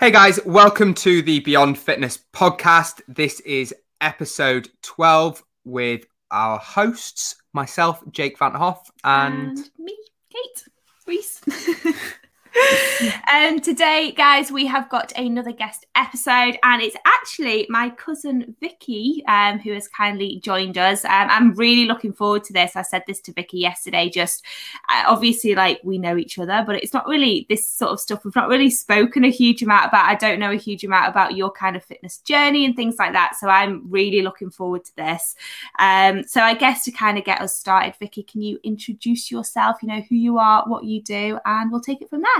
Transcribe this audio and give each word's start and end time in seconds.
Hey 0.00 0.10
guys, 0.10 0.40
welcome 0.46 0.94
to 0.94 1.20
the 1.20 1.40
Beyond 1.40 1.76
Fitness 1.76 2.18
podcast. 2.32 3.02
This 3.06 3.40
is 3.40 3.74
episode 4.00 4.70
12 4.80 5.44
with 5.66 6.06
our 6.30 6.56
hosts, 6.56 7.36
myself, 7.52 8.02
Jake 8.10 8.38
Van 8.38 8.52
Hoff, 8.52 8.90
and, 9.04 9.58
and 9.58 9.70
me, 9.78 9.94
Kate 10.32 10.64
Reese. 11.06 11.42
um, 13.32 13.60
today, 13.60 14.12
guys, 14.12 14.50
we 14.50 14.66
have 14.66 14.88
got 14.88 15.12
another 15.16 15.52
guest 15.52 15.86
episode, 15.94 16.58
and 16.62 16.82
it's 16.82 16.96
actually 17.04 17.66
my 17.68 17.90
cousin 17.90 18.56
Vicky 18.60 19.22
um, 19.28 19.58
who 19.58 19.72
has 19.72 19.86
kindly 19.88 20.40
joined 20.42 20.76
us. 20.76 21.04
Um, 21.04 21.28
I'm 21.30 21.54
really 21.54 21.86
looking 21.86 22.12
forward 22.12 22.44
to 22.44 22.52
this. 22.52 22.76
I 22.76 22.82
said 22.82 23.04
this 23.06 23.20
to 23.22 23.32
Vicky 23.32 23.58
yesterday. 23.58 24.10
Just 24.10 24.44
uh, 24.88 25.04
obviously, 25.06 25.54
like 25.54 25.80
we 25.84 25.98
know 25.98 26.16
each 26.16 26.38
other, 26.38 26.64
but 26.66 26.76
it's 26.76 26.92
not 26.92 27.06
really 27.06 27.46
this 27.48 27.68
sort 27.68 27.92
of 27.92 28.00
stuff. 28.00 28.24
We've 28.24 28.36
not 28.36 28.48
really 28.48 28.70
spoken 28.70 29.24
a 29.24 29.30
huge 29.30 29.62
amount 29.62 29.86
about. 29.88 30.06
I 30.06 30.14
don't 30.14 30.40
know 30.40 30.50
a 30.50 30.56
huge 30.56 30.84
amount 30.84 31.08
about 31.08 31.36
your 31.36 31.50
kind 31.50 31.76
of 31.76 31.84
fitness 31.84 32.18
journey 32.18 32.64
and 32.64 32.74
things 32.74 32.96
like 32.98 33.12
that. 33.12 33.36
So 33.38 33.48
I'm 33.48 33.88
really 33.90 34.22
looking 34.22 34.50
forward 34.50 34.84
to 34.86 34.96
this. 34.96 35.36
Um, 35.78 36.24
so 36.24 36.40
I 36.40 36.54
guess 36.54 36.84
to 36.84 36.90
kind 36.90 37.18
of 37.18 37.24
get 37.24 37.40
us 37.40 37.56
started, 37.56 37.94
Vicky, 37.98 38.22
can 38.22 38.42
you 38.42 38.58
introduce 38.64 39.30
yourself? 39.30 39.76
You 39.82 39.88
know 39.88 40.00
who 40.00 40.16
you 40.16 40.38
are, 40.38 40.64
what 40.66 40.84
you 40.84 41.02
do, 41.02 41.38
and 41.44 41.70
we'll 41.70 41.80
take 41.80 42.02
it 42.02 42.10
from 42.10 42.22
there. 42.22 42.39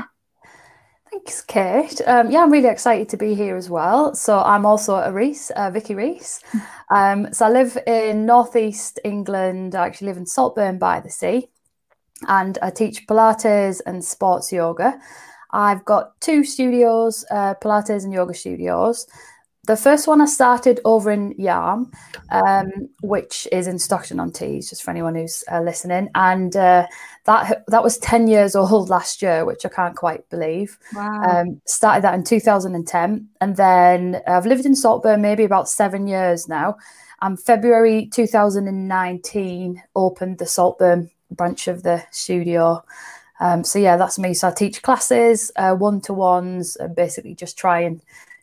Thanks, 1.11 1.43
Kate. 1.43 2.01
Um, 2.07 2.31
yeah, 2.31 2.43
I'm 2.43 2.53
really 2.53 2.69
excited 2.69 3.09
to 3.09 3.17
be 3.17 3.35
here 3.35 3.57
as 3.57 3.69
well. 3.69 4.15
So 4.15 4.39
I'm 4.39 4.65
also 4.65 4.95
a 4.95 5.13
Reese, 5.13 5.51
uh, 5.51 5.71
Vicky 5.71 5.95
Reese. 5.95 6.41
Um, 6.93 7.33
so 7.33 7.47
I 7.47 7.51
live 7.51 7.79
in 7.87 8.27
northeast 8.27 8.99
England. 9.05 9.77
I 9.77 9.87
actually 9.87 10.09
live 10.09 10.17
in 10.17 10.27
Saltburn 10.27 10.77
by 10.77 10.99
the 10.99 11.09
sea, 11.09 11.47
and 12.27 12.59
I 12.63 12.71
teach 12.71 13.07
Pilates 13.07 13.81
and 13.87 14.05
sports 14.05 14.51
yoga. 14.51 14.99
I've 15.53 15.85
got 15.85 16.21
two 16.21 16.43
studios, 16.43 17.25
uh, 17.31 17.55
Pilates 17.63 18.03
and 18.03 18.13
yoga 18.13 18.35
studios. 18.35 19.07
The 19.71 19.77
first 19.77 20.09
one 20.09 20.21
I 20.21 20.25
started 20.25 20.81
over 20.85 21.13
in 21.13 21.33
Yarm, 21.35 21.95
um, 22.33 22.89
which 23.03 23.47
is 23.53 23.69
in 23.69 23.79
Stockton 23.79 24.19
on 24.19 24.33
Tees, 24.33 24.69
just 24.69 24.83
for 24.83 24.91
anyone 24.91 25.15
who's 25.15 25.45
uh, 25.49 25.61
listening. 25.61 26.09
And 26.17 26.57
uh, 26.57 26.89
that 27.27 27.63
that 27.69 27.85
was 27.85 27.97
10 27.99 28.27
years 28.27 28.57
old 28.57 28.89
last 28.89 29.23
year, 29.23 29.45
which 29.45 29.65
I 29.65 29.69
can't 29.69 29.95
quite 29.95 30.29
believe. 30.29 30.77
Wow. 30.93 31.23
Um, 31.23 31.61
started 31.67 32.03
that 32.03 32.15
in 32.15 32.25
2010. 32.25 33.29
And 33.41 33.57
then 33.57 34.21
I've 34.27 34.45
lived 34.45 34.67
in 34.67 34.75
Saltburn 34.75 35.23
maybe 35.23 35.45
about 35.45 35.69
seven 35.69 36.09
years 36.09 36.49
now. 36.49 36.75
And 37.23 37.41
February 37.41 38.07
2019 38.07 39.83
opened 39.95 40.39
the 40.39 40.47
Saltburn 40.47 41.13
branch 41.31 41.69
of 41.69 41.85
the 41.85 42.03
studio. 42.11 42.85
Um, 43.39 43.63
so 43.63 43.79
yeah, 43.79 43.97
that's 43.97 44.19
me. 44.19 44.35
So 44.35 44.49
I 44.49 44.51
teach 44.51 44.83
classes, 44.83 45.53
one 45.57 46.01
to 46.01 46.13
ones, 46.13 46.75
and 46.75 46.97
basically 46.97 47.37
just 47.37 47.57
try 47.57 47.83
and 47.83 48.03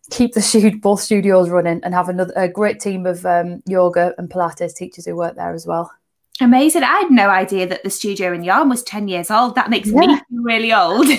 keep 0.09 0.33
the 0.33 0.41
studio, 0.41 0.77
both 0.81 1.01
studios 1.01 1.49
running 1.49 1.81
and 1.83 1.93
have 1.93 2.09
another 2.09 2.33
a 2.35 2.47
great 2.47 2.79
team 2.79 3.05
of 3.05 3.25
um, 3.25 3.61
yoga 3.65 4.13
and 4.17 4.29
Pilates 4.29 4.75
teachers 4.75 5.05
who 5.05 5.15
work 5.15 5.35
there 5.35 5.53
as 5.53 5.65
well. 5.65 5.91
Amazing. 6.39 6.83
I 6.83 6.99
had 6.99 7.09
no 7.09 7.29
idea 7.29 7.65
that 7.65 7.83
the 7.83 7.89
studio 7.89 8.31
in 8.31 8.43
Yarm 8.43 8.69
was 8.69 8.83
10 8.83 9.07
years 9.07 9.31
old. 9.31 9.55
That 9.55 9.71
makes 9.71 9.89
yeah. 9.89 9.99
me 9.99 10.07
feel 10.07 10.23
really 10.29 10.71
old. 10.71 11.07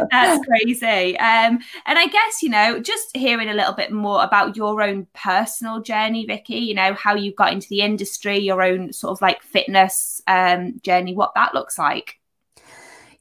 That's 0.10 0.46
crazy. 0.46 1.18
Um, 1.18 1.58
and 1.86 1.98
I 1.98 2.06
guess, 2.06 2.42
you 2.42 2.50
know, 2.50 2.80
just 2.80 3.16
hearing 3.16 3.48
a 3.48 3.54
little 3.54 3.72
bit 3.72 3.92
more 3.92 4.22
about 4.22 4.56
your 4.56 4.82
own 4.82 5.06
personal 5.14 5.80
journey, 5.80 6.26
Vicky, 6.26 6.56
you 6.56 6.74
know, 6.74 6.92
how 6.92 7.14
you 7.14 7.32
got 7.32 7.52
into 7.52 7.68
the 7.68 7.80
industry, 7.80 8.38
your 8.38 8.62
own 8.62 8.92
sort 8.92 9.12
of 9.12 9.22
like 9.22 9.42
fitness 9.42 10.20
um, 10.26 10.78
journey, 10.82 11.14
what 11.14 11.34
that 11.34 11.54
looks 11.54 11.78
like. 11.78 12.18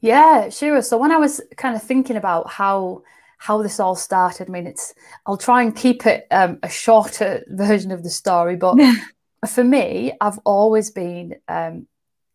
Yeah, 0.01 0.49
sure. 0.49 0.81
So 0.81 0.97
when 0.97 1.13
I 1.13 1.17
was 1.17 1.39
kind 1.55 1.77
of 1.77 1.83
thinking 1.83 2.17
about 2.17 2.49
how 2.49 3.03
how 3.39 3.63
this 3.63 3.79
all 3.79 3.95
started. 3.95 4.49
I 4.49 4.51
mean, 4.51 4.67
it's 4.67 4.93
I'll 5.25 5.37
try 5.37 5.63
and 5.63 5.75
keep 5.75 6.05
it 6.05 6.27
um, 6.29 6.59
a 6.61 6.69
shorter 6.69 7.43
version 7.47 7.91
of 7.91 8.03
the 8.03 8.09
story, 8.09 8.55
but 8.55 8.77
for 9.49 9.63
me, 9.63 10.11
I've 10.21 10.37
always 10.39 10.91
been 10.91 11.35
um, 11.47 11.87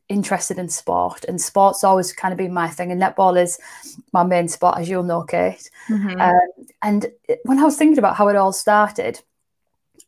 interested 0.09 0.59
in 0.59 0.69
sport, 0.69 1.25
and 1.25 1.41
sports 1.41 1.85
always 1.85 2.13
kind 2.13 2.33
of 2.33 2.39
been 2.39 2.55
my 2.55 2.69
thing. 2.69 2.91
And 2.91 3.01
netball 3.01 3.41
is 3.41 3.59
my 4.13 4.25
main 4.25 4.49
sport, 4.49 4.79
as 4.79 4.89
you'll 4.89 5.03
know, 5.03 5.23
Kate. 5.23 5.71
Mm-hmm. 5.89 6.21
Um, 6.21 6.67
and 6.83 7.07
when 7.45 7.59
I 7.59 7.65
was 7.65 7.77
thinking 7.77 7.99
about 7.99 8.17
how 8.17 8.29
it 8.29 8.37
all 8.37 8.53
started, 8.53 9.21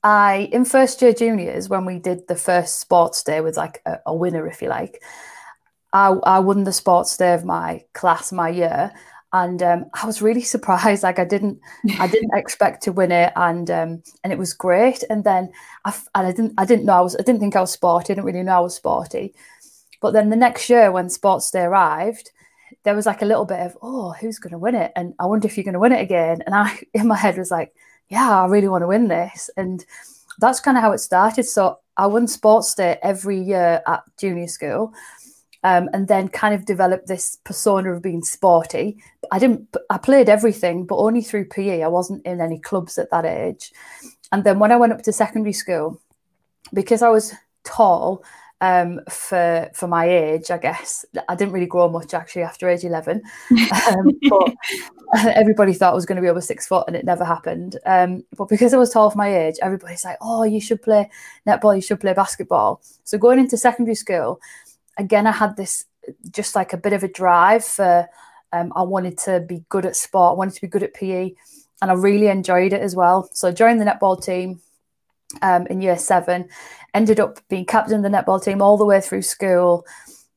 I 0.02 0.48
in 0.50 0.64
first 0.64 1.02
year 1.02 1.12
juniors 1.12 1.68
when 1.68 1.84
we 1.84 1.98
did 1.98 2.26
the 2.26 2.36
first 2.36 2.80
sports 2.80 3.22
day 3.22 3.42
with 3.42 3.58
like 3.58 3.82
a, 3.84 3.98
a 4.06 4.14
winner, 4.14 4.46
if 4.46 4.62
you 4.62 4.68
like. 4.68 5.02
I, 5.92 6.08
I 6.08 6.38
won 6.40 6.64
the 6.64 6.72
sports 6.72 7.16
day 7.16 7.32
of 7.32 7.44
my 7.44 7.84
class, 7.94 8.30
my 8.32 8.50
year, 8.50 8.92
and 9.32 9.62
um, 9.62 9.86
I 9.94 10.06
was 10.06 10.22
really 10.22 10.42
surprised. 10.42 11.02
Like 11.02 11.18
I 11.18 11.24
didn't, 11.24 11.58
I 11.98 12.06
didn't 12.06 12.30
expect 12.34 12.82
to 12.84 12.92
win 12.92 13.12
it, 13.12 13.32
and 13.36 13.70
um, 13.70 14.02
and 14.24 14.32
it 14.32 14.38
was 14.38 14.54
great. 14.54 15.04
And 15.10 15.24
then 15.24 15.52
I, 15.84 15.94
and 16.14 16.26
I 16.26 16.32
didn't, 16.32 16.54
I 16.58 16.64
didn't 16.64 16.84
know 16.86 16.94
I 16.94 17.00
was, 17.00 17.16
I 17.16 17.22
didn't 17.22 17.40
think 17.40 17.56
I 17.56 17.60
was 17.60 17.72
sporty. 17.72 18.12
I 18.12 18.14
didn't 18.14 18.26
really 18.26 18.42
know 18.42 18.56
I 18.56 18.60
was 18.60 18.76
sporty. 18.76 19.34
But 20.00 20.12
then 20.12 20.30
the 20.30 20.36
next 20.36 20.68
year 20.70 20.92
when 20.92 21.08
Sports 21.08 21.50
Day 21.50 21.62
arrived, 21.62 22.30
there 22.84 22.94
was 22.94 23.06
like 23.06 23.22
a 23.22 23.26
little 23.26 23.44
bit 23.44 23.60
of, 23.60 23.76
oh, 23.82 24.12
who's 24.12 24.38
going 24.38 24.52
to 24.52 24.58
win 24.58 24.74
it? 24.74 24.92
And 24.94 25.14
I 25.18 25.26
wonder 25.26 25.46
if 25.46 25.56
you're 25.56 25.64
going 25.64 25.74
to 25.74 25.80
win 25.80 25.92
it 25.92 26.02
again. 26.02 26.42
And 26.46 26.54
I, 26.54 26.78
in 26.94 27.08
my 27.08 27.16
head, 27.16 27.38
was 27.38 27.50
like, 27.50 27.74
yeah, 28.08 28.42
I 28.42 28.46
really 28.46 28.68
want 28.68 28.82
to 28.82 28.88
win 28.88 29.08
this. 29.08 29.50
And 29.56 29.84
that's 30.38 30.60
kind 30.60 30.76
of 30.76 30.82
how 30.82 30.92
it 30.92 30.98
started. 30.98 31.44
So 31.44 31.78
I 31.96 32.06
won 32.06 32.28
Sports 32.28 32.74
Day 32.74 32.98
every 33.02 33.40
year 33.40 33.82
at 33.86 34.02
junior 34.18 34.48
school 34.48 34.92
um, 35.64 35.88
and 35.92 36.08
then 36.08 36.28
kind 36.28 36.54
of 36.54 36.64
developed 36.64 37.08
this 37.08 37.38
persona 37.44 37.92
of 37.92 38.02
being 38.02 38.22
sporty. 38.22 38.98
I 39.32 39.38
didn't. 39.38 39.74
I 39.90 39.98
played 39.98 40.28
everything, 40.28 40.86
but 40.86 40.96
only 40.96 41.22
through 41.22 41.46
PE. 41.46 41.82
I 41.82 41.88
wasn't 41.88 42.24
in 42.26 42.40
any 42.40 42.58
clubs 42.58 42.98
at 42.98 43.10
that 43.10 43.24
age. 43.24 43.72
And 44.32 44.44
then 44.44 44.58
when 44.58 44.72
I 44.72 44.76
went 44.76 44.92
up 44.92 45.02
to 45.02 45.12
secondary 45.12 45.52
school, 45.52 46.00
because 46.72 47.02
I 47.02 47.08
was 47.08 47.32
tall 47.64 48.24
um, 48.60 49.00
for 49.10 49.68
for 49.74 49.86
my 49.86 50.08
age, 50.08 50.50
I 50.50 50.58
guess 50.58 51.04
I 51.28 51.34
didn't 51.34 51.52
really 51.52 51.66
grow 51.66 51.88
much 51.88 52.14
actually 52.14 52.42
after 52.42 52.68
age 52.68 52.84
eleven. 52.84 53.22
Um, 53.88 54.12
but 54.28 54.54
everybody 55.34 55.74
thought 55.74 55.92
I 55.92 55.94
was 55.94 56.06
going 56.06 56.16
to 56.16 56.22
be 56.22 56.28
over 56.28 56.40
six 56.40 56.66
foot, 56.66 56.84
and 56.86 56.96
it 56.96 57.04
never 57.04 57.24
happened. 57.24 57.78
Um, 57.84 58.24
but 58.36 58.48
because 58.48 58.72
I 58.72 58.78
was 58.78 58.90
tall 58.90 59.10
for 59.10 59.18
my 59.18 59.34
age, 59.34 59.56
everybody's 59.62 60.04
like, 60.04 60.18
"Oh, 60.20 60.44
you 60.44 60.60
should 60.60 60.82
play 60.82 61.10
netball. 61.46 61.74
You 61.74 61.82
should 61.82 62.00
play 62.00 62.14
basketball." 62.14 62.80
So 63.04 63.18
going 63.18 63.38
into 63.38 63.56
secondary 63.58 63.94
school, 63.94 64.40
again, 64.96 65.26
I 65.26 65.32
had 65.32 65.56
this 65.56 65.84
just 66.30 66.54
like 66.54 66.72
a 66.72 66.78
bit 66.78 66.92
of 66.92 67.02
a 67.02 67.08
drive 67.08 67.64
for. 67.64 68.08
Um, 68.52 68.72
I 68.76 68.82
wanted 68.82 69.18
to 69.18 69.40
be 69.40 69.64
good 69.68 69.84
at 69.84 69.96
sport. 69.96 70.32
I 70.32 70.38
wanted 70.38 70.54
to 70.54 70.60
be 70.60 70.68
good 70.68 70.84
at 70.84 70.94
PE, 70.94 71.32
and 71.82 71.90
I 71.90 71.94
really 71.94 72.28
enjoyed 72.28 72.72
it 72.72 72.80
as 72.80 72.94
well. 72.94 73.28
So 73.32 73.48
I 73.48 73.52
joined 73.52 73.80
the 73.80 73.84
netball 73.84 74.22
team 74.22 74.60
um, 75.42 75.66
in 75.66 75.82
year 75.82 75.98
seven. 75.98 76.48
Ended 76.94 77.20
up 77.20 77.40
being 77.48 77.66
captain 77.66 77.96
of 77.96 78.02
the 78.02 78.16
netball 78.16 78.42
team 78.42 78.62
all 78.62 78.76
the 78.76 78.84
way 78.84 79.00
through 79.00 79.22
school. 79.22 79.84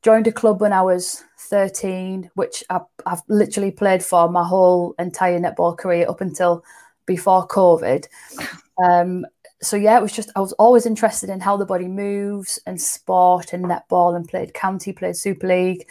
Joined 0.02 0.28
a 0.28 0.32
club 0.32 0.62
when 0.62 0.74
I 0.74 0.82
was 0.82 1.24
13, 1.38 2.32
which 2.36 2.64
I, 2.70 2.82
have 3.06 3.22
literally 3.28 3.72
played 3.72 4.04
for 4.04 4.30
my 4.30 4.46
whole 4.46 4.96
entire 5.00 5.40
netball 5.40 5.78
career 5.78 6.08
up 6.10 6.22
until 6.22 6.64
before 7.06 7.48
COVID. 7.48 8.08
Um, 8.82 9.26
so 9.62 9.76
yeah, 9.76 9.98
it 9.98 10.02
was 10.02 10.14
just 10.14 10.32
I 10.36 10.40
was 10.40 10.54
always 10.54 10.86
interested 10.86 11.30
in 11.30 11.40
how 11.40 11.58
the 11.58 11.66
body 11.66 11.88
moves 11.88 12.60
and 12.66 12.82
sport 12.82 13.54
and 13.54 13.66
netball 13.66 14.16
and 14.16 14.28
played 14.28 14.54
county, 14.54 14.94
played 14.94 15.18
Super 15.18 15.48
League. 15.48 15.88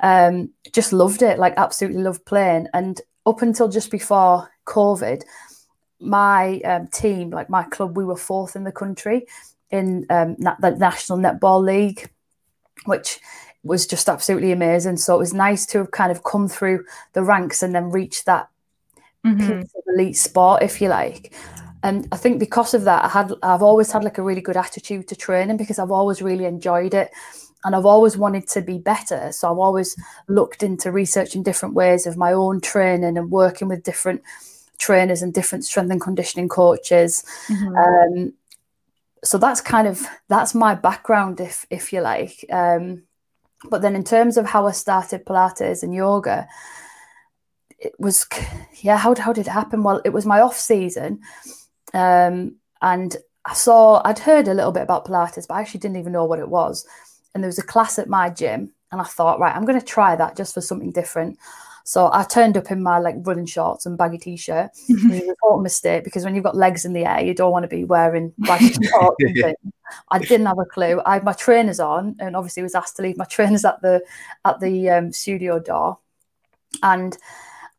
Um, 0.00 0.50
just 0.72 0.92
loved 0.92 1.22
it, 1.22 1.38
like 1.38 1.54
absolutely 1.56 2.02
loved 2.02 2.24
playing. 2.24 2.68
And 2.72 3.00
up 3.26 3.42
until 3.42 3.68
just 3.68 3.90
before 3.90 4.48
COVID, 4.66 5.22
my 5.98 6.60
um, 6.60 6.86
team, 6.88 7.30
like 7.30 7.50
my 7.50 7.64
club, 7.64 7.96
we 7.96 8.04
were 8.04 8.16
fourth 8.16 8.54
in 8.54 8.62
the 8.62 8.72
country 8.72 9.26
in 9.70 10.06
um, 10.10 10.36
the 10.38 10.76
National 10.78 11.18
Netball 11.18 11.62
League, 11.64 12.08
which 12.84 13.18
was 13.64 13.86
just 13.86 14.08
absolutely 14.08 14.52
amazing. 14.52 14.96
So 14.96 15.16
it 15.16 15.18
was 15.18 15.34
nice 15.34 15.66
to 15.66 15.78
have 15.78 15.90
kind 15.90 16.12
of 16.12 16.22
come 16.22 16.46
through 16.46 16.84
the 17.14 17.24
ranks 17.24 17.64
and 17.64 17.74
then 17.74 17.90
reach 17.90 18.24
that 18.24 18.48
mm-hmm. 19.26 19.62
elite 19.92 20.16
sport, 20.16 20.62
if 20.62 20.80
you 20.80 20.88
like 20.88 21.34
and 21.82 22.08
I 22.10 22.16
think 22.16 22.38
because 22.40 22.74
of 22.74 22.84
that, 22.84 23.04
I 23.04 23.08
had 23.08 23.32
I've 23.42 23.62
always 23.62 23.90
had 23.92 24.04
like 24.04 24.18
a 24.18 24.22
really 24.22 24.40
good 24.40 24.56
attitude 24.56 25.08
to 25.08 25.16
training 25.16 25.56
because 25.56 25.78
I've 25.78 25.90
always 25.90 26.20
really 26.22 26.44
enjoyed 26.44 26.94
it, 26.94 27.10
and 27.64 27.76
I've 27.76 27.86
always 27.86 28.16
wanted 28.16 28.48
to 28.48 28.62
be 28.62 28.78
better. 28.78 29.30
So 29.32 29.50
I've 29.50 29.58
always 29.58 29.96
looked 30.28 30.62
into 30.62 30.90
researching 30.90 31.42
different 31.42 31.74
ways 31.74 32.06
of 32.06 32.16
my 32.16 32.32
own 32.32 32.60
training 32.60 33.16
and 33.16 33.30
working 33.30 33.68
with 33.68 33.84
different 33.84 34.22
trainers 34.78 35.22
and 35.22 35.32
different 35.32 35.64
strength 35.64 35.90
and 35.90 36.00
conditioning 36.00 36.48
coaches. 36.48 37.24
Mm-hmm. 37.48 37.76
Um, 37.76 38.32
so 39.24 39.38
that's 39.38 39.60
kind 39.60 39.86
of 39.86 40.06
that's 40.28 40.54
my 40.54 40.74
background, 40.74 41.40
if 41.40 41.66
if 41.70 41.92
you 41.92 42.00
like. 42.00 42.44
Um, 42.50 43.02
but 43.70 43.82
then 43.82 43.96
in 43.96 44.04
terms 44.04 44.36
of 44.36 44.46
how 44.46 44.66
I 44.66 44.72
started 44.72 45.26
Pilates 45.26 45.82
and 45.82 45.94
yoga, 45.94 46.48
it 47.78 47.94
was 47.98 48.26
yeah 48.80 48.96
how, 48.96 49.14
how 49.14 49.32
did 49.32 49.46
it 49.46 49.50
happen 49.50 49.82
well 49.82 50.00
it 50.04 50.12
was 50.12 50.26
my 50.26 50.40
off 50.40 50.56
season 50.56 51.20
um, 51.94 52.56
and 52.82 53.16
I 53.44 53.54
saw, 53.54 54.02
I'd 54.04 54.18
heard 54.18 54.48
a 54.48 54.54
little 54.54 54.72
bit 54.72 54.82
about 54.82 55.06
Pilates, 55.06 55.46
but 55.48 55.54
I 55.54 55.60
actually 55.60 55.80
didn't 55.80 55.98
even 55.98 56.12
know 56.12 56.24
what 56.24 56.38
it 56.38 56.48
was. 56.48 56.86
And 57.34 57.42
there 57.42 57.48
was 57.48 57.58
a 57.58 57.62
class 57.62 57.98
at 57.98 58.08
my 58.08 58.30
gym, 58.30 58.72
and 58.90 59.00
I 59.00 59.04
thought, 59.04 59.40
right, 59.40 59.54
I'm 59.54 59.64
going 59.64 59.80
to 59.80 59.84
try 59.84 60.16
that 60.16 60.36
just 60.36 60.54
for 60.54 60.60
something 60.60 60.92
different. 60.92 61.38
So 61.88 62.10
I 62.12 62.22
turned 62.24 62.58
up 62.58 62.70
in 62.70 62.82
my 62.82 62.98
like 62.98 63.14
running 63.20 63.46
shorts 63.46 63.86
and 63.86 63.96
baggy 63.96 64.18
t-shirt. 64.18 64.72
Mm-hmm. 64.90 65.10
it 65.10 65.20
was 65.20 65.30
a 65.30 65.36
total 65.42 65.62
mistake 65.62 66.04
because 66.04 66.22
when 66.22 66.34
you've 66.34 66.44
got 66.44 66.54
legs 66.54 66.84
in 66.84 66.92
the 66.92 67.06
air, 67.06 67.24
you 67.24 67.32
don't 67.32 67.50
want 67.50 67.62
to 67.62 67.68
be 67.68 67.84
wearing 67.84 68.34
baggy 68.36 68.74
shorts. 68.90 69.16
and 69.20 69.34
things. 69.34 69.72
I 70.10 70.18
didn't 70.18 70.44
have 70.44 70.58
a 70.58 70.66
clue. 70.66 71.00
I 71.06 71.14
had 71.14 71.24
my 71.24 71.32
trainers 71.32 71.80
on, 71.80 72.16
and 72.18 72.36
obviously 72.36 72.62
was 72.62 72.74
asked 72.74 72.96
to 72.96 73.02
leave 73.02 73.16
my 73.16 73.24
trainers 73.24 73.64
at 73.64 73.80
the 73.80 74.02
at 74.44 74.60
the 74.60 74.90
um, 74.90 75.12
studio 75.12 75.60
door, 75.60 75.96
and 76.82 77.16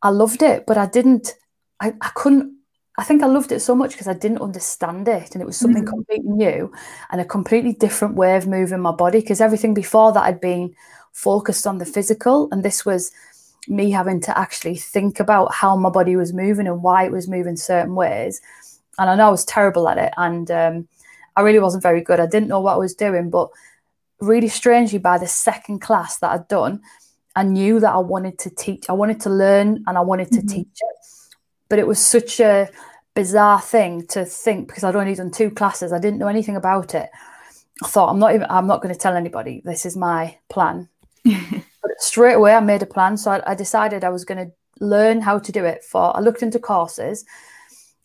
I 0.02 0.08
loved 0.08 0.42
it, 0.42 0.66
but 0.66 0.76
I 0.76 0.86
didn't. 0.86 1.36
I, 1.80 1.94
I 2.00 2.10
couldn't. 2.16 2.56
I 3.00 3.04
think 3.04 3.22
I 3.22 3.26
loved 3.26 3.50
it 3.50 3.60
so 3.60 3.74
much 3.74 3.92
because 3.92 4.08
I 4.08 4.12
didn't 4.12 4.42
understand 4.42 5.08
it, 5.08 5.32
and 5.32 5.40
it 5.42 5.46
was 5.46 5.56
something 5.56 5.84
Mhm. 5.84 5.94
completely 5.96 6.32
new 6.44 6.70
and 7.10 7.18
a 7.20 7.24
completely 7.24 7.72
different 7.72 8.14
way 8.14 8.36
of 8.36 8.46
moving 8.46 8.80
my 8.80 8.92
body. 8.92 9.20
Because 9.20 9.40
everything 9.40 9.72
before 9.72 10.12
that 10.12 10.24
had 10.30 10.40
been 10.40 10.74
focused 11.12 11.66
on 11.66 11.78
the 11.78 11.86
physical, 11.86 12.48
and 12.52 12.62
this 12.62 12.84
was 12.84 13.10
me 13.68 13.90
having 13.90 14.20
to 14.26 14.32
actually 14.38 14.76
think 14.76 15.18
about 15.18 15.54
how 15.60 15.76
my 15.76 15.88
body 15.88 16.14
was 16.14 16.34
moving 16.34 16.66
and 16.66 16.82
why 16.82 17.04
it 17.04 17.12
was 17.12 17.26
moving 17.26 17.56
certain 17.56 17.94
ways. 17.94 18.42
And 18.98 19.08
I 19.08 19.14
know 19.16 19.28
I 19.28 19.30
was 19.30 19.46
terrible 19.46 19.88
at 19.88 19.96
it, 20.06 20.12
and 20.18 20.50
um, 20.50 20.74
I 21.36 21.40
really 21.40 21.58
wasn't 21.58 21.82
very 21.82 22.02
good. 22.02 22.20
I 22.20 22.26
didn't 22.26 22.48
know 22.48 22.60
what 22.60 22.74
I 22.74 22.84
was 22.86 22.94
doing, 22.94 23.30
but 23.30 23.48
really 24.20 24.48
strangely, 24.48 24.98
by 24.98 25.16
the 25.16 25.26
second 25.26 25.78
class 25.80 26.18
that 26.18 26.32
I'd 26.32 26.48
done, 26.48 26.82
I 27.34 27.44
knew 27.44 27.80
that 27.80 27.94
I 27.94 28.02
wanted 28.14 28.36
to 28.40 28.50
teach. 28.50 28.90
I 28.90 28.92
wanted 28.92 29.20
to 29.20 29.30
learn, 29.30 29.68
and 29.86 29.96
I 29.96 30.02
wanted 30.02 30.30
to 30.32 30.42
Mhm. 30.42 30.48
teach 30.48 30.78
it. 30.90 30.96
But 31.70 31.78
it 31.78 31.86
was 31.86 31.98
such 32.16 32.40
a 32.40 32.68
bizarre 33.14 33.60
thing 33.60 34.06
to 34.08 34.24
think 34.24 34.68
because 34.68 34.84
I'd 34.84 34.96
only 34.96 35.14
done 35.14 35.30
two 35.30 35.50
classes. 35.50 35.92
I 35.92 35.98
didn't 35.98 36.18
know 36.18 36.28
anything 36.28 36.56
about 36.56 36.94
it. 36.94 37.10
I 37.82 37.88
thought 37.88 38.10
I'm 38.10 38.18
not 38.18 38.34
even. 38.34 38.46
I'm 38.50 38.66
not 38.66 38.82
going 38.82 38.94
to 38.94 39.00
tell 39.00 39.16
anybody. 39.16 39.62
This 39.64 39.86
is 39.86 39.96
my 39.96 40.36
plan. 40.48 40.88
But 41.82 41.92
straight 41.98 42.34
away, 42.34 42.52
I 42.54 42.60
made 42.60 42.82
a 42.82 42.86
plan. 42.86 43.16
So 43.16 43.30
I, 43.30 43.52
I 43.52 43.54
decided 43.54 44.04
I 44.04 44.10
was 44.10 44.26
going 44.26 44.46
to 44.46 44.52
learn 44.84 45.22
how 45.22 45.38
to 45.38 45.50
do 45.50 45.64
it. 45.64 45.82
For 45.82 46.14
I 46.14 46.20
looked 46.20 46.42
into 46.42 46.58
courses. 46.58 47.24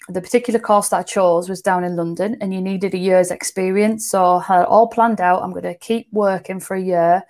The 0.07 0.21
particular 0.21 0.59
course 0.59 0.89
that 0.89 0.97
I 0.97 1.03
chose 1.03 1.49
was 1.49 1.61
down 1.61 1.83
in 1.83 1.95
London, 1.95 2.37
and 2.39 2.53
you 2.53 2.61
needed 2.61 2.93
a 2.93 2.97
year's 2.97 3.31
experience. 3.31 4.09
So 4.09 4.35
I 4.35 4.43
had 4.43 4.61
it 4.61 4.67
all 4.67 4.87
planned 4.87 5.19
out. 5.19 5.41
I'm 5.43 5.51
going 5.51 5.63
to 5.63 5.73
keep 5.73 6.07
working 6.13 6.59
for 6.59 6.75
a 6.75 6.81
year. 6.81 7.23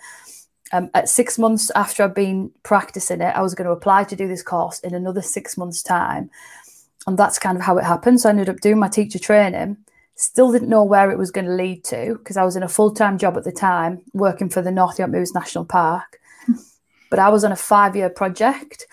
Um, 0.74 0.90
at 0.94 1.08
six 1.08 1.40
months 1.40 1.72
after 1.76 2.04
I'd 2.04 2.14
been 2.14 2.52
practicing 2.64 3.22
it, 3.22 3.36
I 3.36 3.42
was 3.42 3.56
going 3.56 3.66
to 3.66 3.72
apply 3.72 4.04
to 4.04 4.16
do 4.16 4.28
this 4.28 4.44
course 4.44 4.80
in 4.82 4.94
another 4.94 5.22
six 5.22 5.58
months' 5.58 5.82
time. 5.82 6.30
And 7.08 7.18
that's 7.18 7.40
kind 7.40 7.58
of 7.58 7.64
how 7.64 7.78
it 7.78 7.84
happened. 7.84 8.22
So 8.22 8.30
I 8.30 8.32
ended 8.32 8.50
up 8.50 8.62
doing 8.62 8.80
my 8.80 8.88
teacher 8.88 9.20
training. 9.20 9.78
Still 10.16 10.52
didn't 10.52 10.70
know 10.70 10.84
where 10.84 11.12
it 11.12 11.18
was 11.18 11.32
going 11.32 11.46
to 11.46 11.54
lead 11.54 11.84
to 11.86 12.16
because 12.18 12.38
I 12.38 12.44
was 12.44 12.56
in 12.56 12.64
a 12.64 12.70
full 12.70 12.92
time 12.92 13.18
job 13.18 13.38
at 13.38 13.44
the 13.44 13.52
time 13.52 14.02
working 14.14 14.50
for 14.50 14.62
the 14.62 14.72
North 14.72 14.98
York 14.98 15.12
Moors 15.12 15.34
National 15.34 15.66
Park. 15.66 16.20
but 17.10 17.20
I 17.20 17.30
was 17.30 17.44
on 17.44 17.52
a 17.52 17.58
five 17.58 17.96
year 17.96 18.10
project 18.10 18.88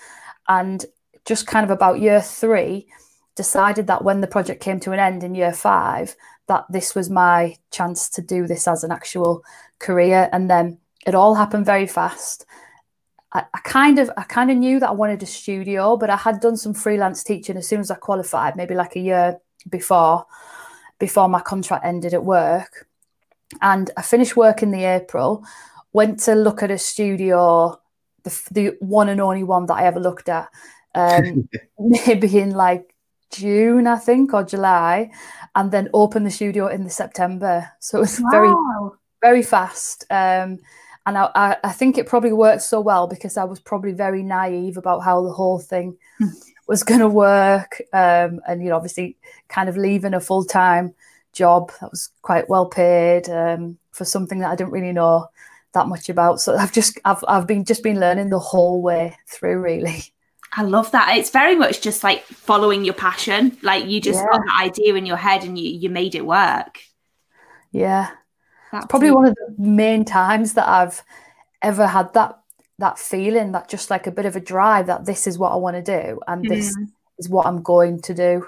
and 0.47 0.85
just 1.25 1.47
kind 1.47 1.63
of 1.63 1.71
about 1.71 2.01
year 2.01 2.21
three, 2.21 2.87
decided 3.35 3.87
that 3.87 4.03
when 4.03 4.21
the 4.21 4.27
project 4.27 4.61
came 4.61 4.79
to 4.81 4.91
an 4.91 4.99
end 4.99 5.23
in 5.23 5.35
year 5.35 5.53
five, 5.53 6.15
that 6.47 6.65
this 6.69 6.93
was 6.93 7.09
my 7.09 7.55
chance 7.71 8.09
to 8.09 8.21
do 8.21 8.45
this 8.45 8.67
as 8.67 8.83
an 8.83 8.91
actual 8.91 9.43
career. 9.79 10.29
And 10.31 10.49
then 10.49 10.77
it 11.07 11.15
all 11.15 11.35
happened 11.35 11.65
very 11.65 11.87
fast. 11.87 12.45
I, 13.33 13.45
I 13.53 13.59
kind 13.59 13.99
of 13.99 14.11
I 14.17 14.23
kind 14.23 14.51
of 14.51 14.57
knew 14.57 14.79
that 14.79 14.89
I 14.89 14.93
wanted 14.93 15.23
a 15.23 15.25
studio, 15.25 15.97
but 15.97 16.09
I 16.09 16.15
had 16.15 16.39
done 16.39 16.57
some 16.57 16.73
freelance 16.73 17.23
teaching 17.23 17.57
as 17.57 17.67
soon 17.67 17.79
as 17.79 17.91
I 17.91 17.95
qualified, 17.95 18.55
maybe 18.55 18.75
like 18.75 18.95
a 18.95 18.99
year 18.99 19.39
before 19.69 20.25
before 20.99 21.27
my 21.27 21.41
contract 21.41 21.85
ended 21.85 22.13
at 22.13 22.23
work. 22.23 22.87
And 23.61 23.91
I 23.97 24.01
finished 24.01 24.37
work 24.37 24.63
in 24.63 24.71
the 24.71 24.85
April, 24.85 25.43
went 25.91 26.19
to 26.21 26.35
look 26.35 26.63
at 26.63 26.71
a 26.71 26.77
studio, 26.77 27.79
the, 28.23 28.41
the 28.51 28.77
one 28.79 29.09
and 29.09 29.21
only 29.21 29.43
one 29.43 29.65
that 29.67 29.75
I 29.75 29.85
ever 29.85 29.99
looked 29.99 30.29
at, 30.29 30.49
um, 30.95 31.49
maybe 31.79 32.39
in 32.39 32.51
like 32.51 32.93
June, 33.31 33.87
I 33.87 33.97
think, 33.97 34.33
or 34.33 34.43
July, 34.43 35.11
and 35.55 35.71
then 35.71 35.89
opened 35.93 36.25
the 36.25 36.31
studio 36.31 36.67
in 36.67 36.83
the 36.83 36.89
September. 36.89 37.71
So 37.79 37.97
it 37.97 38.01
was 38.01 38.23
very 38.31 38.53
very 39.21 39.43
fast. 39.43 40.05
Um, 40.09 40.59
and 41.05 41.17
I, 41.17 41.57
I, 41.63 41.71
think 41.71 41.97
it 41.97 42.07
probably 42.07 42.31
worked 42.33 42.61
so 42.61 42.79
well 42.79 43.07
because 43.07 43.35
I 43.37 43.43
was 43.43 43.59
probably 43.59 43.91
very 43.91 44.23
naive 44.23 44.77
about 44.77 45.03
how 45.03 45.21
the 45.21 45.33
whole 45.33 45.59
thing 45.59 45.97
Hmm. 46.17 46.27
was 46.67 46.83
going 46.83 47.01
to 47.01 47.09
work. 47.09 47.81
Um, 47.91 48.39
and, 48.47 48.63
you 48.63 48.69
know, 48.69 48.75
obviously 48.75 49.17
kind 49.49 49.67
of 49.67 49.75
leaving 49.77 50.13
a 50.13 50.21
full 50.21 50.45
time 50.45 50.93
job 51.33 51.71
that 51.81 51.91
was 51.91 52.09
quite 52.21 52.47
well 52.49 52.67
paid 52.67 53.29
um, 53.29 53.77
for 53.91 54.05
something 54.05 54.39
that 54.39 54.51
I 54.51 54.55
didn't 54.55 54.71
really 54.71 54.93
know 54.93 55.27
that 55.73 55.87
much 55.87 56.07
about. 56.07 56.39
So 56.39 56.55
I've 56.55 56.71
just, 56.71 56.97
I've, 57.03 57.23
I've 57.27 57.47
been 57.47 57.65
just 57.65 57.83
been 57.83 57.99
learning 57.99 58.29
the 58.29 58.39
whole 58.39 58.81
way 58.81 59.17
through, 59.27 59.59
really. 59.59 60.05
I 60.55 60.61
love 60.61 60.91
that. 60.91 61.17
It's 61.17 61.31
very 61.31 61.55
much 61.55 61.81
just 61.81 62.03
like 62.03 62.23
following 62.23 62.85
your 62.85 62.93
passion. 62.93 63.57
Like 63.61 63.87
you 63.87 63.99
just 63.99 64.19
Yeah. 64.19 64.27
got 64.31 64.41
that 64.45 64.61
idea 64.61 64.95
in 64.95 65.05
your 65.05 65.17
head 65.17 65.43
and 65.43 65.57
you, 65.57 65.69
you 65.69 65.89
made 65.89 66.15
it 66.15 66.25
work. 66.25 66.79
Yeah. 67.71 68.11
That's 68.73 68.87
probably 68.87 69.11
one 69.11 69.27
of 69.27 69.35
the 69.35 69.53
main 69.63 70.03
times 70.03 70.53
that 70.55 70.67
I've 70.67 71.03
ever 71.61 71.85
had 71.85 72.11
that 72.15 72.39
that 72.79 72.97
feeling 72.97 73.51
that 73.51 73.69
just 73.69 73.91
like 73.91 74.07
a 74.07 74.11
bit 74.11 74.25
of 74.25 74.35
a 74.35 74.39
drive 74.39 74.87
that 74.87 75.05
this 75.05 75.27
is 75.27 75.37
what 75.37 75.51
I 75.51 75.57
want 75.57 75.75
to 75.75 75.83
do 75.83 76.19
and 76.27 76.43
this 76.43 76.75
Mm. 76.75 76.87
is 77.19 77.29
what 77.29 77.45
I'm 77.45 77.61
going 77.61 78.01
to 78.01 78.13
do. 78.15 78.47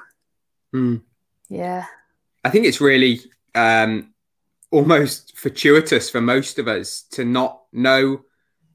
Mm. 0.73 1.03
Yeah. 1.47 1.85
I 2.43 2.49
think 2.49 2.65
it's 2.65 2.81
really 2.81 3.19
um, 3.53 4.13
almost 4.71 5.37
fortuitous 5.37 6.09
for 6.09 6.21
most 6.21 6.57
of 6.57 6.67
us 6.67 7.03
to 7.11 7.23
not 7.23 7.61
know 7.71 8.21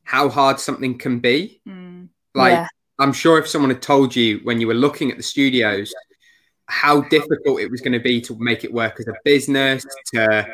how 0.05 0.29
hard 0.29 0.61
something 0.61 0.97
can 0.99 1.19
be. 1.19 1.61
Mm. 1.69 2.11
Like, 2.32 2.52
yeah. 2.52 2.69
I'm 3.00 3.12
sure 3.12 3.38
if 3.38 3.49
someone 3.49 3.70
had 3.70 3.82
told 3.82 4.14
you 4.14 4.38
when 4.44 4.61
you 4.61 4.69
were 4.69 4.75
looking 4.75 5.11
at 5.11 5.17
the 5.17 5.23
studios 5.25 5.93
how 6.67 7.00
difficult 7.00 7.61
it 7.61 7.69
was 7.69 7.81
going 7.81 7.93
to 7.93 7.99
be 7.99 8.20
to 8.20 8.38
make 8.38 8.62
it 8.62 8.73
work 8.73 9.00
as 9.00 9.08
a 9.08 9.14
business, 9.25 9.85
to 10.14 10.47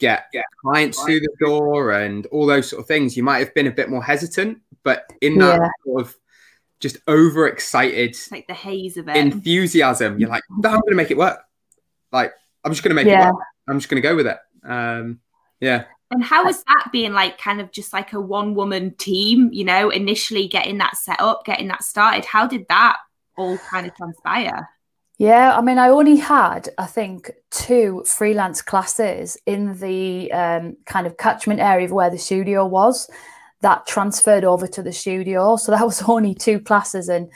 get, 0.00 0.24
get 0.32 0.44
clients 0.60 1.00
through 1.02 1.20
the 1.20 1.30
door, 1.38 1.92
and 1.92 2.26
all 2.26 2.46
those 2.46 2.68
sort 2.68 2.80
of 2.80 2.88
things, 2.88 3.16
you 3.16 3.22
might 3.22 3.38
have 3.38 3.54
been 3.54 3.68
a 3.68 3.70
bit 3.70 3.88
more 3.88 4.02
hesitant. 4.02 4.58
But 4.82 5.04
in 5.20 5.38
that 5.38 5.60
Yeah. 5.60 5.68
sort 5.84 6.02
of 6.02 6.16
just 6.80 6.96
overexcited 7.06 8.10
It's 8.10 8.32
like 8.32 8.46
the 8.48 8.54
haze 8.54 8.96
of 8.96 9.08
it. 9.08 9.16
enthusiasm, 9.16 10.18
you're 10.18 10.30
like, 10.30 10.42
no, 10.50 10.70
I'm 10.70 10.80
going 10.80 10.90
to 10.90 10.96
make 10.96 11.10
it 11.10 11.18
work. 11.18 11.38
Like, 12.10 12.32
I'm 12.64 12.72
just 12.72 12.82
going 12.82 12.90
to 12.90 12.94
make 12.94 13.06
Yeah. 13.06 13.28
it 13.28 13.32
work. 13.34 13.42
I'm 13.68 13.78
just 13.78 13.88
going 13.88 14.02
to 14.02 14.08
go 14.08 14.16
with 14.16 14.26
it. 14.26 14.38
Um, 14.64 15.20
yeah. 15.60 15.84
And 16.10 16.24
how 16.24 16.44
was 16.44 16.64
that 16.64 16.88
being 16.90 17.12
like 17.12 17.38
kind 17.38 17.60
of 17.60 17.70
just 17.70 17.92
like 17.92 18.12
a 18.14 18.20
one 18.20 18.54
woman 18.54 18.94
team, 18.96 19.50
you 19.52 19.64
know, 19.64 19.90
initially 19.90 20.48
getting 20.48 20.78
that 20.78 20.96
set 20.96 21.20
up, 21.20 21.44
getting 21.44 21.68
that 21.68 21.84
started? 21.84 22.24
How 22.24 22.46
did 22.48 22.66
that 22.68 22.96
all 23.36 23.58
kind 23.70 23.86
of 23.86 23.94
transpire? 23.94 24.68
Yeah, 25.20 25.54
I 25.54 25.60
mean, 25.60 25.76
I 25.76 25.90
only 25.90 26.16
had, 26.16 26.70
I 26.78 26.86
think, 26.86 27.30
two 27.50 28.02
freelance 28.06 28.62
classes 28.62 29.36
in 29.44 29.78
the 29.78 30.32
um, 30.32 30.78
kind 30.86 31.06
of 31.06 31.18
catchment 31.18 31.60
area 31.60 31.84
of 31.84 31.92
where 31.92 32.08
the 32.08 32.16
studio 32.16 32.64
was 32.64 33.10
that 33.60 33.86
transferred 33.86 34.44
over 34.44 34.66
to 34.68 34.82
the 34.82 34.92
studio. 34.94 35.56
So 35.56 35.72
that 35.72 35.84
was 35.84 36.02
only 36.08 36.34
two 36.34 36.58
classes, 36.58 37.10
and 37.10 37.28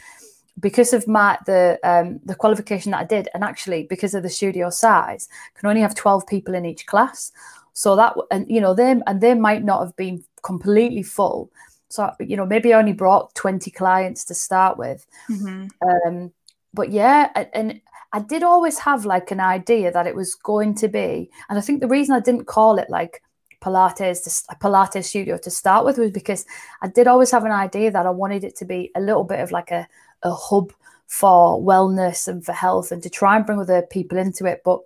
because 0.59 0.95
of 0.95 1.07
my 1.07 1.37
the 1.45 1.79
um, 1.85 2.21
the 2.25 2.35
qualification 2.35 2.93
that 2.93 3.01
I 3.01 3.05
did, 3.05 3.29
and 3.35 3.45
actually 3.45 3.83
because 3.83 4.15
of 4.15 4.23
the 4.23 4.31
studio 4.31 4.71
size, 4.71 5.29
can 5.55 5.69
only 5.69 5.83
have 5.83 5.95
twelve 5.95 6.27
people 6.27 6.55
in 6.55 6.65
each 6.65 6.87
class. 6.87 7.33
So 7.75 7.97
that 7.97 8.15
and 8.31 8.47
you 8.49 8.63
know 8.63 8.73
them 8.73 9.03
and 9.07 9.21
they 9.21 9.35
might 9.35 9.63
not 9.63 9.81
have 9.85 9.95
been 9.95 10.25
completely 10.43 11.03
full. 11.03 11.51
So 11.91 12.11
you 12.19 12.39
know 12.39 12.47
maybe 12.47 12.73
I 12.73 12.79
only 12.79 12.95
brought 12.95 13.35
twenty 13.35 13.71
clients 13.71 14.25
to 14.25 14.35
start 14.35 14.79
with. 14.79 15.07
Mhm. 15.29 15.69
Um, 15.83 16.33
but 16.75 16.91
yeah, 16.91 17.31
and 17.53 17.81
I 18.13 18.21
did 18.21 18.43
always 18.43 18.79
have 18.81 19.05
like 19.05 19.31
an 19.31 19.41
idea 19.41 19.91
that 19.93 20.07
it 20.07 20.15
was 20.15 20.35
going 20.35 20.75
to 20.77 20.89
be, 20.89 21.31
and 21.49 21.59
I 21.59 21.63
think 21.63 21.81
the 21.81 21.89
reason 21.89 22.15
I 22.15 22.21
didn't 22.21 22.47
call 22.47 22.79
it 22.79 22.91
like 22.91 23.23
Pilates, 23.63 24.25
to, 24.25 24.53
a 24.53 24.57
Pilates 24.57 25.05
studio 25.05 25.39
to 25.39 25.51
start 25.51 25.85
with 25.85 25.99
was 25.99 26.11
because 26.11 26.45
I 26.83 26.89
did 26.89 27.07
always 27.07 27.31
have 27.31 27.45
an 27.45 27.53
idea 27.53 27.91
that 27.91 28.07
I 28.07 28.11
wanted 28.11 28.45
it 28.45 28.57
to 28.57 28.65
be 28.65 28.91
a 28.95 29.01
little 29.01 29.25
bit 29.25 29.41
of 29.41 29.51
like 29.51 29.71
a, 29.71 29.89
a 30.23 30.33
hub 30.33 30.73
for 31.07 31.61
wellness 31.63 32.29
and 32.29 32.45
for 32.45 32.53
health 32.53 32.93
and 32.93 33.03
to 33.03 33.11
try 33.11 33.37
and 33.37 33.47
bring 33.47 33.61
other 33.61 33.83
people 33.83 34.19
into 34.19 34.47
it. 34.47 34.63
But 34.65 34.81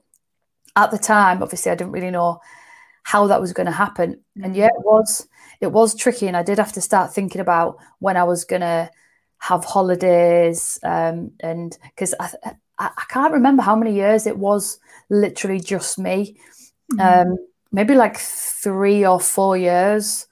at 0.77 0.91
the 0.91 0.99
time, 0.99 1.43
obviously, 1.43 1.73
I 1.73 1.75
didn't 1.75 1.93
really 1.93 2.11
know 2.11 2.41
how 3.03 3.27
that 3.27 3.41
was 3.41 3.53
going 3.53 3.67
to 3.67 3.73
happen. 3.73 4.21
And 4.43 4.55
mm. 4.55 4.59
yeah, 4.59 4.67
it 4.67 4.85
was 4.85 5.27
it 5.61 5.73
was 5.73 5.95
tricky, 5.95 6.29
and 6.29 6.37
I 6.37 6.43
did 6.43 6.59
have 6.59 6.73
to 6.75 6.81
start 6.81 7.13
thinking 7.13 7.41
about 7.41 7.79
when 7.99 8.17
I 8.17 8.25
was 8.25 8.45
going 8.45 8.61
to 8.61 8.91
have 9.39 9.65
holidays, 9.65 10.79
um, 10.83 11.33
and 11.41 11.77
because 11.83 12.15
I, 12.21 12.31
I 12.45 12.55
I 12.79 13.05
can't 13.09 13.33
remember 13.33 13.63
how 13.63 13.75
many 13.77 13.95
years 13.95 14.27
it 14.27 14.39
was 14.39 14.79
literally 15.11 15.61
just 15.61 15.99
me. 15.99 16.37
Mhm. 16.95 17.31
Um, 17.31 17.39
maybe 17.73 17.95
like 17.95 18.17
three 18.19 19.07
or 19.07 19.21
four 19.21 19.57
years. 19.57 20.27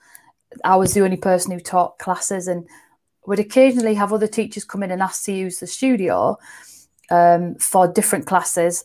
I 0.65 0.77
was 0.77 0.95
the 0.95 1.03
only 1.03 1.17
person 1.17 1.53
who 1.53 1.61
taught 1.61 1.99
classes, 1.99 2.49
and 2.49 2.67
would 3.27 3.39
occasionally 3.41 3.95
have 3.95 4.13
other 4.13 4.29
teachers 4.29 4.65
come 4.65 4.83
in 4.83 4.91
and 4.91 5.03
ask 5.03 5.25
to 5.25 5.33
use 5.33 5.59
the 5.61 5.67
studio 5.67 6.39
um, 7.11 7.55
for 7.57 7.89
different 7.89 8.27
classes. 8.27 8.85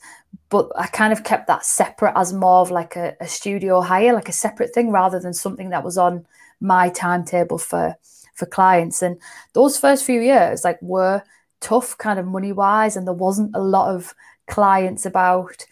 But 0.49 0.69
I 0.75 0.87
kind 0.87 1.13
of 1.13 1.23
kept 1.23 1.47
that 1.47 1.65
separate 1.65 2.13
as 2.15 2.33
more 2.33 2.61
of 2.61 2.71
like 2.71 2.95
a, 2.95 3.15
a 3.19 3.27
studio 3.27 3.81
hire, 3.81 4.13
like 4.13 4.29
a 4.29 4.33
separate 4.33 4.73
thing, 4.73 4.91
rather 4.91 5.19
than 5.19 5.33
something 5.33 5.69
that 5.69 5.83
was 5.83 5.97
on 5.97 6.25
my 6.59 6.89
timetable 6.89 7.57
for 7.57 7.95
for 8.41 8.47
clients. 8.47 9.01
And 9.01 9.15
those 9.53 9.77
first 9.77 10.03
few 10.03 10.19
years, 10.19 10.63
like, 10.65 10.81
were 10.81 11.21
tough, 11.61 11.97
kind 11.97 12.19
of 12.19 12.25
money 12.25 12.51
wise, 12.51 12.97
and 12.97 13.05
there 13.05 13.13
wasn't 13.27 13.55
a 13.55 13.61
lot 13.61 13.93
of 13.95 14.13
clients 14.47 15.05
about. 15.05 15.65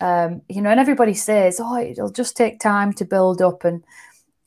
Um, 0.00 0.42
you 0.48 0.60
know, 0.62 0.70
and 0.70 0.80
everybody 0.80 1.14
says, 1.14 1.60
"Oh, 1.62 1.76
it'll 1.78 2.10
just 2.10 2.36
take 2.36 2.60
time 2.60 2.92
to 2.94 3.04
build 3.04 3.40
up," 3.40 3.64
and 3.64 3.84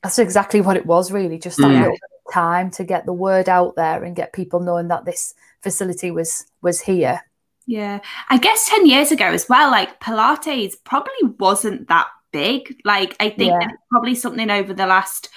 that's 0.03 0.19
exactly 0.19 0.61
what 0.61 0.77
it 0.77 0.85
was. 0.85 1.11
Really, 1.11 1.39
just 1.39 1.57
that 1.57 1.71
Mm. 1.71 1.79
little 1.81 1.97
time 2.31 2.69
to 2.71 2.83
get 2.83 3.05
the 3.05 3.13
word 3.13 3.49
out 3.49 3.75
there 3.75 4.03
and 4.03 4.15
get 4.15 4.33
people 4.33 4.59
knowing 4.59 4.87
that 4.89 5.05
this 5.05 5.33
facility 5.63 6.11
was 6.11 6.45
was 6.61 6.81
here. 6.81 7.21
Yeah. 7.65 7.99
I 8.29 8.37
guess 8.39 8.67
10 8.69 8.85
years 8.87 9.11
ago 9.11 9.25
as 9.25 9.47
well, 9.49 9.69
like 9.71 9.99
Pilates 9.99 10.73
probably 10.83 11.35
wasn't 11.39 11.87
that 11.87 12.07
big. 12.31 12.75
Like 12.85 13.15
I 13.19 13.29
think 13.29 13.53
Yeah. 13.61 13.67
probably 13.91 14.15
something 14.15 14.49
over 14.49 14.73
the 14.73 14.87
last 14.87 15.29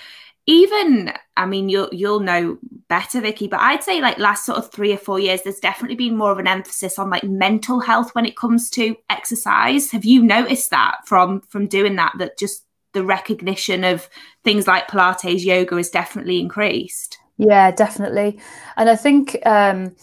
even 0.47 1.13
I 1.37 1.47
mean 1.47 1.69
you'll 1.69 1.89
you'll 1.93 2.21
know 2.21 2.59
better, 2.89 3.21
Vicky, 3.21 3.47
but 3.49 3.61
I'd 3.61 3.83
say 3.83 4.01
like 4.01 4.19
last 4.19 4.45
sort 4.45 4.59
of 4.59 4.71
three 4.71 4.93
or 4.93 4.99
four 4.99 5.19
years, 5.19 5.43
there's 5.43 5.61
definitely 5.61 5.97
been 5.97 6.17
more 6.17 6.33
of 6.33 6.39
an 6.39 6.47
emphasis 6.47 6.99
on 6.99 7.11
like 7.11 7.25
mental 7.25 7.81
health 7.81 8.15
when 8.15 8.27
it 8.27 8.37
comes 8.37 8.69
to 8.71 8.97
exercise. 9.09 9.91
Have 9.93 10.05
you 10.05 10.23
noticed 10.23 10.71
that 10.71 10.97
from 11.07 11.41
from 11.43 11.67
doing 11.69 11.97
that? 11.97 12.13
That 12.19 12.39
just 12.39 12.65
the 12.93 13.05
recognition 13.05 13.85
of 13.85 14.09
things 14.45 14.67
like 14.67 14.89
Pilates, 14.89 15.45
yoga 15.45 15.77
is 15.77 15.91
definitely 15.91 16.41
increased. 16.41 17.19
Yeah, 17.39 17.71
definitely. 17.71 18.39
And 18.77 18.91
I 18.91 18.97
think 18.97 19.39
um, 19.47 19.97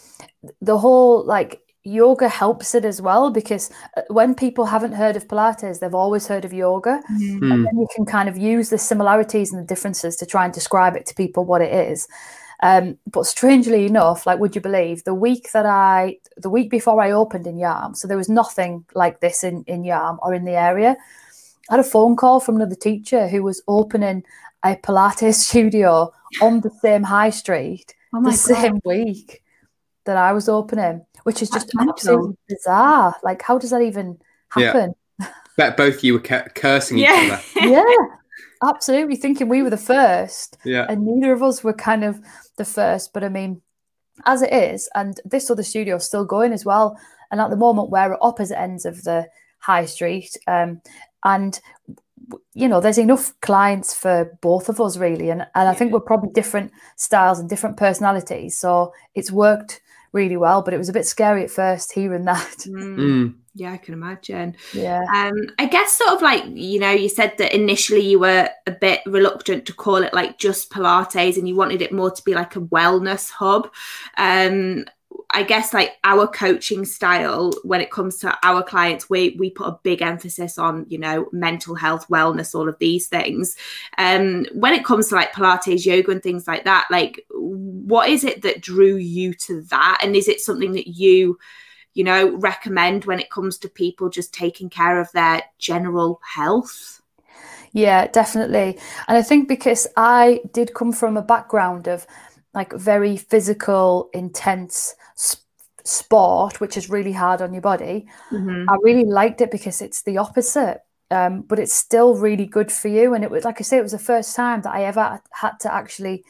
the 0.62 0.77
whole 0.77 1.24
like 1.24 1.62
yoga 1.89 2.27
helps 2.27 2.75
it 2.75 2.86
as 2.86 3.01
well 3.01 3.29
because 3.29 3.72
uh, 3.98 4.01
when 4.10 4.36
people 4.36 4.65
haven't 4.65 4.93
heard 4.93 5.15
of 5.15 5.27
Pilates, 5.27 5.79
they've 5.79 5.96
always 5.96 6.27
heard 6.27 6.46
of 6.46 6.53
yoga. 6.53 7.01
Mm. 7.12 7.51
And 7.51 7.65
then 7.65 7.77
you 7.77 7.88
can 7.96 8.05
kind 8.05 8.29
of 8.29 8.38
use 8.38 8.69
the 8.69 8.77
similarities 8.77 9.51
and 9.51 9.62
the 9.62 9.67
differences 9.67 10.15
to 10.17 10.25
try 10.25 10.46
and 10.46 10.53
describe 10.53 10.96
it 10.96 11.05
to 11.08 11.15
people 11.15 11.46
what 11.46 11.62
it 11.62 11.74
is. 11.74 12.08
Um, 12.62 12.98
but 13.10 13.25
strangely 13.25 13.86
enough, 13.86 14.25
like, 14.25 14.39
would 14.39 14.53
you 14.55 14.62
believe 14.62 15.03
the 15.03 15.13
week 15.13 15.51
that 15.53 15.65
I, 15.65 16.17
the 16.36 16.50
week 16.50 16.69
before 16.69 17.01
I 17.01 17.12
opened 17.12 17.48
in 17.48 17.55
Yarm, 17.55 17.96
so 17.96 18.08
there 18.08 18.17
was 18.17 18.29
nothing 18.29 18.86
like 18.93 19.22
this 19.22 19.43
in, 19.43 19.63
in 19.65 19.84
Yarm 19.84 20.19
or 20.22 20.34
in 20.34 20.43
the 20.43 20.58
area. 20.58 20.98
I 21.69 21.74
had 21.74 21.79
a 21.79 21.84
phone 21.84 22.15
call 22.15 22.39
from 22.39 22.58
another 22.58 22.75
teacher 22.75 23.29
who 23.29 23.43
was 23.43 23.62
opening 23.67 24.24
a 24.63 24.75
Pilates 24.75 25.36
studio 25.48 26.12
on 26.41 26.62
the 26.62 26.72
same 26.81 27.03
high 27.03 27.29
street 27.29 27.96
Oh 28.13 28.22
my 28.22 28.31
the 28.31 28.38
same 28.38 28.79
week 28.86 29.43
that 30.05 30.17
I 30.17 30.34
was 30.34 30.50
opening, 30.50 31.05
which 31.29 31.43
is 31.43 31.50
That's 31.51 31.65
just 31.65 31.75
mental. 31.75 31.93
absolutely 31.93 32.38
bizarre. 32.50 33.15
Like, 33.21 33.43
how 33.43 33.59
does 33.59 33.69
that 33.69 33.83
even 33.83 34.17
Yeah. 34.57 34.65
happen? 34.74 34.95
Bet 35.57 35.77
both 35.77 35.98
of 35.98 36.03
you 36.03 36.13
were 36.13 36.19
cu- 36.19 36.50
cursing 36.55 36.98
each 36.98 37.07
other. 37.07 37.39
yeah, 37.62 37.83
absolutely. 38.63 39.15
Thinking 39.15 39.48
we 39.48 39.62
were 39.62 39.69
the 39.69 39.77
first, 39.77 40.57
Yeah. 40.65 40.88
and 40.89 41.05
neither 41.05 41.31
of 41.31 41.43
us 41.43 41.63
were 41.63 41.74
kind 41.74 42.03
of 42.03 42.19
the 42.57 42.65
first. 42.65 43.13
But 43.13 43.24
I 43.24 43.29
mean, 43.29 43.62
as 44.25 44.41
it 44.41 44.51
is, 44.51 44.89
and 44.95 45.19
this 45.24 45.51
other 45.51 45.62
studio 45.62 45.98
is 45.98 46.05
still 46.05 46.25
going 46.25 46.51
as 46.51 46.65
well. 46.65 46.98
And 47.29 47.39
at 47.39 47.51
the 47.51 47.55
moment, 47.65 47.91
we're 47.91 48.13
at 48.13 48.19
opposite 48.24 48.59
ends 48.59 48.86
of 48.86 49.03
the 49.03 49.27
high 49.59 49.86
street, 49.86 50.36
um, 50.48 50.81
and 51.24 51.59
you 52.53 52.67
know, 52.67 52.81
there's 52.81 52.98
enough 52.98 53.33
clients 53.41 53.93
for 53.93 54.38
both 54.41 54.67
of 54.67 54.81
us 54.81 54.98
really. 54.98 55.29
And 55.29 55.45
and 55.53 55.69
I 55.69 55.75
think 55.75 55.93
we're 55.93 56.00
probably 56.12 56.31
different 56.33 56.71
styles 56.95 57.38
and 57.39 57.48
different 57.48 57.77
personalities, 57.77 58.57
so 58.57 58.93
it's 59.13 59.31
worked 59.31 59.81
really 60.13 60.37
well. 60.37 60.61
But 60.61 60.73
it 60.73 60.77
was 60.77 60.89
a 60.89 60.93
bit 60.93 61.05
scary 61.05 61.43
at 61.43 61.51
first 61.51 61.91
hearing 61.91 62.25
that. 62.25 62.57
Mm, 62.67 62.97
Mm. 62.97 63.35
yeah, 63.55 63.71
I 63.73 63.77
can 63.77 63.93
imagine. 63.93 64.55
Yeah. 64.73 65.03
Um, 65.13 65.33
I 65.57 65.65
guess 65.65 65.93
sort 65.93 66.11
of 66.11 66.21
like 66.21 66.43
you 66.49 66.79
know, 66.79 66.91
you 66.91 67.09
said 67.09 67.33
that 67.37 67.53
initially 67.55 68.01
you 68.01 68.19
were 68.19 68.49
a 68.67 68.71
bit 68.71 69.01
reluctant 69.05 69.65
to 69.65 69.73
call 69.73 69.97
it 69.97 70.13
like 70.13 70.37
just 70.37 70.71
Pilates, 70.71 71.37
and 71.37 71.47
you 71.47 71.55
wanted 71.55 71.81
it 71.81 71.91
more 71.91 72.11
to 72.11 72.23
be 72.23 72.33
like 72.33 72.55
a 72.55 72.61
wellness 72.61 73.31
hub. 73.31 73.69
Um, 74.17 74.85
I 75.31 75.43
guess 75.43 75.74
like 75.74 75.98
our 76.03 76.27
coaching 76.27 76.86
style 76.86 77.51
when 77.63 77.81
it 77.81 77.91
comes 77.91 78.17
to 78.19 78.38
our 78.43 78.63
clients, 78.63 79.09
we 79.09 79.36
we 79.39 79.50
put 79.50 79.67
a 79.67 79.79
big 79.83 80.01
emphasis 80.01 80.57
on 80.57 80.86
you 80.89 80.98
know 80.98 81.29
mental 81.31 81.75
health, 81.75 82.07
wellness, 82.07 82.55
all 82.55 82.69
of 82.69 82.79
these 82.79 83.07
things. 83.07 83.55
Um, 83.98 84.45
when 84.53 84.74
it 84.74 84.86
comes 84.86 85.09
to 85.09 85.15
like 85.15 85.33
Pilates, 85.33 85.86
yoga, 85.86 86.12
and 86.12 86.24
things 86.24 86.48
like 86.48 86.65
that, 86.65 86.88
like 86.89 87.25
what 87.29 88.09
is 88.09 88.24
it 88.24 88.41
that 88.41 88.62
drew 88.62 88.95
you 88.95 89.33
to 89.36 89.62
that, 89.63 90.00
and 90.03 90.15
is 90.15 90.27
it 90.27 90.41
something 90.41 90.74
that 90.74 90.88
you 90.88 91.38
you 91.93 92.03
know, 92.03 92.38
recommend 92.38 93.05
when 93.05 93.19
it 93.19 93.29
comes 93.29 93.57
to 93.57 93.67
people 93.67 94.09
just 94.09 94.33
taking 94.33 94.69
care 94.69 95.01
of 95.01 95.12
their 95.12 95.43
general 95.57 96.21
health? 96.36 97.01
Yeah, 97.71 98.07
definitely. 98.07 98.79
And 99.07 99.17
I 99.17 99.21
think 99.21 99.48
because 99.48 99.88
I 99.95 100.41
did 100.53 100.74
come 100.74 100.91
from 100.91 101.17
a 101.17 101.21
background 101.21 101.88
of 101.88 102.07
like 102.53 102.73
very 102.73 103.17
physical, 103.17 104.09
intense 104.13 104.95
s- 105.15 105.37
sport, 105.83 106.59
which 106.59 106.77
is 106.77 106.89
really 106.89 107.13
hard 107.13 107.41
on 107.41 107.53
your 107.53 107.61
body, 107.61 108.07
I 108.67 108.77
really 108.83 109.05
liked 109.05 109.41
it 109.41 109.51
because 109.51 109.81
it's 109.81 110.03
the 110.03 110.17
opposite. 110.17 110.81
Um, 111.11 111.41
but 111.41 111.57
it's 111.59 111.73
still 111.73 112.15
really 112.15 112.45
good 112.45 112.71
for 112.71 112.87
you. 112.87 113.15
And 113.15 113.23
it 113.23 113.31
was, 113.31 113.43
like 113.43 113.59
I 113.59 113.63
say, 113.63 113.77
it 113.79 113.83
was 113.83 113.93
the 113.93 113.99
first 113.99 114.35
time 114.35 114.61
that 114.61 114.73
I 114.75 114.83
ever 114.83 115.21
had 115.31 115.59
to 115.61 115.73
actually 115.73 116.23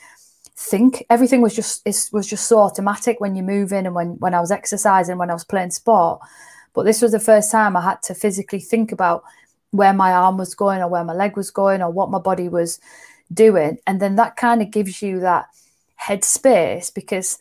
think. 0.55 1.05
Everything 1.09 1.41
was 1.41 1.55
just 1.55 1.81
it 1.85 2.09
was 2.13 2.27
just 2.27 2.47
so 2.47 2.59
automatic 2.59 3.19
when 3.19 3.35
you're 3.35 3.45
moving 3.45 3.85
and 3.85 3.95
when 3.95 4.19
when 4.19 4.33
I 4.33 4.39
was 4.39 4.51
exercising, 4.51 5.17
when 5.17 5.29
I 5.29 5.33
was 5.33 5.43
playing 5.43 5.71
sport. 5.71 6.21
But 6.73 6.83
this 6.83 7.01
was 7.01 7.11
the 7.11 7.19
first 7.19 7.51
time 7.51 7.75
I 7.75 7.81
had 7.81 8.01
to 8.03 8.13
physically 8.13 8.59
think 8.59 8.91
about 8.91 9.23
where 9.71 9.93
my 9.93 10.13
arm 10.13 10.37
was 10.37 10.55
going 10.55 10.81
or 10.81 10.87
where 10.87 11.03
my 11.03 11.13
leg 11.13 11.35
was 11.37 11.51
going 11.51 11.81
or 11.81 11.91
what 11.91 12.09
my 12.09 12.19
body 12.19 12.49
was 12.49 12.79
doing. 13.33 13.77
And 13.85 14.01
then 14.01 14.15
that 14.15 14.37
kind 14.37 14.61
of 14.61 14.71
gives 14.71 15.01
you 15.01 15.19
that 15.19 15.47
headspace 16.01 16.93
because 16.93 17.37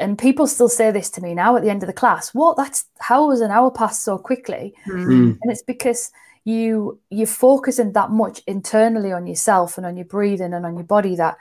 and 0.00 0.18
people 0.18 0.46
still 0.46 0.68
say 0.68 0.90
this 0.90 1.10
to 1.10 1.20
me 1.20 1.34
now 1.34 1.54
at 1.56 1.62
the 1.62 1.70
end 1.70 1.82
of 1.82 1.88
the 1.88 1.92
class, 1.92 2.32
what 2.34 2.56
that's 2.56 2.86
how 3.00 3.28
was 3.28 3.40
an 3.40 3.50
hour 3.50 3.70
passed 3.70 4.02
so 4.02 4.16
quickly? 4.16 4.74
Mm. 4.86 5.38
And 5.42 5.52
it's 5.52 5.62
because 5.62 6.10
you 6.44 6.98
you're 7.10 7.26
focusing 7.26 7.92
that 7.92 8.10
much 8.10 8.40
internally 8.46 9.12
on 9.12 9.26
yourself 9.26 9.76
and 9.76 9.86
on 9.86 9.96
your 9.96 10.06
breathing 10.06 10.54
and 10.54 10.64
on 10.64 10.76
your 10.76 10.84
body 10.84 11.14
that 11.16 11.36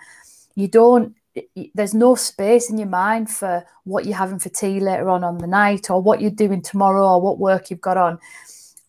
you 0.55 0.67
don't 0.67 1.15
there's 1.75 1.93
no 1.93 2.15
space 2.15 2.69
in 2.69 2.77
your 2.77 2.87
mind 2.87 3.29
for 3.29 3.63
what 3.83 4.05
you're 4.05 4.17
having 4.17 4.39
for 4.39 4.49
tea 4.49 4.79
later 4.79 5.07
on 5.07 5.23
on 5.23 5.37
the 5.37 5.47
night 5.47 5.89
or 5.89 6.01
what 6.01 6.19
you're 6.19 6.31
doing 6.31 6.61
tomorrow 6.61 7.07
or 7.07 7.21
what 7.21 7.39
work 7.39 7.69
you've 7.69 7.79
got 7.79 7.95
on 7.95 8.19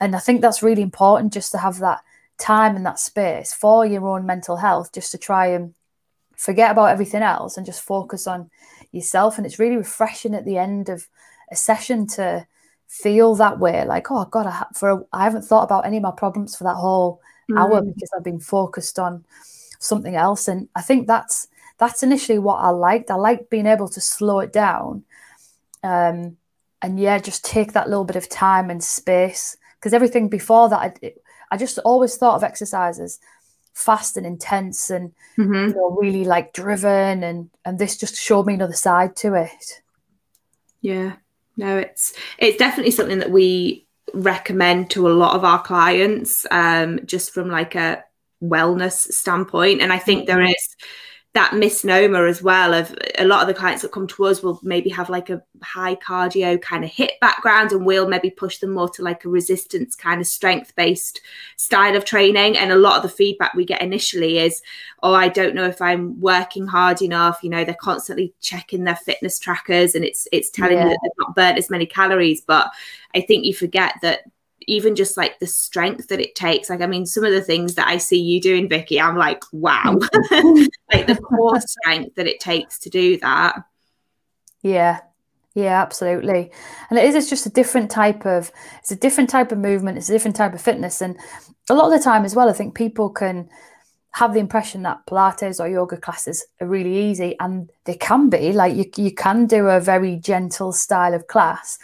and 0.01 0.17
i 0.17 0.19
think 0.19 0.41
that's 0.41 0.63
really 0.63 0.83
important 0.83 1.33
just 1.33 1.53
to 1.53 1.59
have 1.59 1.79
that 1.79 2.01
time 2.39 2.75
and 2.75 2.87
that 2.87 2.99
space 2.99 3.53
for 3.53 3.85
your 3.85 4.07
own 4.09 4.25
mental 4.25 4.57
health 4.57 4.93
just 4.93 5.13
to 5.13 5.19
try 5.19 5.47
and 5.47 5.75
forget 6.39 6.71
about 6.71 6.87
everything 6.91 7.23
else 7.23 7.59
and 7.59 7.67
just 7.67 7.83
focus 7.83 8.27
on 8.27 8.51
yourself. 8.93 9.37
And 9.37 9.47
it's 9.47 9.59
really 9.59 9.77
refreshing 9.77 10.35
at 10.35 10.47
the 10.47 10.57
end 10.57 10.89
of 10.89 11.07
a 11.51 11.57
session 11.57 12.07
to 12.07 12.47
feel 12.87 13.35
that 13.35 13.59
way 13.59 13.85
like 13.85 14.11
oh 14.11 14.25
god 14.25 14.47
i, 14.47 14.51
ha- 14.51 14.69
for 14.75 14.89
a, 14.91 15.01
I 15.13 15.25
haven't 15.25 15.43
thought 15.45 15.65
about 15.65 15.85
any 15.85 15.99
of 15.99 16.03
my 16.03 16.11
problems 16.11 16.57
for 16.57 16.65
that 16.65 16.77
whole 16.77 17.21
hour 17.55 17.83
Mm. 17.83 17.95
because 17.95 18.09
i've 18.17 18.25
been 18.25 18.41
focused 18.41 18.99
on 18.99 19.27
something 19.79 20.17
else. 20.17 20.49
And 20.49 20.69
i 20.75 20.81
think 20.81 21.07
that's 21.07 21.49
that's 21.77 22.03
initially 22.03 22.39
what 22.39 22.57
i 22.57 22.71
liked. 22.71 23.11
I 23.11 23.17
liked 23.17 23.51
being 23.51 23.67
able 23.67 23.89
to 23.89 24.01
slow 24.01 24.41
it 24.41 24.55
down 24.55 25.05
um 25.83 26.37
and 26.81 26.99
yeah 26.99 27.19
just 27.19 27.45
take 27.45 27.73
that 27.73 27.89
little 27.89 28.05
bit 28.05 28.17
of 28.17 28.29
time 28.29 28.71
and 28.71 28.83
space. 28.83 29.57
Because 29.79 29.93
everything 29.93 30.29
before 30.31 30.69
that 30.71 30.81
I, 31.03 31.13
I 31.51 31.57
just 31.59 31.79
always 31.85 32.17
thought 32.17 32.37
of 32.37 32.43
exercise 32.45 32.99
as 33.01 33.21
fast 33.79 34.17
and 34.17 34.27
intense 34.27 34.91
and 34.91 35.13
Mhm. 35.37 35.69
you 35.69 35.75
know 35.75 35.91
really 36.01 36.25
like 36.25 36.53
driven 36.53 37.23
and 37.23 37.51
and 37.65 37.79
this 37.79 37.97
just 37.97 38.17
showed 38.17 38.47
me 38.47 38.55
another 38.55 38.73
side 38.75 39.15
to 39.17 39.35
it 39.35 39.83
Yeah, 40.81 41.17
no, 41.57 41.79
it's 41.79 42.13
it's 42.39 42.57
definitely 42.59 42.93
something 42.93 43.19
that 43.19 43.31
we 43.31 43.87
recommend 44.15 44.91
to 44.91 45.09
a 45.09 45.19
lot 45.23 45.35
of 45.37 45.45
our 45.45 45.63
clients, 45.63 46.47
um, 46.51 47.01
just 47.05 47.33
from 47.35 47.49
like 47.49 47.75
a 47.75 48.05
wellness 48.43 48.97
standpoint. 49.13 49.81
And 49.83 49.93
I 49.93 49.99
think 49.99 50.27
there 50.27 50.43
is 50.43 50.77
that 51.35 51.55
misnomer 51.55 52.27
as 52.27 52.43
well 52.43 52.73
of 52.73 52.97
a 53.19 53.25
lot 53.25 53.43
of 53.43 53.47
the 53.49 53.55
clients 53.55 53.83
that 53.83 53.93
come 53.93 54.07
to 54.07 54.25
us 54.25 54.43
will 54.43 54.59
maybe 54.63 54.89
have 54.89 55.11
like 55.11 55.29
a 55.29 55.43
high 55.63 55.95
cardio 55.95 56.61
kind 56.61 56.85
of 56.85 56.91
HIIT 56.91 57.11
background 57.21 57.71
and 57.71 57.85
we'll 57.85 58.09
maybe 58.09 58.31
push 58.31 58.59
them 58.59 58.71
more 58.73 58.89
to 58.89 59.03
like 59.03 59.25
a 59.25 59.29
resistance 59.29 59.95
kind 59.95 60.21
of 60.23 60.27
strength 60.27 60.75
based 60.75 61.21
style 61.57 61.95
of 61.95 62.05
training 62.05 62.57
and 62.57 62.73
a 62.73 62.77
lot 62.77 62.97
of 62.97 63.03
the 63.03 63.09
feedback 63.09 63.53
we 63.55 63.65
get 63.65 63.83
initially 63.83 64.39
is 64.39 64.63
oh 65.03 65.13
i 65.15 65.29
don't 65.29 65.55
know 65.55 65.67
if 65.67 65.83
i'm 65.83 66.19
working 66.19 66.67
hard 66.67 67.03
enough 67.03 67.41
you 67.43 67.51
know 67.51 67.63
they're 67.63 67.75
constantly 67.75 68.33
checking 68.41 68.85
their 68.85 68.97
fitness 68.97 69.39
trackers 69.39 69.95
and 69.95 70.05
it's 70.05 70.27
it's 70.33 70.51
telling 70.51 70.79
Yeah. 70.79 70.85
you 70.85 70.91
that 70.91 70.99
they've 71.03 71.13
not 71.19 71.37
burnt 71.37 71.59
as 71.59 71.71
many 71.71 71.85
calories 71.85 72.41
but 72.41 72.71
i 73.15 73.21
think 73.21 73.45
you 73.45 73.53
forget 73.55 73.97
that 74.01 74.23
even 74.69 74.95
just 74.95 75.17
like 75.17 75.39
the 75.39 75.47
strength 75.47 76.09
that 76.09 76.21
it 76.21 76.35
takes 76.35 76.71
like 76.71 76.81
i 76.81 76.87
mean 76.87 77.07
some 77.07 77.25
of 77.25 77.33
the 77.33 77.41
things 77.43 77.75
that 77.75 77.89
i 77.89 77.97
see 77.97 78.21
you 78.21 78.41
doing 78.41 78.69
vicky 78.69 79.01
i'm 79.01 79.17
like 79.17 79.43
wow 79.53 79.97
mm-hmm. 79.97 80.65
like 80.93 81.07
the 81.07 81.17
core 81.17 81.61
strength 81.67 82.15
that 82.15 82.27
it 82.27 82.39
takes 82.39 82.79
to 82.79 82.91
do 82.91 83.19
that 83.19 83.57
Yeah, 84.63 85.01
yeah, 85.55 85.81
absolutely. 85.83 86.51
And 86.91 86.99
it 86.99 87.05
is, 87.05 87.15
it's 87.15 87.31
just 87.31 87.47
a 87.47 87.51
different 87.51 87.91
type 87.91 88.27
of, 88.27 88.53
it's 88.79 88.91
a 88.91 88.97
different 88.97 89.31
type 89.31 89.51
of 89.51 89.59
movement, 89.59 89.99
it's 89.99 90.09
a 90.09 90.13
different 90.13 90.37
type 90.37 90.55
of 90.55 90.61
fitness. 90.61 91.01
And 91.01 91.17
a 91.69 91.75
lot 91.75 91.87
of 91.87 91.99
the 91.99 92.05
time 92.05 92.25
as 92.25 92.35
well, 92.35 92.49
I 92.49 92.53
think 92.53 92.75
people 92.75 93.11
can 93.11 93.49
have 94.13 94.35
the 94.35 94.41
impression 94.41 94.83
that 94.83 95.05
Pilates 95.07 95.61
or 95.61 95.69
yoga 95.69 95.97
classes 95.97 96.47
are 96.61 96.67
really 96.67 97.11
easy, 97.11 97.37
and 97.41 97.71
they 97.85 97.95
can 97.95 98.29
be. 98.29 98.53
Like 98.53 98.75
you, 98.75 98.85
you 98.97 99.13
can 99.13 99.47
do 99.47 99.67
a 99.67 99.81
very 99.81 100.17
gentle 100.17 100.73
style 100.73 101.15
of 101.15 101.27
class, 101.27 101.79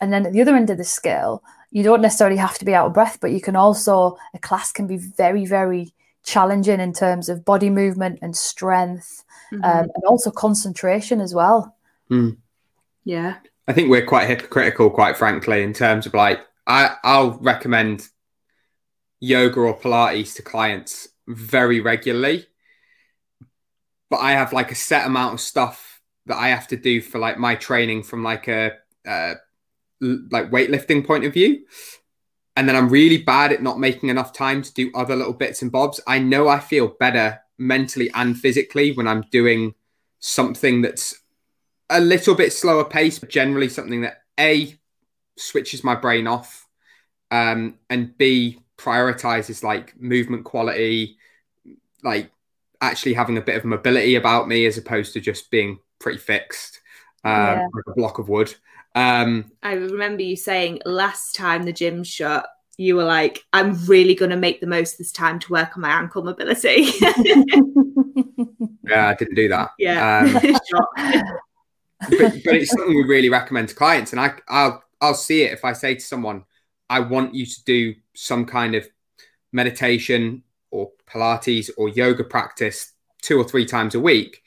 and 0.00 0.12
then 0.12 0.26
at 0.26 0.32
the 0.32 0.40
other 0.40 0.56
end 0.56 0.70
of 0.70 0.78
the 0.78 0.84
scale, 0.84 1.42
you 1.70 1.82
don't 1.82 2.00
necessarily 2.00 2.36
have 2.36 2.58
to 2.58 2.64
be 2.64 2.74
out 2.74 2.86
of 2.86 2.94
breath, 2.94 3.18
but 3.20 3.30
you 3.30 3.40
can 3.40 3.56
also 3.56 4.16
a 4.34 4.38
class 4.38 4.72
can 4.72 4.86
be 4.86 4.96
very, 4.96 5.46
very 5.46 5.92
challenging 6.22 6.80
in 6.80 6.92
terms 6.92 7.28
of 7.28 7.44
body 7.44 7.70
movement 7.70 8.18
and 8.22 8.36
strength, 8.36 9.24
mm-hmm. 9.52 9.64
um, 9.64 9.90
and 9.94 10.04
also 10.06 10.30
concentration 10.30 11.20
as 11.20 11.34
well. 11.34 11.76
Mm. 12.10 12.36
Yeah, 13.04 13.36
I 13.68 13.72
think 13.72 13.88
we're 13.88 14.04
quite 14.04 14.28
hypocritical, 14.28 14.90
quite 14.90 15.16
frankly, 15.16 15.62
in 15.62 15.72
terms 15.72 16.06
of 16.06 16.14
like 16.14 16.40
I, 16.66 16.96
I'll 17.04 17.38
recommend 17.38 18.08
yoga 19.20 19.60
or 19.60 19.78
Pilates 19.78 20.34
to 20.36 20.42
clients 20.42 21.08
very 21.28 21.80
regularly. 21.80 22.46
But 24.08 24.18
I 24.18 24.32
have 24.32 24.52
like 24.52 24.72
a 24.72 24.74
set 24.74 25.06
amount 25.06 25.34
of 25.34 25.40
stuff 25.40 26.00
that 26.26 26.36
I 26.36 26.48
have 26.48 26.66
to 26.68 26.76
do 26.76 27.00
for 27.00 27.18
like 27.18 27.38
my 27.38 27.54
training 27.54 28.02
from 28.02 28.24
like 28.24 28.48
a 28.48 28.72
uh, 29.06 29.34
like 30.00 30.50
weightlifting 30.50 31.06
point 31.06 31.24
of 31.24 31.32
view. 31.32 31.64
And 32.56 32.68
then 32.68 32.76
I'm 32.76 32.88
really 32.88 33.18
bad 33.18 33.52
at 33.52 33.62
not 33.62 33.78
making 33.78 34.08
enough 34.08 34.32
time 34.32 34.62
to 34.62 34.74
do 34.74 34.90
other 34.94 35.16
little 35.16 35.32
bits 35.32 35.62
and 35.62 35.70
bobs. 35.70 36.00
I 36.06 36.18
know 36.18 36.48
I 36.48 36.58
feel 36.58 36.88
better 36.88 37.40
mentally 37.58 38.10
and 38.14 38.36
physically 38.38 38.92
when 38.92 39.06
I'm 39.06 39.24
doing 39.30 39.74
something 40.18 40.82
that's 40.82 41.14
a 41.88 42.00
little 42.00 42.34
bit 42.34 42.52
slower 42.52 42.84
pace, 42.84 43.18
but 43.18 43.30
generally 43.30 43.68
something 43.68 44.02
that 44.02 44.22
A 44.38 44.78
switches 45.36 45.84
my 45.84 45.94
brain 45.94 46.26
off 46.26 46.66
um, 47.30 47.78
and 47.88 48.16
B 48.16 48.60
prioritizes 48.76 49.62
like 49.62 49.98
movement 50.00 50.44
quality, 50.44 51.18
like 52.02 52.30
actually 52.80 53.14
having 53.14 53.36
a 53.36 53.42
bit 53.42 53.56
of 53.56 53.64
mobility 53.64 54.16
about 54.16 54.48
me 54.48 54.66
as 54.66 54.78
opposed 54.78 55.12
to 55.12 55.20
just 55.20 55.50
being 55.50 55.78
pretty 55.98 56.18
fixed, 56.18 56.80
um, 57.24 57.32
yeah. 57.32 57.66
like 57.74 57.84
a 57.86 57.94
block 57.94 58.18
of 58.18 58.28
wood. 58.28 58.54
Um, 58.94 59.50
I 59.62 59.74
remember 59.74 60.22
you 60.22 60.36
saying 60.36 60.80
last 60.84 61.34
time 61.34 61.64
the 61.64 61.72
gym 61.72 62.02
shut, 62.04 62.46
you 62.76 62.96
were 62.96 63.04
like, 63.04 63.44
I'm 63.52 63.74
really 63.86 64.14
going 64.14 64.30
to 64.30 64.36
make 64.36 64.60
the 64.60 64.66
most 64.66 64.96
this 64.98 65.12
time 65.12 65.38
to 65.40 65.52
work 65.52 65.76
on 65.76 65.82
my 65.82 65.90
ankle 65.90 66.22
mobility. 66.24 66.88
yeah, 68.88 69.08
I 69.08 69.14
didn't 69.18 69.34
do 69.34 69.48
that. 69.48 69.70
Yeah. 69.78 70.20
Um, 70.20 70.32
but, 72.10 72.32
but, 72.44 72.54
it's 72.54 72.70
something 72.70 72.94
we 72.94 73.02
really 73.02 73.28
recommend 73.28 73.68
to 73.68 73.74
clients. 73.74 74.12
And 74.12 74.20
I, 74.20 74.32
I'll, 74.48 74.82
I'll 75.00 75.14
see 75.14 75.42
it 75.42 75.52
if 75.52 75.64
I 75.64 75.74
say 75.74 75.94
to 75.94 76.00
someone, 76.00 76.44
I 76.88 77.00
want 77.00 77.34
you 77.34 77.44
to 77.44 77.64
do 77.64 77.94
some 78.14 78.46
kind 78.46 78.74
of 78.74 78.88
meditation 79.52 80.42
or 80.70 80.90
Pilates 81.06 81.70
or 81.76 81.88
yoga 81.88 82.24
practice 82.24 82.92
two 83.22 83.38
or 83.38 83.44
three 83.44 83.66
times 83.66 83.94
a 83.94 84.00
week. 84.00 84.42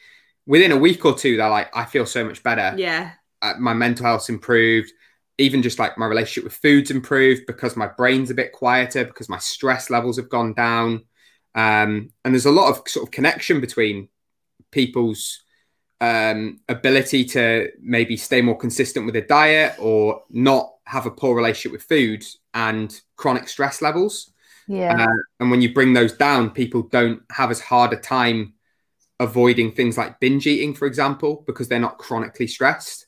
Within 0.46 0.72
a 0.72 0.78
week 0.78 1.06
or 1.06 1.14
two, 1.14 1.38
they're 1.38 1.50
like, 1.50 1.70
I 1.76 1.86
feel 1.86 2.06
so 2.06 2.26
much 2.26 2.42
better. 2.44 2.74
Yeah. 2.78 3.12
Uh, 3.44 3.54
my 3.60 3.74
mental 3.74 4.08
health's 4.08 4.30
improved. 4.30 4.92
Even 5.38 5.62
just 5.62 5.80
like 5.80 5.98
my 5.98 6.06
relationship 6.06 6.44
with 6.44 6.54
food's 6.54 6.92
improved 6.92 7.46
because 7.48 7.76
my 7.76 7.88
brain's 7.88 8.32
a 8.32 8.36
bit 8.36 8.52
quieter, 8.52 9.04
because 9.04 9.30
my 9.30 9.40
stress 9.40 9.90
levels 9.90 10.18
have 10.18 10.30
gone 10.30 10.54
down. 10.54 11.06
Um, 11.56 12.12
and 12.24 12.34
there's 12.34 12.46
a 12.46 12.52
lot 12.52 12.70
of 12.70 12.88
sort 12.88 13.08
of 13.08 13.12
connection 13.12 13.60
between 13.60 14.10
people's 14.72 15.44
um, 16.02 16.60
ability 16.70 17.26
to 17.26 17.72
maybe 17.82 18.18
stay 18.18 18.42
more 18.42 18.58
consistent 18.58 19.06
with 19.06 19.14
their 19.14 19.26
diet 19.26 19.76
or 19.80 20.24
not 20.30 20.74
have 20.86 21.06
a 21.06 21.12
poor 21.12 21.36
relationship 21.36 21.72
with 21.72 21.84
food 21.84 22.24
and 22.54 23.02
chronic 23.16 23.48
stress 23.48 23.82
levels. 23.82 24.32
Yeah. 24.68 25.04
Uh, 25.04 25.18
and 25.40 25.50
when 25.50 25.62
you 25.62 25.74
bring 25.74 25.94
those 25.94 26.14
down, 26.14 26.52
people 26.52 26.84
don't 26.84 27.22
have 27.32 27.52
as 27.52 27.60
hard 27.60 27.94
a 27.94 27.98
time 27.98 28.54
avoiding 29.20 29.72
things 29.72 29.98
like 29.98 30.20
binge 30.20 30.46
eating, 30.46 30.74
for 30.74 30.86
example, 30.86 31.44
because 31.48 31.68
they're 31.68 31.79
not 31.79 31.98
chronically 31.98 32.48
stressed. 32.48 33.08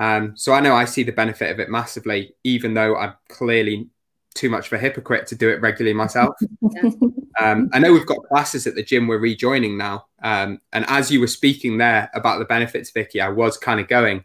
Um, 0.00 0.32
so 0.34 0.54
I 0.54 0.60
know 0.60 0.74
I 0.74 0.86
see 0.86 1.02
the 1.02 1.12
benefit 1.12 1.50
of 1.50 1.60
it 1.60 1.68
massively, 1.68 2.34
even 2.42 2.72
though 2.72 2.96
I'm 2.96 3.12
clearly 3.28 3.90
too 4.34 4.48
much 4.48 4.66
of 4.66 4.72
a 4.72 4.78
hypocrite 4.78 5.26
to 5.26 5.34
do 5.34 5.50
it 5.50 5.60
regularly 5.60 5.92
myself. 5.92 6.34
um, 7.40 7.68
I 7.72 7.78
know 7.78 7.92
we've 7.92 8.06
got 8.06 8.24
classes 8.24 8.66
at 8.66 8.74
the 8.74 8.82
gym 8.82 9.06
we're 9.06 9.18
rejoining 9.18 9.76
now. 9.76 10.06
Um, 10.22 10.62
and 10.72 10.86
as 10.88 11.10
you 11.10 11.20
were 11.20 11.26
speaking 11.26 11.76
there 11.76 12.10
about 12.14 12.38
the 12.38 12.46
benefits, 12.46 12.90
Vicky, 12.90 13.20
I 13.20 13.28
was 13.28 13.58
kind 13.58 13.78
of 13.78 13.88
going, 13.88 14.24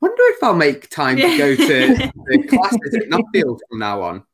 wonder 0.00 0.16
if 0.18 0.42
I'll 0.44 0.54
make 0.54 0.88
time 0.88 1.16
to 1.16 1.36
go 1.36 1.56
to 1.56 1.64
the 1.66 2.46
classes 2.48 2.94
at 2.94 3.08
Nuffield 3.10 3.58
from 3.68 3.78
now 3.80 4.02
on. 4.02 4.24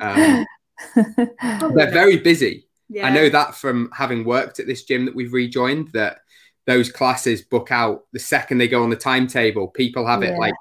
Um, 0.00 0.46
they're 1.74 1.90
very 1.90 2.18
busy. 2.18 2.68
Yeah. 2.88 3.08
I 3.08 3.10
know 3.10 3.28
that 3.28 3.56
from 3.56 3.90
having 3.92 4.24
worked 4.24 4.60
at 4.60 4.66
this 4.66 4.84
gym 4.84 5.06
that 5.06 5.16
we've 5.16 5.32
rejoined 5.32 5.88
that 5.94 6.18
those 6.66 6.90
classes 6.90 7.42
book 7.42 7.70
out 7.70 8.04
the 8.12 8.18
second 8.18 8.58
they 8.58 8.68
go 8.68 8.82
on 8.82 8.90
the 8.90 8.96
timetable. 8.96 9.68
People 9.68 10.06
have 10.06 10.22
it 10.22 10.30
yeah. 10.30 10.38
like 10.38 10.54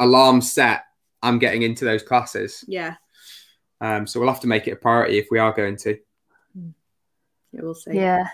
alarm 0.00 0.40
set. 0.40 0.84
I'm 1.22 1.38
getting 1.38 1.62
into 1.62 1.84
those 1.84 2.02
classes. 2.02 2.64
Yeah. 2.68 2.96
Um, 3.80 4.06
so 4.06 4.20
we'll 4.20 4.28
have 4.28 4.40
to 4.40 4.46
make 4.46 4.68
it 4.68 4.72
a 4.72 4.76
priority 4.76 5.18
if 5.18 5.28
we 5.30 5.38
are 5.38 5.52
going 5.52 5.76
to. 5.78 5.98
Yeah, 7.52 7.62
we'll 7.62 7.74
see. 7.74 7.92
Yeah, 7.92 8.26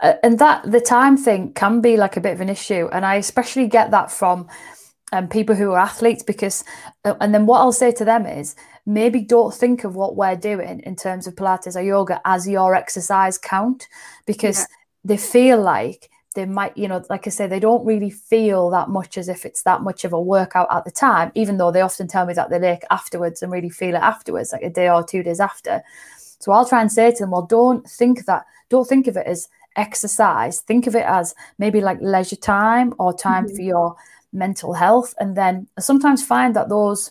uh, 0.00 0.14
and 0.22 0.38
that 0.38 0.70
the 0.70 0.80
time 0.80 1.16
thing 1.16 1.52
can 1.52 1.80
be 1.80 1.96
like 1.96 2.16
a 2.16 2.20
bit 2.20 2.32
of 2.32 2.40
an 2.40 2.48
issue, 2.48 2.88
and 2.92 3.04
I 3.04 3.16
especially 3.16 3.66
get 3.66 3.90
that 3.90 4.10
from 4.10 4.48
um, 5.12 5.28
people 5.28 5.54
who 5.54 5.72
are 5.72 5.78
athletes 5.78 6.22
because 6.22 6.64
uh, 7.04 7.14
and 7.20 7.34
then 7.34 7.46
what 7.46 7.60
i'll 7.60 7.72
say 7.72 7.92
to 7.92 8.04
them 8.04 8.26
is 8.26 8.56
maybe 8.86 9.20
don't 9.20 9.54
think 9.54 9.84
of 9.84 9.94
what 9.94 10.16
we're 10.16 10.36
doing 10.36 10.80
in 10.80 10.96
terms 10.96 11.26
of 11.26 11.34
pilates 11.34 11.76
or 11.76 11.82
yoga 11.82 12.20
as 12.24 12.48
your 12.48 12.74
exercise 12.74 13.38
count 13.38 13.88
because 14.26 14.60
yeah. 14.60 14.64
they 15.04 15.16
feel 15.16 15.60
like 15.60 16.08
they 16.32 16.44
might 16.44 16.76
you 16.76 16.88
know 16.88 17.02
like 17.10 17.26
i 17.26 17.30
say 17.30 17.46
they 17.46 17.60
don't 17.60 17.84
really 17.84 18.10
feel 18.10 18.70
that 18.70 18.88
much 18.88 19.18
as 19.18 19.28
if 19.28 19.44
it's 19.44 19.62
that 19.62 19.82
much 19.82 20.04
of 20.04 20.12
a 20.12 20.20
workout 20.20 20.68
at 20.70 20.84
the 20.84 20.90
time 20.90 21.30
even 21.34 21.56
though 21.56 21.70
they 21.70 21.80
often 21.80 22.06
tell 22.06 22.26
me 22.26 22.34
that 22.34 22.50
they 22.50 22.58
like 22.58 22.84
afterwards 22.90 23.42
and 23.42 23.52
really 23.52 23.70
feel 23.70 23.94
it 23.94 24.02
afterwards 24.02 24.52
like 24.52 24.62
a 24.62 24.70
day 24.70 24.88
or 24.88 25.04
two 25.04 25.22
days 25.22 25.40
after 25.40 25.82
so 26.38 26.52
i'll 26.52 26.68
try 26.68 26.80
and 26.80 26.92
say 26.92 27.10
to 27.10 27.18
them 27.18 27.30
well 27.30 27.46
don't 27.46 27.88
think 27.88 28.24
that 28.24 28.44
don't 28.68 28.88
think 28.88 29.06
of 29.06 29.16
it 29.16 29.26
as 29.26 29.48
exercise 29.76 30.60
think 30.60 30.86
of 30.86 30.94
it 30.94 31.04
as 31.06 31.34
maybe 31.58 31.80
like 31.80 31.98
leisure 32.00 32.36
time 32.36 32.92
or 32.98 33.12
time 33.12 33.46
mm-hmm. 33.46 33.56
for 33.56 33.62
your 33.62 33.96
mental 34.32 34.72
health. 34.72 35.14
And 35.18 35.36
then 35.36 35.68
I 35.76 35.80
sometimes 35.80 36.24
find 36.24 36.56
that 36.56 36.68
those 36.68 37.10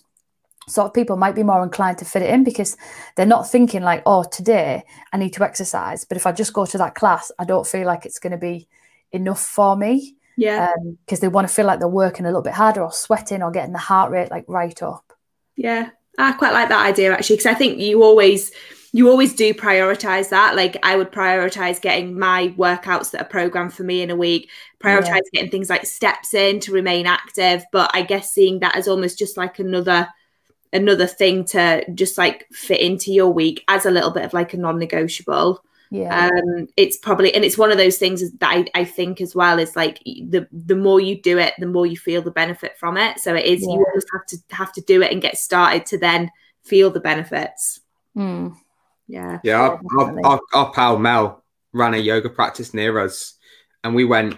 sort 0.67 0.87
of 0.87 0.93
people 0.93 1.17
might 1.17 1.35
be 1.35 1.43
more 1.43 1.63
inclined 1.63 1.97
to 1.99 2.05
fit 2.05 2.21
it 2.21 2.29
in 2.29 2.43
because 2.43 2.77
they're 3.15 3.25
not 3.25 3.49
thinking 3.49 3.81
like, 3.81 4.03
oh, 4.05 4.23
today 4.23 4.83
I 5.13 5.17
need 5.17 5.33
to 5.33 5.43
exercise. 5.43 6.05
But 6.05 6.17
if 6.17 6.25
I 6.25 6.31
just 6.31 6.53
go 6.53 6.65
to 6.65 6.77
that 6.77 6.95
class, 6.95 7.31
I 7.39 7.45
don't 7.45 7.67
feel 7.67 7.85
like 7.85 8.05
it's 8.05 8.19
going 8.19 8.31
to 8.31 8.37
be 8.37 8.67
enough 9.11 9.43
for 9.43 9.75
me. 9.75 10.15
Yeah. 10.37 10.73
Because 11.05 11.19
um, 11.19 11.21
they 11.21 11.27
want 11.27 11.47
to 11.47 11.53
feel 11.53 11.65
like 11.65 11.79
they're 11.79 11.87
working 11.87 12.25
a 12.25 12.29
little 12.29 12.41
bit 12.41 12.53
harder 12.53 12.81
or 12.81 12.91
sweating 12.91 13.43
or 13.43 13.51
getting 13.51 13.73
the 13.73 13.79
heart 13.79 14.11
rate 14.11 14.31
like 14.31 14.45
right 14.47 14.81
up. 14.81 15.13
Yeah. 15.55 15.89
I 16.17 16.33
quite 16.33 16.53
like 16.53 16.69
that 16.69 16.85
idea 16.85 17.13
actually 17.13 17.37
because 17.37 17.51
I 17.51 17.53
think 17.53 17.79
you 17.79 18.03
always 18.03 18.51
you 18.93 19.09
always 19.09 19.33
do 19.33 19.53
prioritize 19.53 20.29
that. 20.29 20.55
Like 20.55 20.77
I 20.83 20.95
would 20.95 21.11
prioritize 21.11 21.81
getting 21.81 22.17
my 22.17 22.49
workouts 22.57 23.11
that 23.11 23.21
are 23.21 23.29
programmed 23.29 23.73
for 23.73 23.83
me 23.83 24.01
in 24.01 24.09
a 24.09 24.15
week, 24.15 24.49
prioritize 24.83 25.21
yeah. 25.31 25.41
getting 25.41 25.51
things 25.51 25.69
like 25.69 25.85
steps 25.85 26.33
in 26.33 26.59
to 26.61 26.73
remain 26.73 27.05
active. 27.05 27.63
But 27.71 27.91
I 27.93 28.01
guess 28.01 28.33
seeing 28.33 28.59
that 28.59 28.75
as 28.75 28.87
almost 28.87 29.17
just 29.17 29.37
like 29.37 29.59
another 29.59 30.07
another 30.73 31.07
thing 31.07 31.45
to 31.45 31.83
just 31.93 32.17
like 32.17 32.47
fit 32.51 32.81
into 32.81 33.11
your 33.11 33.29
week 33.29 33.63
as 33.67 33.85
a 33.85 33.91
little 33.91 34.11
bit 34.11 34.25
of 34.25 34.33
like 34.33 34.53
a 34.53 34.57
non-negotiable. 34.57 35.63
Yeah. 35.91 36.29
Um, 36.29 36.67
it's 36.77 36.97
probably 36.97 37.35
and 37.35 37.43
it's 37.43 37.57
one 37.57 37.69
of 37.69 37.77
those 37.77 37.97
things 37.97 38.31
that 38.31 38.49
I, 38.49 38.65
I 38.73 38.85
think 38.85 39.19
as 39.19 39.35
well 39.35 39.59
is 39.59 39.75
like 39.75 39.99
the 40.05 40.47
the 40.49 40.75
more 40.75 41.01
you 41.01 41.21
do 41.21 41.37
it, 41.37 41.53
the 41.59 41.67
more 41.67 41.85
you 41.85 41.97
feel 41.97 42.21
the 42.21 42.31
benefit 42.31 42.77
from 42.79 42.95
it. 42.95 43.19
So 43.19 43.35
it 43.35 43.45
is 43.45 43.61
yeah. 43.61 43.73
you 43.73 43.85
always 43.85 44.05
have 44.13 44.25
to 44.27 44.55
have 44.55 44.71
to 44.73 44.81
do 44.81 45.01
it 45.01 45.11
and 45.11 45.21
get 45.21 45.37
started 45.37 45.85
to 45.87 45.97
then 45.97 46.31
feel 46.63 46.91
the 46.91 47.01
benefits. 47.01 47.81
Mm. 48.15 48.55
Yeah. 49.07 49.39
Yeah. 49.43 49.59
Our, 49.59 49.81
our, 49.99 50.25
our, 50.25 50.39
our, 50.53 50.71
pal 50.71 50.97
Mel 50.97 51.43
ran 51.73 51.93
a 51.93 51.97
yoga 51.97 52.29
practice 52.29 52.73
near 52.73 52.97
us, 52.97 53.35
and 53.83 53.93
we 53.93 54.05
went. 54.05 54.37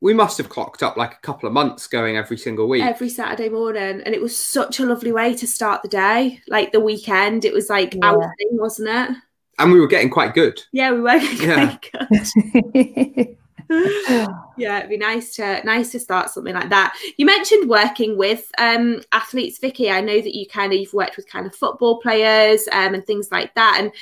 We 0.00 0.14
must 0.14 0.36
have 0.36 0.50
clocked 0.50 0.82
up 0.82 0.98
like 0.98 1.12
a 1.12 1.20
couple 1.22 1.46
of 1.46 1.54
months 1.54 1.86
going 1.86 2.16
every 2.18 2.36
single 2.36 2.68
week. 2.68 2.82
Every 2.82 3.08
Saturday 3.08 3.48
morning. 3.48 4.02
And 4.04 4.14
it 4.14 4.20
was 4.20 4.38
such 4.38 4.78
a 4.78 4.84
lovely 4.84 5.12
way 5.12 5.34
to 5.34 5.46
start 5.46 5.80
the 5.82 5.88
day. 5.88 6.42
Like 6.46 6.72
the 6.72 6.80
weekend, 6.80 7.46
it 7.46 7.54
was 7.54 7.70
like 7.70 7.94
yeah. 7.94 8.10
our 8.10 8.34
thing, 8.36 8.48
wasn't 8.52 8.90
it? 8.90 9.16
And 9.58 9.72
we 9.72 9.80
were 9.80 9.86
getting 9.86 10.10
quite 10.10 10.34
good. 10.34 10.60
Yeah, 10.72 10.92
we 10.92 11.00
were 11.00 11.18
getting 11.18 11.48
yeah. 11.48 11.78
good. 11.92 13.36
yeah, 14.56 14.78
it'd 14.78 14.90
be 14.90 14.96
nice 14.96 15.34
to 15.36 15.62
nice 15.64 15.90
to 15.92 16.00
start 16.00 16.30
something 16.30 16.54
like 16.54 16.70
that. 16.70 16.96
You 17.16 17.26
mentioned 17.26 17.68
working 17.68 18.16
with 18.18 18.50
um, 18.58 19.02
athletes, 19.12 19.58
Vicky. 19.58 19.90
I 19.90 20.00
know 20.00 20.20
that 20.20 20.34
you 20.34 20.46
kind 20.46 20.72
of 20.72 20.78
you've 20.78 20.92
worked 20.92 21.16
with 21.16 21.28
kind 21.28 21.46
of 21.46 21.54
football 21.54 22.00
players 22.00 22.68
um, 22.72 22.94
and 22.94 23.06
things 23.06 23.28
like 23.30 23.54
that. 23.54 23.78
And 23.80 23.92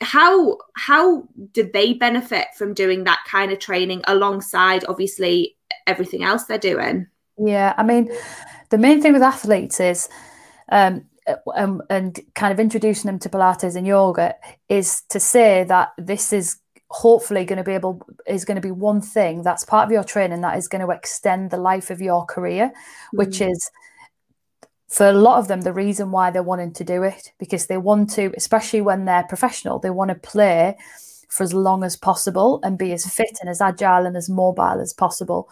how 0.00 0.58
how 0.74 1.26
did 1.52 1.72
they 1.72 1.94
benefit 1.94 2.48
from 2.56 2.74
doing 2.74 3.04
that 3.04 3.20
kind 3.26 3.52
of 3.52 3.58
training 3.58 4.02
alongside 4.06 4.84
obviously 4.88 5.56
everything 5.86 6.24
else 6.24 6.44
they're 6.44 6.58
doing? 6.58 7.06
Yeah, 7.38 7.74
I 7.76 7.82
mean, 7.82 8.10
the 8.70 8.78
main 8.78 9.00
thing 9.02 9.12
with 9.12 9.22
athletes 9.22 9.80
is. 9.80 10.08
Um, 10.68 11.06
um, 11.54 11.82
and 11.90 12.20
kind 12.34 12.52
of 12.52 12.60
introducing 12.60 13.08
them 13.08 13.18
to 13.20 13.28
Pilates 13.28 13.76
and 13.76 13.86
yoga 13.86 14.34
is 14.68 15.02
to 15.08 15.20
say 15.20 15.64
that 15.64 15.92
this 15.98 16.32
is 16.32 16.58
hopefully 16.88 17.44
going 17.44 17.56
to 17.56 17.64
be 17.64 17.72
able 17.72 18.00
is 18.26 18.44
going 18.44 18.54
to 18.54 18.60
be 18.60 18.70
one 18.70 19.00
thing 19.00 19.42
that's 19.42 19.64
part 19.64 19.86
of 19.86 19.92
your 19.92 20.04
training 20.04 20.40
that 20.40 20.56
is 20.56 20.68
going 20.68 20.84
to 20.84 20.92
extend 20.92 21.50
the 21.50 21.56
life 21.56 21.90
of 21.90 22.00
your 22.00 22.24
career 22.24 22.68
mm-hmm. 22.68 23.16
which 23.16 23.38
mm. 23.38 23.50
is 23.50 23.70
for 24.88 25.08
a 25.08 25.12
lot 25.12 25.38
of 25.38 25.48
them 25.48 25.62
the 25.62 25.72
reason 25.72 26.12
why 26.12 26.30
they're 26.30 26.44
wanting 26.44 26.72
to 26.72 26.84
do 26.84 27.02
it 27.02 27.32
because 27.38 27.66
they 27.66 27.76
want 27.76 28.08
to 28.08 28.32
especially 28.36 28.80
when 28.80 29.04
they're 29.04 29.24
professional 29.24 29.80
they 29.80 29.90
want 29.90 30.10
to 30.10 30.14
play 30.14 30.76
for 31.28 31.42
as 31.42 31.52
long 31.52 31.82
as 31.82 31.96
possible 31.96 32.60
and 32.62 32.78
be 32.78 32.92
as 32.92 33.04
fit 33.04 33.36
and 33.40 33.50
as 33.50 33.60
agile 33.60 34.06
and 34.06 34.16
as 34.16 34.28
mobile 34.28 34.80
as 34.80 34.92
possible 34.92 35.48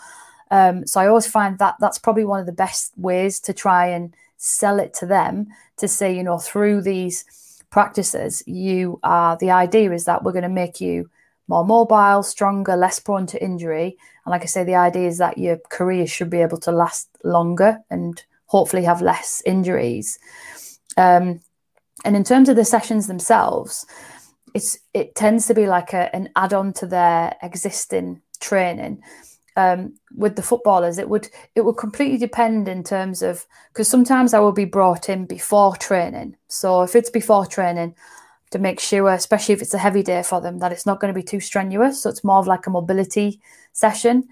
um, 0.53 0.87
so 0.87 1.01
i 1.01 1.09
always 1.09 1.27
find 1.27 1.59
that 1.59 1.75
that's 1.81 1.99
probably 1.99 2.25
one 2.25 2.39
of 2.39 2.47
the 2.47 2.53
best 2.53 2.93
ways 2.97 3.41
to 3.41 3.53
try 3.53 3.89
and 3.89 4.15
sell 4.45 4.79
it 4.79 4.93
to 4.95 5.07
them 5.07 5.47
to 5.77 5.89
say 5.89 6.15
you 6.15 6.23
know 6.23 6.39
through 6.39 6.83
these 6.83 7.25
practices 7.71 8.43
you 8.47 9.01
are 9.03 9.37
the 9.39 9.51
idea 9.51 9.91
is 9.93 10.05
that 10.05 10.23
we're 10.23 10.33
going 10.33 10.43
to 10.43 10.49
make 10.49 10.81
you 10.81 11.09
more 11.49 11.65
mobile 11.65 12.23
stronger 12.23 12.77
less 12.77 13.01
prone 13.01 13.27
to 13.27 13.43
injury 13.43 13.97
and 14.25 14.31
like 14.31 14.43
i 14.43 14.47
say 14.47 14.65
the 14.65 14.75
idea 14.75 15.09
is 15.09 15.19
that 15.19 15.39
your 15.39 15.57
career 15.71 16.07
should 16.07 16.31
be 16.31 16.41
able 16.41 16.59
to 16.59 16.71
last 16.71 17.09
longer 17.25 17.79
and 17.91 18.25
hopefully 18.55 18.85
have 18.85 19.03
less 19.03 19.43
injuries. 19.45 20.19
Um, 20.97 21.41
and 22.05 22.15
in 22.15 22.23
terms 22.23 22.49
of 22.49 22.55
the 22.55 22.65
sessions 22.65 23.09
themselves, 23.09 23.85
it's 24.55 24.79
it 24.93 25.17
tends 25.17 25.49
to 25.49 25.55
be 25.55 25.67
like 25.67 25.93
a, 25.93 26.15
an 26.15 26.29
add-on 26.37 26.73
to 26.75 26.87
their 26.87 27.35
existing 27.43 28.23
training. 28.39 29.03
Um, 29.57 29.95
with 30.17 30.35
the 30.35 30.43
footballers, 30.43 30.99
it 30.99 31.09
would 31.09 31.29
it 31.55 31.61
would 31.61 31.77
completely 31.77 32.19
depend 32.19 32.69
in 32.69 32.83
terms 32.83 33.23
of 33.23 33.47
because 33.73 33.87
sometimes 33.87 34.35
I 34.35 34.41
will 34.41 34.53
be 34.53 34.65
brought 34.65 35.09
in 35.09 35.27
before 35.27 35.77
training. 35.77 36.37
So 36.49 36.83
if 36.83 36.97
it's 36.97 37.11
before 37.11 37.47
training, 37.47 37.95
to 38.55 38.61
make 38.61 38.79
sure, 38.79 39.11
especially 39.11 39.53
if 39.53 39.63
it's 39.63 39.75
a 39.75 39.79
heavy 39.79 40.05
day 40.05 40.23
for 40.23 40.41
them, 40.41 40.61
that 40.61 40.71
it's 40.71 40.87
not 40.87 41.01
going 41.01 41.13
to 41.13 41.21
be 41.21 41.25
too 41.25 41.41
strenuous. 41.41 42.01
So 42.01 42.09
it's 42.09 42.23
more 42.23 42.39
of 42.39 42.47
like 42.47 42.69
a 42.69 42.71
mobility 42.71 43.41
session. 43.73 44.29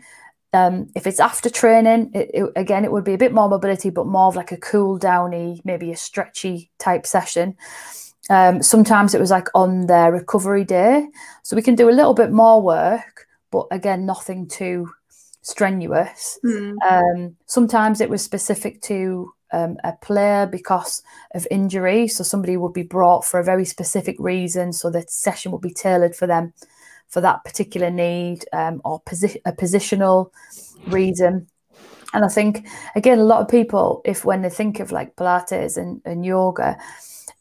Um, 0.53 0.87
if 0.95 1.09
it's 1.09 1.19
after 1.19 1.51
training, 1.51 2.13
it, 2.15 2.31
it, 2.33 2.53
again, 2.55 2.85
it 2.85 2.93
would 2.93 3.03
be 3.03 3.15
a 3.15 3.19
bit 3.19 3.33
more 3.33 3.49
mobility, 3.49 3.91
but 3.91 4.07
more 4.07 4.29
of 4.29 4.37
like 4.37 4.53
a 4.53 4.57
cool 4.57 4.97
downy, 4.97 5.61
maybe 5.65 5.91
a 5.91 5.97
stretchy 5.97 6.71
type 6.79 7.05
session. 7.05 7.57
Um, 8.31 8.63
sometimes 8.63 9.13
it 9.13 9.21
was 9.21 9.33
like 9.33 9.49
on 9.57 9.89
their 9.89 10.13
recovery 10.13 10.65
day. 10.65 11.09
So 11.43 11.57
we 11.57 11.63
can 11.63 11.75
do 11.75 11.89
a 11.89 11.99
little 11.99 12.15
bit 12.15 12.31
more 12.31 12.63
work, 12.63 13.27
but 13.51 13.67
again, 13.73 14.07
nothing 14.07 14.47
too 14.47 14.89
strenuous. 15.43 16.39
Mm. 16.45 16.75
Um, 16.89 17.37
sometimes 17.47 18.01
it 18.01 18.11
was 18.11 18.23
specific 18.23 18.81
to 18.83 19.33
um, 19.53 19.77
a 19.85 19.93
player 19.93 20.47
because 20.47 21.03
of 21.35 21.47
injury. 21.51 22.09
So 22.09 22.25
somebody 22.25 22.57
would 22.57 22.73
be 22.73 22.83
brought 22.83 23.25
for 23.25 23.39
a 23.39 23.45
very 23.45 23.65
specific 23.65 24.17
reason. 24.19 24.73
So 24.73 24.91
the 24.91 25.05
session 25.09 25.53
would 25.53 25.61
be 25.61 25.75
tailored 25.75 26.17
for 26.17 26.27
them 26.27 26.55
for 27.09 27.21
that 27.21 27.45
particular 27.45 27.91
need 27.91 28.45
um, 28.53 28.81
or 28.85 29.03
posi- 29.03 29.43
a 29.45 29.53
positional 29.53 30.31
reason. 30.87 31.49
And 32.15 32.25
I 32.25 32.29
think, 32.29 32.67
again, 32.95 33.19
a 33.19 33.25
lot 33.25 33.41
of 33.41 33.49
people, 33.49 34.01
if 34.05 34.25
when 34.25 34.43
they 34.43 34.51
think 34.51 34.81
of 34.81 34.93
like 34.93 35.17
Pilates 35.17 35.77
and, 35.77 36.01
and 36.05 36.25
yoga, 36.25 36.79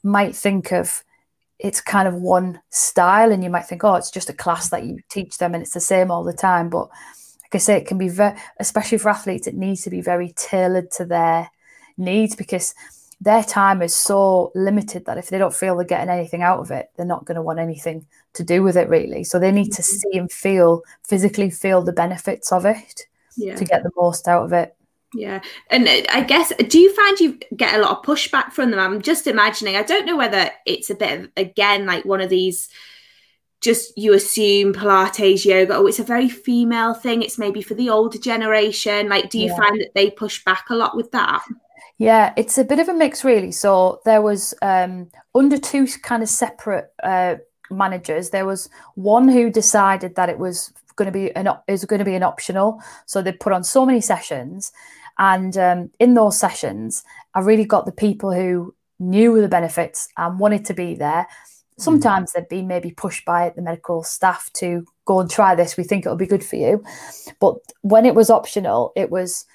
might 0.03 0.35
think 0.35 0.71
of 0.71 1.03
it's 1.59 1.79
kind 1.79 2.07
of 2.07 2.15
one 2.15 2.59
style, 2.69 3.31
and 3.31 3.43
you 3.43 3.49
might 3.49 3.65
think, 3.65 3.83
oh, 3.83 3.95
it's 3.95 4.09
just 4.09 4.29
a 4.29 4.33
class 4.33 4.69
that 4.69 4.83
you 4.83 4.97
teach 5.09 5.37
them 5.37 5.53
and 5.53 5.61
it's 5.61 5.73
the 5.73 5.79
same 5.79 6.09
all 6.09 6.23
the 6.23 6.33
time. 6.33 6.69
But 6.69 6.89
like 7.51 7.59
I 7.59 7.63
say, 7.63 7.77
it 7.77 7.87
can 7.87 7.97
be 7.97 8.07
very, 8.07 8.37
especially 8.59 8.97
for 8.97 9.09
athletes, 9.09 9.45
it 9.45 9.55
needs 9.55 9.81
to 9.81 9.89
be 9.89 9.99
very 9.99 10.33
tailored 10.37 10.89
to 10.91 11.05
their 11.05 11.51
needs 11.97 12.33
because 12.33 12.73
their 13.19 13.43
time 13.43 13.81
is 13.81 13.93
so 13.93 14.53
limited 14.55 15.05
that 15.05 15.17
if 15.17 15.29
they 15.29 15.37
don't 15.37 15.53
feel 15.53 15.75
they're 15.75 15.85
getting 15.85 16.09
anything 16.09 16.43
out 16.43 16.59
of 16.59 16.71
it, 16.71 16.91
they're 16.95 17.05
not 17.05 17.25
going 17.25 17.35
to 17.35 17.41
want 17.41 17.59
anything 17.59 18.05
to 18.33 18.43
do 18.43 18.63
with 18.63 18.77
it 18.77 18.87
really. 18.87 19.25
So 19.25 19.37
they 19.37 19.51
need 19.51 19.73
to 19.73 19.81
mm-hmm. 19.81 20.11
see 20.11 20.17
and 20.17 20.31
feel 20.31 20.81
physically 21.03 21.49
feel 21.49 21.81
the 21.81 21.91
benefits 21.91 22.53
of 22.53 22.65
it 22.65 23.05
yeah. 23.35 23.55
to 23.55 23.65
get 23.65 23.83
the 23.83 23.91
most 23.97 24.29
out 24.29 24.45
of 24.45 24.53
it. 24.53 24.75
Yeah. 25.13 25.41
And 25.69 25.89
uh, 25.89 26.03
I 26.09 26.23
guess, 26.23 26.53
do 26.69 26.79
you 26.79 26.95
find 26.95 27.19
you 27.19 27.37
get 27.57 27.75
a 27.75 27.81
lot 27.81 27.97
of 27.97 28.05
pushback 28.05 28.53
from 28.53 28.71
them? 28.71 28.79
I'm 28.79 29.01
just 29.01 29.27
imagining, 29.27 29.75
I 29.75 29.83
don't 29.83 30.05
know 30.05 30.15
whether 30.15 30.49
it's 30.65 30.89
a 30.89 30.95
bit 30.95 31.19
of, 31.19 31.29
again, 31.35 31.85
like 31.85 32.05
one 32.05 32.21
of 32.21 32.29
these, 32.29 32.69
just 33.61 33.95
you 33.97 34.13
assume 34.13 34.73
Pilates, 34.73 35.45
yoga, 35.45 35.75
oh, 35.75 35.85
it's 35.85 35.99
a 35.99 36.03
very 36.03 36.27
female 36.27 36.93
thing. 36.93 37.21
It's 37.21 37.37
maybe 37.37 37.61
for 37.61 37.75
the 37.75 37.89
older 37.89 38.17
generation. 38.17 39.07
Like, 39.07 39.29
do 39.29 39.39
you 39.39 39.49
yeah. 39.49 39.57
find 39.57 39.79
that 39.79 39.91
they 39.93 40.09
push 40.09 40.43
back 40.43 40.65
a 40.69 40.75
lot 40.75 40.95
with 40.95 41.11
that? 41.11 41.43
Yeah, 41.99 42.33
it's 42.35 42.57
a 42.57 42.63
bit 42.63 42.79
of 42.79 42.89
a 42.89 42.93
mix, 42.93 43.23
really. 43.23 43.51
So 43.51 44.01
there 44.05 44.23
was 44.23 44.55
um, 44.63 45.09
under 45.35 45.59
two 45.59 45.85
kind 46.01 46.23
of 46.23 46.29
separate 46.29 46.91
uh, 47.03 47.35
managers. 47.69 48.31
There 48.31 48.47
was 48.47 48.67
one 48.95 49.27
who 49.27 49.51
decided 49.51 50.15
that 50.15 50.29
it 50.29 50.39
was 50.39 50.73
going 50.95 51.05
to 51.05 51.11
be 51.11 51.33
an 51.35 51.47
is 51.67 51.85
going 51.85 51.99
to 51.99 52.05
be 52.05 52.15
an 52.15 52.23
optional. 52.23 52.81
So 53.05 53.21
they 53.21 53.31
put 53.31 53.53
on 53.53 53.63
so 53.63 53.85
many 53.85 54.01
sessions, 54.01 54.71
and 55.19 55.55
um, 55.57 55.91
in 55.99 56.15
those 56.15 56.39
sessions, 56.39 57.03
I 57.35 57.41
really 57.41 57.65
got 57.65 57.85
the 57.85 57.91
people 57.91 58.33
who 58.33 58.73
knew 58.99 59.39
the 59.39 59.47
benefits 59.47 60.07
and 60.17 60.39
wanted 60.39 60.65
to 60.65 60.73
be 60.73 60.95
there. 60.95 61.27
Mm. 61.81 61.83
Sometimes 61.83 62.33
they'd 62.33 62.47
be 62.47 62.61
maybe 62.61 62.91
pushed 62.91 63.25
by 63.25 63.51
the 63.55 63.61
medical 63.61 64.03
staff 64.03 64.49
to 64.53 64.85
go 65.05 65.19
and 65.19 65.29
try 65.29 65.55
this. 65.55 65.77
We 65.77 65.83
think 65.83 66.05
it'll 66.05 66.17
be 66.17 66.27
good 66.27 66.43
for 66.43 66.55
you, 66.55 66.83
but 67.39 67.55
when 67.81 68.05
it 68.05 68.15
was 68.15 68.29
optional, 68.29 68.93
it 68.95 69.09
was 69.09 69.45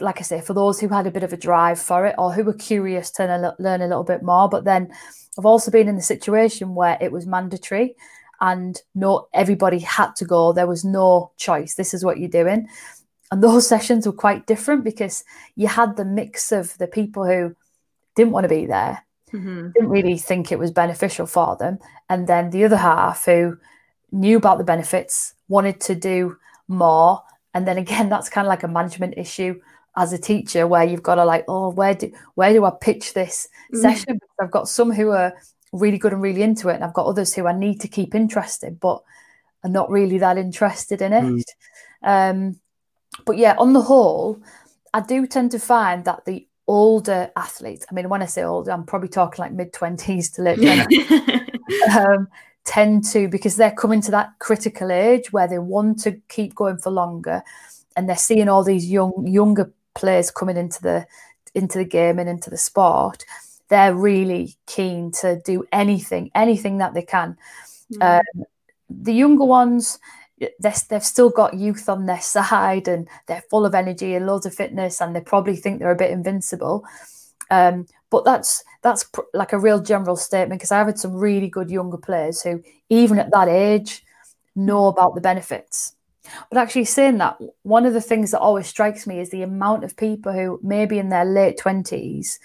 like 0.00 0.18
I 0.18 0.22
say, 0.22 0.40
for 0.40 0.54
those 0.54 0.80
who 0.80 0.88
had 0.88 1.06
a 1.06 1.10
bit 1.10 1.22
of 1.22 1.32
a 1.32 1.36
drive 1.36 1.78
for 1.78 2.06
it 2.06 2.14
or 2.18 2.32
who 2.32 2.44
were 2.44 2.54
curious 2.54 3.10
to 3.12 3.54
learn 3.58 3.82
a 3.82 3.86
little 3.86 4.04
bit 4.04 4.22
more. 4.22 4.48
But 4.48 4.64
then 4.64 4.90
I've 5.38 5.46
also 5.46 5.70
been 5.70 5.88
in 5.88 5.96
the 5.96 6.02
situation 6.02 6.74
where 6.74 6.98
it 7.00 7.12
was 7.12 7.26
mandatory 7.26 7.96
and 8.40 8.80
not 8.94 9.28
everybody 9.34 9.78
had 9.80 10.16
to 10.16 10.24
go. 10.24 10.52
There 10.52 10.66
was 10.66 10.84
no 10.84 11.32
choice. 11.36 11.74
This 11.74 11.94
is 11.94 12.04
what 12.04 12.18
you're 12.18 12.28
doing. 12.28 12.68
And 13.30 13.42
those 13.42 13.66
sessions 13.74 14.06
were 14.06 14.12
quite 14.12 14.46
different 14.46 14.84
because 14.84 15.24
you 15.56 15.68
had 15.68 15.96
the 15.96 16.04
mix 16.04 16.52
of 16.52 16.76
the 16.78 16.86
people 16.86 17.24
who 17.24 17.54
didn't 18.16 18.32
want 18.32 18.44
to 18.44 18.48
be 18.48 18.66
there, 18.66 19.04
mm-hmm. 19.32 19.70
didn't 19.70 19.88
really 19.88 20.18
think 20.18 20.50
it 20.50 20.58
was 20.58 20.70
beneficial 20.70 21.26
for 21.26 21.56
them. 21.56 21.78
And 22.08 22.26
then 22.26 22.50
the 22.50 22.64
other 22.64 22.76
half 22.76 23.24
who 23.24 23.58
knew 24.12 24.36
about 24.36 24.58
the 24.58 24.64
benefits, 24.64 25.34
wanted 25.48 25.80
to 25.80 25.94
do 25.94 26.36
more. 26.68 27.22
And 27.54 27.66
then 27.66 27.78
again, 27.78 28.08
that's 28.10 28.28
kind 28.28 28.46
of 28.46 28.48
like 28.48 28.62
a 28.62 28.68
management 28.68 29.14
issue 29.16 29.60
as 29.96 30.12
a 30.12 30.18
teacher 30.18 30.66
where 30.66 30.84
you've 30.84 31.02
got 31.02 31.16
to 31.16 31.24
like, 31.24 31.44
oh, 31.48 31.70
where 31.70 31.94
do 31.94 32.12
where 32.34 32.52
do 32.52 32.64
I 32.64 32.70
pitch 32.80 33.12
this 33.12 33.48
mm. 33.74 33.80
session? 33.80 34.14
Because 34.14 34.36
I've 34.40 34.50
got 34.50 34.68
some 34.68 34.92
who 34.92 35.10
are 35.10 35.34
really 35.72 35.98
good 35.98 36.12
and 36.12 36.22
really 36.22 36.42
into 36.42 36.68
it, 36.68 36.74
and 36.74 36.84
I've 36.84 36.94
got 36.94 37.06
others 37.06 37.34
who 37.34 37.46
I 37.46 37.52
need 37.52 37.80
to 37.80 37.88
keep 37.88 38.14
interested, 38.14 38.80
but 38.80 39.02
are 39.62 39.70
not 39.70 39.90
really 39.90 40.18
that 40.18 40.38
interested 40.38 41.02
in 41.02 41.12
it. 41.12 41.46
Mm. 42.04 42.30
Um, 42.30 42.60
but 43.26 43.36
yeah, 43.36 43.54
on 43.58 43.72
the 43.72 43.82
whole, 43.82 44.40
I 44.94 45.00
do 45.00 45.26
tend 45.26 45.50
to 45.50 45.58
find 45.58 46.04
that 46.04 46.24
the 46.24 46.46
older 46.66 47.30
athletes, 47.36 47.86
I 47.90 47.94
mean, 47.94 48.08
when 48.08 48.22
I 48.22 48.26
say 48.26 48.42
older, 48.42 48.70
I'm 48.70 48.84
probably 48.84 49.08
talking 49.08 49.42
like 49.42 49.52
mid 49.52 49.72
20s 49.72 50.34
to 50.34 50.42
late 50.42 50.58
20s, 50.58 51.96
um, 51.96 52.28
tend 52.64 53.04
to, 53.06 53.28
because 53.28 53.56
they're 53.56 53.70
coming 53.70 54.00
to 54.02 54.10
that 54.12 54.38
critical 54.38 54.92
age 54.92 55.32
where 55.32 55.48
they 55.48 55.58
want 55.58 56.00
to 56.00 56.20
keep 56.28 56.54
going 56.54 56.78
for 56.78 56.90
longer 56.90 57.42
and 57.96 58.08
they're 58.08 58.16
seeing 58.16 58.48
all 58.48 58.64
these 58.64 58.90
young 58.90 59.26
younger 59.26 59.72
players 59.94 60.30
coming 60.30 60.56
into 60.56 60.80
the 60.80 61.06
into 61.54 61.78
the 61.78 61.84
game 61.84 62.18
and 62.18 62.28
into 62.28 62.50
the 62.50 62.56
sport, 62.56 63.24
they're 63.68 63.94
really 63.94 64.54
keen 64.66 65.10
to 65.10 65.40
do 65.44 65.64
anything, 65.72 66.30
anything 66.34 66.78
that 66.78 66.94
they 66.94 67.02
can. 67.02 67.36
Mm. 67.94 68.20
Um, 68.20 68.44
the 68.88 69.12
younger 69.12 69.44
ones, 69.44 69.98
they've 70.58 71.04
still 71.04 71.30
got 71.30 71.54
youth 71.54 71.88
on 71.88 72.06
their 72.06 72.20
side 72.20 72.88
and 72.88 73.08
they're 73.26 73.44
full 73.50 73.66
of 73.66 73.74
energy 73.74 74.14
and 74.14 74.26
loads 74.26 74.46
of 74.46 74.54
fitness, 74.54 75.00
and 75.00 75.14
they 75.14 75.20
probably 75.20 75.56
think 75.56 75.78
they're 75.78 75.90
a 75.90 75.96
bit 75.96 76.10
invincible. 76.10 76.84
Um, 77.50 77.86
but 78.10 78.24
that's 78.24 78.64
that's 78.82 79.04
pr- 79.04 79.20
like 79.34 79.52
a 79.52 79.58
real 79.58 79.80
general 79.80 80.16
statement 80.16 80.60
because 80.60 80.72
I've 80.72 80.86
had 80.86 80.98
some 80.98 81.14
really 81.14 81.48
good 81.48 81.70
younger 81.70 81.98
players 81.98 82.42
who, 82.42 82.62
even 82.88 83.18
at 83.18 83.30
that 83.32 83.48
age, 83.48 84.04
know 84.54 84.86
about 84.86 85.14
the 85.14 85.20
benefits. 85.20 85.94
But 86.48 86.58
actually, 86.58 86.84
saying 86.84 87.18
that, 87.18 87.38
one 87.62 87.86
of 87.86 87.92
the 87.92 88.00
things 88.00 88.30
that 88.30 88.40
always 88.40 88.66
strikes 88.66 89.06
me 89.06 89.20
is 89.20 89.30
the 89.30 89.42
amount 89.42 89.84
of 89.84 89.96
people 89.96 90.32
who, 90.32 90.60
maybe 90.62 90.98
in 90.98 91.08
their 91.08 91.24
late 91.24 91.58
20s, 91.58 92.38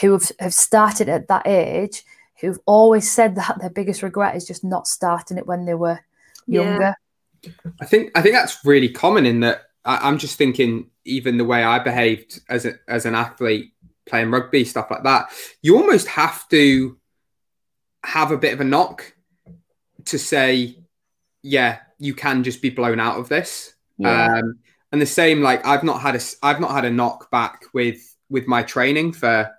who 0.00 0.12
have, 0.12 0.30
have 0.38 0.54
started 0.54 1.08
at 1.08 1.28
that 1.28 1.46
age, 1.46 2.04
who've 2.40 2.58
always 2.66 3.10
said 3.10 3.34
that 3.36 3.58
their 3.60 3.70
biggest 3.70 4.02
regret 4.02 4.36
is 4.36 4.46
just 4.46 4.64
not 4.64 4.86
starting 4.86 5.38
it 5.38 5.46
when 5.46 5.64
they 5.64 5.74
were 5.74 6.00
younger. 6.46 6.80
Yeah. 6.82 6.94
I 7.80 7.84
think 7.84 8.12
I 8.14 8.22
think 8.22 8.34
that's 8.34 8.64
really 8.64 8.88
common 8.88 9.26
in 9.26 9.40
that 9.40 9.62
I, 9.84 10.08
am 10.08 10.18
just 10.18 10.36
thinking 10.36 10.90
even 11.04 11.38
the 11.38 11.44
way 11.44 11.62
I 11.62 11.78
behaved 11.78 12.40
as 12.48 12.66
a, 12.66 12.74
as 12.88 13.06
an 13.06 13.14
athlete 13.14 13.72
playing 14.06 14.30
rugby 14.30 14.64
stuff 14.64 14.90
like 14.90 15.04
that. 15.04 15.30
You 15.62 15.76
almost 15.76 16.08
have 16.08 16.48
to 16.48 16.98
have 18.04 18.30
a 18.30 18.38
bit 18.38 18.52
of 18.52 18.60
a 18.60 18.64
knock 18.64 19.12
to 20.06 20.18
say, 20.18 20.78
yeah, 21.42 21.78
you 21.98 22.14
can 22.14 22.44
just 22.44 22.62
be 22.62 22.70
blown 22.70 23.00
out 23.00 23.18
of 23.18 23.28
this. 23.28 23.74
Yeah. 23.98 24.38
Um, 24.38 24.58
and 24.92 25.02
the 25.02 25.06
same, 25.06 25.42
like 25.42 25.66
I've 25.66 25.84
not 25.84 26.00
had 26.00 26.14
a 26.14 26.20
I've 26.42 26.60
not 26.60 26.70
had 26.70 26.84
a 26.84 26.90
knock 26.90 27.30
back 27.30 27.64
with 27.74 28.00
with 28.30 28.46
my 28.46 28.62
training 28.62 29.12
for 29.12 29.50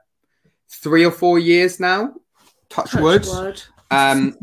three 0.69 1.05
or 1.05 1.11
four 1.11 1.39
years 1.39 1.79
now. 1.79 2.13
Touch, 2.69 2.91
Touch 2.91 3.01
wood. 3.01 3.25
wood. 3.27 3.61
Um, 3.91 4.37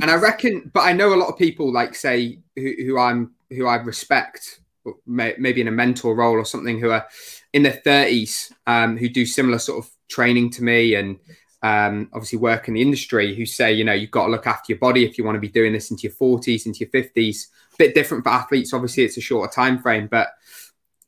and 0.00 0.10
I 0.10 0.16
reckon, 0.16 0.70
but 0.72 0.80
I 0.80 0.92
know 0.92 1.14
a 1.14 1.16
lot 1.16 1.28
of 1.28 1.38
people 1.38 1.72
like 1.72 1.94
say 1.94 2.38
who, 2.56 2.72
who 2.78 2.98
I'm 2.98 3.32
who 3.50 3.66
I 3.66 3.76
respect, 3.76 4.60
may, 5.06 5.34
maybe 5.38 5.60
in 5.60 5.68
a 5.68 5.72
mentor 5.72 6.14
role 6.14 6.36
or 6.36 6.44
something, 6.44 6.78
who 6.78 6.90
are 6.90 7.06
in 7.52 7.62
their 7.62 7.80
thirties, 7.84 8.52
um, 8.66 8.96
who 8.96 9.08
do 9.08 9.24
similar 9.24 9.58
sort 9.58 9.84
of 9.84 9.90
training 10.08 10.50
to 10.50 10.64
me 10.64 10.94
and 10.94 11.18
um, 11.62 12.08
obviously 12.12 12.38
work 12.38 12.68
in 12.68 12.74
the 12.74 12.82
industry, 12.82 13.34
who 13.34 13.46
say 13.46 13.72
you 13.72 13.84
know 13.84 13.92
you've 13.92 14.10
got 14.10 14.26
to 14.26 14.32
look 14.32 14.46
after 14.46 14.72
your 14.72 14.78
body 14.78 15.04
if 15.04 15.18
you 15.18 15.24
want 15.24 15.36
to 15.36 15.40
be 15.40 15.48
doing 15.48 15.72
this 15.72 15.90
into 15.90 16.04
your 16.04 16.12
forties, 16.12 16.66
into 16.66 16.80
your 16.80 16.90
fifties. 16.90 17.48
Bit 17.78 17.94
different 17.94 18.24
for 18.24 18.30
athletes. 18.30 18.72
Obviously, 18.72 19.04
it's 19.04 19.16
a 19.16 19.20
shorter 19.20 19.52
time 19.52 19.78
frame, 19.78 20.08
but 20.08 20.30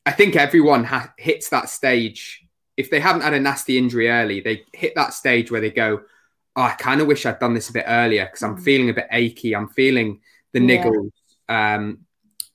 I 0.06 0.12
think 0.12 0.36
everyone 0.36 0.84
ha- 0.84 1.12
hits 1.16 1.48
that 1.50 1.68
stage. 1.68 2.46
If 2.76 2.90
they 2.90 3.00
haven't 3.00 3.22
had 3.22 3.34
a 3.34 3.40
nasty 3.40 3.76
injury 3.76 4.08
early, 4.08 4.40
they 4.40 4.62
hit 4.72 4.94
that 4.94 5.12
stage 5.12 5.50
where 5.50 5.60
they 5.60 5.70
go, 5.70 6.02
oh, 6.60 6.64
I 6.64 6.72
kind 6.72 7.00
of 7.00 7.06
wish 7.06 7.24
I'd 7.24 7.38
done 7.38 7.54
this 7.54 7.70
a 7.70 7.72
bit 7.72 7.84
earlier 7.86 8.26
because 8.26 8.42
I'm 8.42 8.56
mm. 8.56 8.62
feeling 8.62 8.90
a 8.90 8.94
bit 8.94 9.08
achy. 9.10 9.56
I'm 9.56 9.68
feeling 9.68 10.20
the 10.52 10.60
yeah. 10.60 10.84
niggles. 10.84 11.10
Um, 11.48 12.00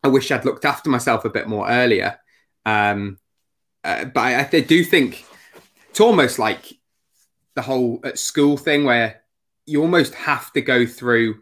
I 0.04 0.08
wish 0.08 0.32
I'd 0.32 0.46
looked 0.46 0.66
after 0.66 0.90
myself 0.90 1.26
a 1.26 1.30
bit 1.30 1.48
more 1.48 1.68
earlier. 1.68 2.20
Um, 2.66 3.18
uh, 3.84 4.06
but 4.06 4.22
I, 4.22 4.40
I, 4.42 4.60
do 4.62 4.84
think 4.84 5.26
it's 5.90 6.00
almost 6.00 6.40
like 6.40 6.74
the 7.56 7.62
whole 7.62 8.00
at 8.04 8.18
school 8.18 8.58
thing 8.58 8.84
where 8.84 9.22
you 9.66 9.82
almost 9.82 10.16
have 10.16 10.52
to 10.54 10.62
go 10.62 10.86
through 10.86 11.40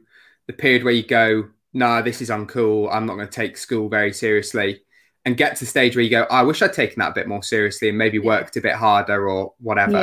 the 0.48 0.54
period 0.54 0.84
where 0.84 0.94
you 0.94 1.06
go, 1.06 1.50
nah, 1.74 2.02
this 2.02 2.22
is 2.22 2.30
uncool. 2.30 2.90
I'm 2.92 3.06
not 3.06 3.16
going 3.16 3.28
to 3.28 3.34
take 3.34 3.58
school 3.58 3.90
very 3.90 4.14
seriously. 4.14 4.82
And 5.26 5.38
get 5.38 5.56
to 5.56 5.64
the 5.64 5.70
stage 5.70 5.96
where 5.96 6.04
you 6.04 6.10
go, 6.10 6.26
oh, 6.30 6.36
I 6.36 6.44
wish 6.44 6.62
I'd 6.62 6.74
taken 6.74 7.00
that 7.00 7.12
a 7.12 7.16
bit 7.16 7.30
more 7.30 7.44
seriously 7.44 7.88
and 7.88 7.98
maybe 7.98 8.20
worked 8.20 8.58
a 8.58 8.62
bit 8.62 8.76
harder 8.76 9.30
or 9.30 9.54
whatever. 9.60 10.02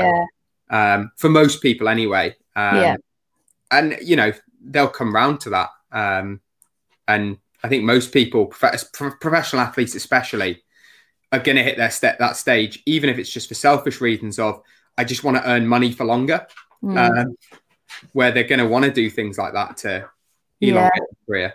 Yeah. 0.71 0.95
Um, 0.95 1.13
for 1.17 1.29
most 1.29 1.61
people, 1.61 1.89
anyway. 1.89 2.37
Um, 2.57 2.77
yeah. 2.77 2.97
And, 3.71 3.99
you 4.03 4.17
know, 4.17 4.33
they'll 4.63 4.89
come 4.89 5.15
round 5.15 5.41
to 5.41 5.51
that. 5.51 5.71
Um, 5.93 6.41
and 7.07 7.39
I 7.63 7.69
think 7.69 7.85
most 7.85 8.13
people, 8.13 8.47
prof- 8.47 8.93
professional 9.21 9.63
athletes 9.63 9.95
especially, 9.95 10.63
are 11.33 11.39
going 11.39 11.57
to 11.57 11.63
hit 11.63 11.77
their 11.77 11.91
step 11.91 12.19
that 12.19 12.37
stage, 12.37 12.83
even 12.87 13.09
if 13.09 13.19
it's 13.19 13.31
just 13.31 13.49
for 13.49 13.55
selfish 13.55 14.01
reasons 14.01 14.39
of, 14.39 14.63
I 14.99 15.05
just 15.05 15.23
want 15.23 15.37
to 15.37 15.49
earn 15.49 15.67
money 15.67 15.93
for 15.93 16.05
longer, 16.05 16.47
mm. 16.83 16.97
um, 16.97 17.37
where 18.13 18.33
they're 18.33 18.45
going 18.45 18.59
to 18.59 18.67
want 18.67 18.85
to 18.85 18.91
do 18.91 19.09
things 19.09 19.39
like 19.39 19.53
that 19.53 19.77
to 19.79 20.09
elongate 20.61 20.91
yeah. 20.97 21.27
career. 21.27 21.55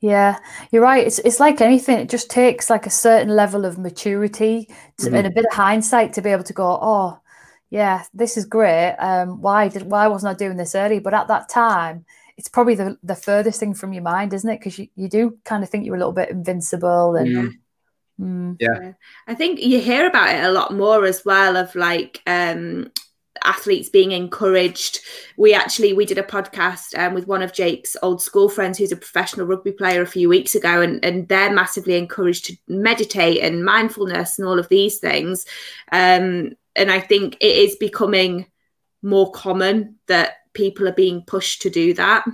Yeah, 0.00 0.38
you're 0.70 0.82
right. 0.82 1.06
It's 1.06 1.18
it's 1.20 1.40
like 1.40 1.62
anything. 1.62 1.98
It 1.98 2.10
just 2.10 2.28
takes 2.28 2.68
like 2.68 2.84
a 2.84 2.90
certain 2.90 3.34
level 3.34 3.64
of 3.64 3.78
maturity 3.78 4.68
to, 4.98 5.06
mm-hmm. 5.06 5.14
and 5.14 5.26
a 5.26 5.30
bit 5.30 5.46
of 5.46 5.54
hindsight 5.54 6.12
to 6.14 6.22
be 6.22 6.28
able 6.30 6.44
to 6.44 6.52
go, 6.52 6.78
oh, 6.80 7.18
yeah, 7.74 8.04
this 8.14 8.36
is 8.36 8.44
great. 8.44 8.94
Um, 9.00 9.40
why 9.40 9.66
did 9.66 9.82
why 9.82 10.06
wasn't 10.06 10.32
I 10.32 10.38
doing 10.38 10.56
this 10.56 10.76
early? 10.76 11.00
But 11.00 11.12
at 11.12 11.26
that 11.26 11.48
time, 11.48 12.04
it's 12.36 12.46
probably 12.46 12.76
the, 12.76 12.96
the 13.02 13.16
furthest 13.16 13.58
thing 13.58 13.74
from 13.74 13.92
your 13.92 14.04
mind, 14.04 14.32
isn't 14.32 14.48
it? 14.48 14.60
Because 14.60 14.78
you, 14.78 14.86
you 14.94 15.08
do 15.08 15.38
kind 15.44 15.64
of 15.64 15.70
think 15.70 15.84
you're 15.84 15.96
a 15.96 15.98
little 15.98 16.12
bit 16.12 16.30
invincible 16.30 17.16
and 17.16 17.28
mm. 17.28 17.52
Mm. 18.20 18.56
Yeah. 18.60 18.92
I 19.26 19.34
think 19.34 19.60
you 19.60 19.80
hear 19.80 20.06
about 20.06 20.32
it 20.32 20.44
a 20.44 20.52
lot 20.52 20.72
more 20.72 21.04
as 21.04 21.24
well 21.24 21.56
of 21.56 21.74
like 21.74 22.22
um 22.28 22.92
athletes 23.42 23.88
being 23.88 24.12
encouraged. 24.12 25.00
We 25.36 25.52
actually 25.52 25.94
we 25.94 26.06
did 26.06 26.18
a 26.18 26.22
podcast 26.22 26.96
um, 26.96 27.12
with 27.12 27.26
one 27.26 27.42
of 27.42 27.52
Jake's 27.52 27.96
old 28.02 28.22
school 28.22 28.48
friends 28.48 28.78
who's 28.78 28.92
a 28.92 28.96
professional 28.96 29.46
rugby 29.46 29.72
player 29.72 30.00
a 30.00 30.06
few 30.06 30.28
weeks 30.28 30.54
ago, 30.54 30.80
and, 30.80 31.04
and 31.04 31.26
they're 31.26 31.52
massively 31.52 31.96
encouraged 31.96 32.44
to 32.44 32.56
meditate 32.68 33.42
and 33.42 33.64
mindfulness 33.64 34.38
and 34.38 34.46
all 34.46 34.60
of 34.60 34.68
these 34.68 35.00
things. 35.00 35.44
Um, 35.90 36.52
and 36.76 36.90
I 36.90 37.00
think 37.00 37.36
it 37.40 37.56
is 37.56 37.76
becoming 37.76 38.46
more 39.02 39.30
common 39.32 39.96
that 40.06 40.36
people 40.54 40.88
are 40.88 40.92
being 40.92 41.22
pushed 41.22 41.62
to 41.62 41.70
do 41.70 41.94
that. 41.94 42.24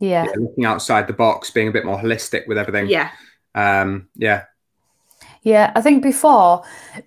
Yeah. 0.00 0.24
yeah. 0.24 0.32
looking 0.36 0.64
outside 0.64 1.06
the 1.06 1.12
box, 1.12 1.50
being 1.50 1.68
a 1.68 1.72
bit 1.72 1.84
more 1.84 1.98
holistic 1.98 2.46
with 2.48 2.58
everything. 2.58 2.88
Yeah. 2.88 3.10
Um, 3.54 4.08
yeah. 4.14 4.44
Yeah, 5.42 5.72
I 5.76 5.82
think 5.82 6.02
before 6.02 6.64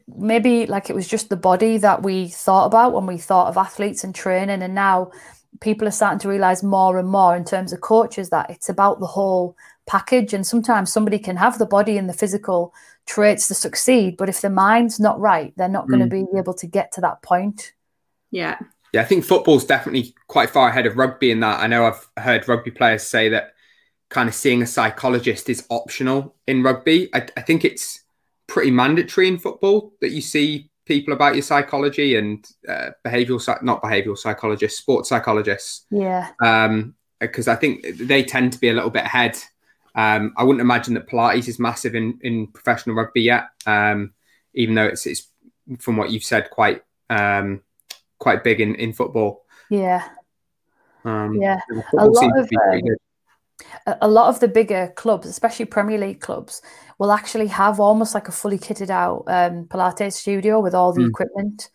maybe 0.08 0.67
like 0.67 0.91
it 0.91 0.95
was 0.95 1.08
just 1.08 1.30
the 1.30 1.36
body 1.36 1.80
that 1.80 2.04
we 2.04 2.28
thought 2.28 2.67
about 2.67 2.93
when 2.93 3.08
we 3.08 3.17
thought 3.17 3.47
of 3.47 3.58
athletes 3.58 4.04
and 4.04 4.13
training, 4.13 4.62
and 4.62 4.76
now 4.76 5.12
people 5.60 5.88
are 5.88 5.91
starting 5.91 6.19
to 6.19 6.30
realize 6.30 6.62
more 6.62 7.00
and 7.00 7.10
more 7.10 7.36
in 7.36 7.43
terms 7.43 7.73
of 7.73 7.82
coaches 7.82 8.30
that 8.30 8.52
it's 8.52 8.69
about 8.69 9.00
the 9.00 9.08
whole 9.08 9.58
package. 9.88 10.34
And 10.34 10.45
sometimes 10.45 10.91
somebody 10.91 11.17
can 11.17 11.38
have 11.38 11.58
the 11.58 11.65
body 11.65 11.97
and 11.97 12.08
the 12.08 12.13
physical 12.13 12.73
traits 13.06 13.47
to 13.47 13.56
succeed, 13.56 14.17
but 14.17 14.30
if 14.30 14.41
the 14.41 14.50
mind's 14.50 15.00
not 15.00 15.19
right, 15.19 15.54
they're 15.58 15.67
not 15.67 15.88
going 15.88 16.02
to 16.02 16.06
mm. 16.06 16.32
be 16.32 16.38
able 16.38 16.54
to 16.56 16.67
get 16.67 16.91
to 16.91 17.02
that 17.02 17.21
point. 17.21 17.73
Yeah. 18.32 18.60
Yeah, 18.93 19.02
I 19.02 19.06
think 19.06 19.26
football's 19.26 19.65
definitely 19.65 20.13
quite 20.28 20.50
far 20.50 20.69
ahead 20.69 20.86
of 20.86 20.97
rugby 20.97 21.32
in 21.32 21.39
that. 21.41 21.60
I 21.60 21.67
know 21.67 21.86
I've 21.86 22.08
heard 22.23 22.47
rugby 22.47 22.71
players 22.71 23.04
say 23.04 23.30
that 23.30 23.54
kind 24.10 24.30
of 24.30 24.36
seeing 24.36 24.62
a 24.62 24.67
psychologist 24.67 25.50
is 25.50 25.65
optional 25.69 26.36
in 26.47 26.63
rugby. 26.63 27.10
I, 27.13 27.28
I 27.36 27.41
think 27.41 27.65
it's 27.65 28.04
pretty 28.47 28.71
mandatory 28.71 29.28
in 29.28 29.38
football 29.38 29.93
that 30.00 30.12
you 30.12 30.21
see 30.21 30.69
people 30.86 31.13
about 31.13 31.36
your 31.36 31.43
psychology 31.43 32.15
and 32.15 32.50
uh, 32.67 32.91
behavioral, 33.06 33.62
not 33.62 33.84
behavioral 33.84 34.17
psychologists, 34.17 34.80
sports 34.80 35.10
psychologists. 35.10 35.86
Yeah. 35.91 36.30
Um, 36.41 36.95
because 37.19 37.47
I 37.47 37.56
think 37.56 37.86
they 37.97 38.23
tend 38.23 38.54
to 38.54 38.60
be 38.60 38.69
a 38.69 38.73
little 38.73 38.91
bit 38.91 39.04
ahead 39.04 39.38
um, 39.98 40.34
I 40.38 40.44
wouldn't 40.44 40.62
imagine 40.62 40.94
that 40.94 41.10
Pilates 41.10 41.48
is 41.48 41.60
massive 41.60 41.96
in, 41.96 42.20
in 42.22 42.48
professional 42.48 42.96
rugby 42.96 43.24
yet, 43.24 43.46
um, 43.66 44.14
even 44.54 44.76
though 44.76 44.86
it's, 44.86 45.08
it's 45.08 45.28
from 45.80 45.98
what 45.98 46.12
you've 46.12 46.24
said 46.24 46.52
quite 46.52 46.84
um, 47.10 47.62
quite 48.20 48.44
big 48.44 48.62
in, 48.62 48.76
in 48.76 48.94
football. 48.94 49.44
Yeah, 49.72 50.08
um, 51.04 51.42
yeah. 51.42 51.60
A 51.98 52.06
lot 52.06 52.38
of 52.38 52.50
um, 52.72 53.98
a 54.02 54.08
lot 54.08 54.30
of 54.30 54.40
the 54.40 54.48
bigger 54.48 54.94
clubs, 54.96 55.26
especially 55.28 55.66
Premier 55.66 55.98
League 55.98 56.22
clubs, 56.22 56.62
will 57.00 57.12
actually 57.12 57.48
have 57.48 57.80
almost 57.80 58.14
like 58.14 58.28
a 58.28 58.32
fully 58.32 58.60
kitted 58.60 58.92
out 58.92 59.24
um, 59.26 59.66
Pilates 59.66 60.14
studio 60.14 60.60
with 60.60 60.76
all 60.76 60.94
the 60.94 61.02
mm. 61.02 61.10
equipment. 61.10 61.70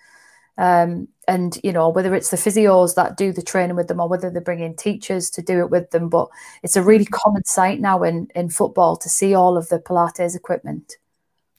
Um, 0.59 1.09
and 1.29 1.59
you 1.63 1.73
know 1.73 1.89
whether 1.89 2.15
it's 2.15 2.31
the 2.31 2.37
physios 2.37 2.95
that 2.97 3.17
do 3.17 3.33
the 3.33 3.43
training 3.43 3.77
with 3.77 3.89
them 3.89 4.01
or 4.01 4.09
whether 4.09 4.29
they 4.29 4.41
bring 4.41 4.61
in 4.61 4.77
teachers 4.77 5.31
to 5.31 5.41
do 5.41 5.61
it 5.61 5.71
with 5.71 5.89
them 5.91 6.09
but 6.09 6.29
it's 6.63 6.77
a 6.77 6.83
really 6.83 7.07
common 7.07 7.45
sight 7.45 7.81
now 7.81 8.03
in 8.03 8.29
in 8.35 8.51
football 8.51 8.97
to 8.97 9.09
see 9.09 9.33
all 9.33 9.57
of 9.57 9.69
the 9.69 9.79
pilates 9.79 10.37
equipment 10.37 10.97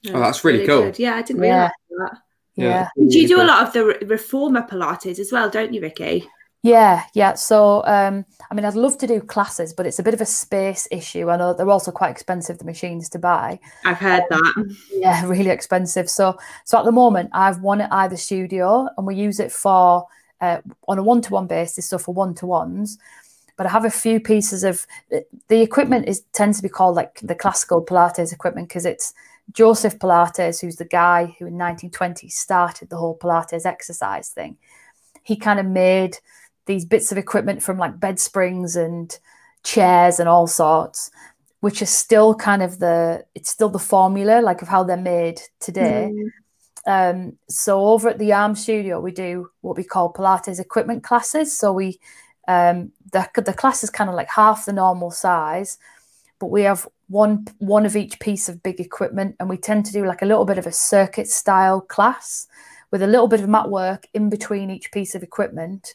oh 0.08 0.20
that's 0.20 0.44
really, 0.44 0.58
really 0.58 0.68
cool 0.68 0.82
good. 0.82 0.98
yeah 0.98 1.14
i 1.14 1.22
didn't 1.22 1.40
realize 1.40 1.70
yeah. 1.90 1.96
that 1.98 2.18
yeah. 2.56 2.88
yeah. 2.96 3.08
Do 3.08 3.18
you 3.18 3.28
do 3.28 3.40
a 3.40 3.44
lot 3.44 3.66
of 3.66 3.72
the 3.72 4.06
reformer 4.06 4.62
Pilates 4.62 5.18
as 5.18 5.32
well, 5.32 5.50
don't 5.50 5.72
you, 5.72 5.80
Vicky? 5.80 6.28
Yeah, 6.64 7.04
yeah. 7.12 7.34
So, 7.34 7.84
um, 7.84 8.24
I 8.50 8.54
mean, 8.54 8.64
I'd 8.64 8.74
love 8.74 8.96
to 8.96 9.06
do 9.06 9.20
classes, 9.20 9.74
but 9.74 9.84
it's 9.84 9.98
a 9.98 10.02
bit 10.02 10.14
of 10.14 10.22
a 10.22 10.26
space 10.26 10.88
issue. 10.90 11.28
I 11.28 11.36
know 11.36 11.52
they're 11.52 11.68
also 11.68 11.92
quite 11.92 12.10
expensive, 12.10 12.56
the 12.56 12.64
machines 12.64 13.10
to 13.10 13.18
buy. 13.18 13.60
I've 13.84 13.98
heard 13.98 14.22
um, 14.30 14.40
that. 14.40 14.76
Yeah, 14.90 15.26
really 15.26 15.50
expensive. 15.50 16.08
So, 16.08 16.38
so 16.64 16.78
at 16.78 16.86
the 16.86 16.90
moment, 16.90 17.28
I've 17.34 17.60
one 17.60 17.82
at 17.82 17.92
either 17.92 18.16
studio, 18.16 18.88
and 18.96 19.06
we 19.06 19.14
use 19.14 19.40
it 19.40 19.52
for 19.52 20.06
uh, 20.40 20.62
on 20.88 20.98
a 20.98 21.02
one-to-one 21.02 21.48
basis, 21.48 21.86
so 21.86 21.98
for 21.98 22.14
one-to-ones. 22.14 22.96
But 23.58 23.66
I 23.66 23.68
have 23.68 23.84
a 23.84 23.90
few 23.90 24.18
pieces 24.18 24.64
of 24.64 24.86
the 25.10 25.60
equipment 25.60 26.08
is 26.08 26.22
tends 26.32 26.56
to 26.56 26.62
be 26.62 26.70
called 26.70 26.96
like 26.96 27.20
the 27.22 27.34
classical 27.34 27.84
Pilates 27.84 28.32
equipment 28.32 28.68
because 28.68 28.86
it's 28.86 29.12
Joseph 29.52 29.98
Pilates, 29.98 30.62
who's 30.62 30.76
the 30.76 30.86
guy 30.86 31.24
who 31.38 31.44
in 31.44 31.58
1920 31.58 32.30
started 32.30 32.88
the 32.88 32.96
whole 32.96 33.18
Pilates 33.18 33.66
exercise 33.66 34.30
thing. 34.30 34.56
He 35.22 35.36
kind 35.36 35.60
of 35.60 35.66
made 35.66 36.16
these 36.66 36.84
bits 36.84 37.12
of 37.12 37.18
equipment 37.18 37.62
from 37.62 37.78
like 37.78 38.00
bed 38.00 38.18
springs 38.18 38.76
and 38.76 39.18
chairs 39.62 40.20
and 40.20 40.28
all 40.28 40.46
sorts 40.46 41.10
which 41.64 41.80
are 41.80 41.86
still 41.86 42.34
kind 42.34 42.62
of 42.62 42.78
the 42.78 43.24
it's 43.34 43.48
still 43.48 43.70
the 43.70 43.78
formula 43.78 44.42
like 44.42 44.60
of 44.60 44.68
how 44.68 44.84
they're 44.84 44.98
made 44.98 45.40
today. 45.60 46.12
Mm. 46.86 47.08
um, 47.16 47.38
so 47.48 47.86
over 47.86 48.10
at 48.10 48.18
the 48.18 48.28
Yarm 48.28 48.54
studio 48.54 49.00
we 49.00 49.12
do 49.12 49.48
what 49.62 49.76
we 49.76 49.82
call 49.82 50.12
pilates 50.12 50.60
equipment 50.60 51.02
classes. 51.02 51.58
So 51.58 51.72
we 51.72 51.98
um, 52.46 52.92
the, 53.12 53.26
the 53.36 53.54
class 53.54 53.82
is 53.82 53.88
kind 53.88 54.10
of 54.10 54.16
like 54.16 54.28
half 54.28 54.66
the 54.66 54.74
normal 54.74 55.10
size 55.10 55.78
but 56.38 56.50
we 56.50 56.60
have 56.60 56.86
one 57.08 57.46
one 57.58 57.86
of 57.86 57.96
each 57.96 58.20
piece 58.20 58.50
of 58.50 58.62
big 58.62 58.78
equipment 58.78 59.34
and 59.40 59.48
we 59.48 59.56
tend 59.56 59.86
to 59.86 59.92
do 59.92 60.04
like 60.04 60.20
a 60.20 60.26
little 60.26 60.44
bit 60.44 60.58
of 60.58 60.66
a 60.66 60.72
circuit 60.72 61.28
style 61.28 61.80
class 61.80 62.46
with 62.90 63.00
a 63.02 63.06
little 63.06 63.28
bit 63.28 63.40
of 63.40 63.48
mat 63.48 63.70
work 63.70 64.06
in 64.12 64.28
between 64.28 64.70
each 64.70 64.92
piece 64.92 65.14
of 65.14 65.22
equipment 65.22 65.94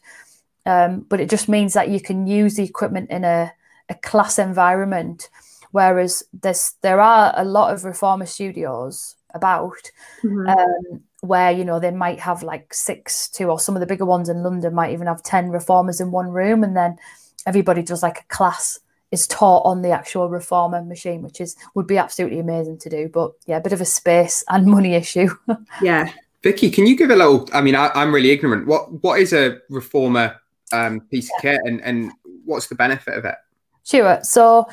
um, 0.65 1.05
but 1.09 1.19
it 1.19 1.29
just 1.29 1.49
means 1.49 1.73
that 1.73 1.89
you 1.89 1.99
can 1.99 2.27
use 2.27 2.55
the 2.55 2.63
equipment 2.63 3.09
in 3.09 3.23
a, 3.23 3.51
a 3.89 3.95
class 3.95 4.39
environment. 4.39 5.29
Whereas 5.71 6.23
there's 6.33 6.73
there 6.81 6.99
are 6.99 7.33
a 7.35 7.43
lot 7.43 7.73
of 7.73 7.85
reformer 7.85 8.25
studios 8.25 9.15
about 9.33 9.91
mm-hmm. 10.23 10.47
um, 10.47 11.01
where 11.21 11.51
you 11.51 11.63
know 11.63 11.79
they 11.79 11.91
might 11.91 12.19
have 12.19 12.41
like 12.41 12.73
six 12.73 13.29
to 13.29 13.45
or 13.45 13.59
some 13.59 13.75
of 13.75 13.79
the 13.79 13.85
bigger 13.85 14.05
ones 14.05 14.29
in 14.29 14.43
London 14.43 14.73
might 14.73 14.93
even 14.93 15.07
have 15.07 15.21
ten 15.23 15.49
reformers 15.49 16.01
in 16.01 16.11
one 16.11 16.29
room, 16.29 16.63
and 16.63 16.75
then 16.75 16.97
everybody 17.45 17.83
does 17.83 18.03
like 18.03 18.21
a 18.21 18.33
class 18.33 18.79
is 19.11 19.27
taught 19.27 19.65
on 19.65 19.81
the 19.81 19.91
actual 19.91 20.29
reformer 20.29 20.83
machine, 20.83 21.21
which 21.21 21.41
is 21.41 21.55
would 21.75 21.87
be 21.87 21.97
absolutely 21.97 22.39
amazing 22.39 22.77
to 22.79 22.89
do. 22.89 23.09
But 23.09 23.31
yeah, 23.45 23.57
a 23.57 23.61
bit 23.61 23.73
of 23.73 23.81
a 23.81 23.85
space 23.85 24.43
and 24.49 24.65
money 24.65 24.93
issue. 24.93 25.29
yeah. 25.81 26.11
Vicky, 26.41 26.71
can 26.71 26.87
you 26.87 26.95
give 26.95 27.09
a 27.09 27.15
little? 27.15 27.49
I 27.53 27.61
mean, 27.61 27.75
I, 27.75 27.91
am 28.01 28.13
really 28.13 28.31
ignorant. 28.31 28.65
What 28.65 29.03
what 29.03 29.19
is 29.19 29.33
a 29.33 29.57
reformer 29.69 30.39
um, 30.71 31.01
piece 31.11 31.29
of 31.35 31.41
kit, 31.41 31.61
and 31.65 31.81
and 31.81 32.11
what's 32.45 32.67
the 32.67 32.75
benefit 32.75 33.17
of 33.17 33.25
it? 33.25 33.35
Sure. 33.83 34.19
So 34.23 34.67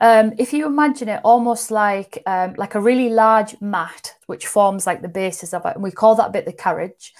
um, 0.00 0.32
if 0.38 0.52
you 0.52 0.66
imagine 0.66 1.08
it 1.08 1.20
almost 1.24 1.70
like 1.70 2.22
um, 2.26 2.54
like 2.56 2.74
a 2.74 2.80
really 2.80 3.10
large 3.10 3.60
mat, 3.60 4.14
which 4.26 4.46
forms 4.46 4.86
like 4.86 5.02
the 5.02 5.08
basis 5.08 5.52
of 5.52 5.64
it, 5.66 5.74
and 5.74 5.82
we 5.82 5.90
call 5.90 6.14
that 6.14 6.32
bit 6.32 6.46
the 6.46 6.52
carriage, 6.52 7.12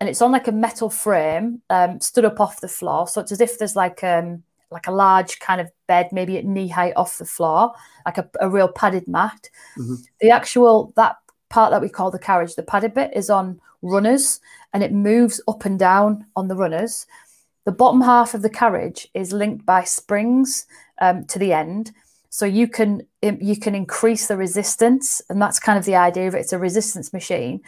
and 0.00 0.08
it's 0.08 0.22
on 0.22 0.30
like 0.30 0.46
a 0.46 0.52
metal 0.52 0.90
frame 0.90 1.62
um, 1.70 2.00
stood 2.00 2.24
up 2.24 2.40
off 2.40 2.60
the 2.60 2.68
floor. 2.68 3.08
So 3.08 3.20
it's 3.20 3.32
as 3.32 3.40
if 3.40 3.58
there's 3.58 3.76
like 3.76 4.04
um 4.04 4.42
like 4.70 4.86
a 4.86 4.92
large 4.92 5.40
kind 5.40 5.60
of 5.60 5.68
bed, 5.88 6.10
maybe 6.12 6.38
at 6.38 6.44
knee 6.44 6.68
height 6.68 6.92
off 6.94 7.18
the 7.18 7.24
floor, 7.24 7.72
like 8.06 8.18
a, 8.18 8.30
a 8.40 8.48
real 8.48 8.68
padded 8.68 9.08
mat. 9.08 9.50
Mhm. 9.76 9.96
The 10.20 10.30
actual 10.30 10.92
that 10.94 11.16
part 11.48 11.72
that 11.72 11.82
we 11.82 11.88
call 11.88 12.12
the 12.12 12.18
carriage, 12.18 12.54
the 12.54 12.62
padded 12.62 12.94
bit, 12.94 13.10
is 13.14 13.28
on 13.30 13.60
runners, 13.82 14.40
and 14.72 14.84
it 14.84 14.92
moves 14.92 15.40
up 15.48 15.64
and 15.64 15.78
down 15.78 16.26
on 16.36 16.46
the 16.46 16.54
runners. 16.54 17.06
The 17.64 17.72
bottom 17.72 18.00
half 18.00 18.34
of 18.34 18.42
the 18.42 18.50
carriage 18.50 19.08
is 19.14 19.32
linked 19.32 19.66
by 19.66 19.84
springs 19.84 20.66
um, 21.00 21.24
to 21.26 21.38
the 21.38 21.52
end, 21.52 21.92
so 22.30 22.46
you 22.46 22.68
can 22.68 23.02
you 23.22 23.56
can 23.56 23.74
increase 23.74 24.28
the 24.28 24.36
resistance, 24.36 25.20
and 25.28 25.40
that's 25.40 25.58
kind 25.58 25.78
of 25.78 25.84
the 25.84 25.96
idea 25.96 26.28
of 26.28 26.34
it. 26.34 26.40
It's 26.40 26.52
a 26.52 26.58
resistance 26.58 27.12
machine, 27.12 27.60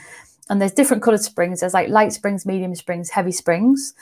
and 0.48 0.61
there's 0.61 0.72
different 0.72 1.02
coloured 1.02 1.22
springs. 1.22 1.61
There's 1.61 1.74
like 1.74 1.88
light 1.88 2.12
springs, 2.12 2.46
medium 2.46 2.74
springs, 2.74 3.11
heavy 3.11 3.33
springs. 3.33 3.94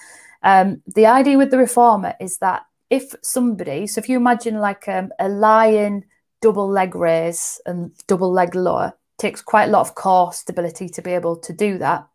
Um, 0.42 0.82
the 0.86 1.06
idea 1.06 1.38
with 1.38 1.50
the 1.50 1.58
reformer 1.58 2.14
is 2.20 2.38
that 2.38 2.66
if 2.88 3.14
somebody, 3.22 3.86
so 3.86 3.98
if 3.98 4.08
you 4.08 4.16
imagine 4.16 4.58
like 4.58 4.88
um, 4.88 5.10
a 5.18 5.28
lion 5.28 6.04
double 6.40 6.68
leg 6.68 6.94
raise 6.94 7.60
and 7.66 7.92
double 8.06 8.32
leg 8.32 8.54
lower, 8.54 8.94
takes 9.18 9.42
quite 9.42 9.64
a 9.64 9.70
lot 9.70 9.82
of 9.82 9.94
core 9.94 10.32
stability 10.32 10.88
to 10.88 11.02
be 11.02 11.12
able 11.12 11.36
to 11.36 11.52
do 11.52 11.78
that. 11.78 12.06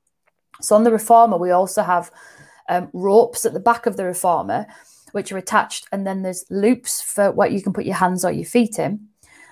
So 0.62 0.76
on 0.76 0.84
the 0.84 0.92
reformer, 0.92 1.38
we 1.38 1.52
also 1.52 1.84
have 1.84 2.12
um, 2.70 2.90
ropes 2.94 3.46
at 3.46 3.54
the 3.54 3.60
back 3.60 3.86
of 3.86 3.98
the 3.98 4.06
reformer, 4.06 4.68
which 5.12 5.32
are 5.32 5.38
attached, 5.38 5.88
and 5.92 6.06
then 6.06 6.22
there's 6.22 6.46
loops 6.50 7.02
for 7.02 7.32
what 7.32 7.52
you 7.52 7.62
can 7.62 7.74
put 7.74 7.86
your 7.86 7.96
hands 7.96 8.26
or 8.26 8.32
your 8.32 8.46
feet 8.46 8.80
in. 8.80 9.08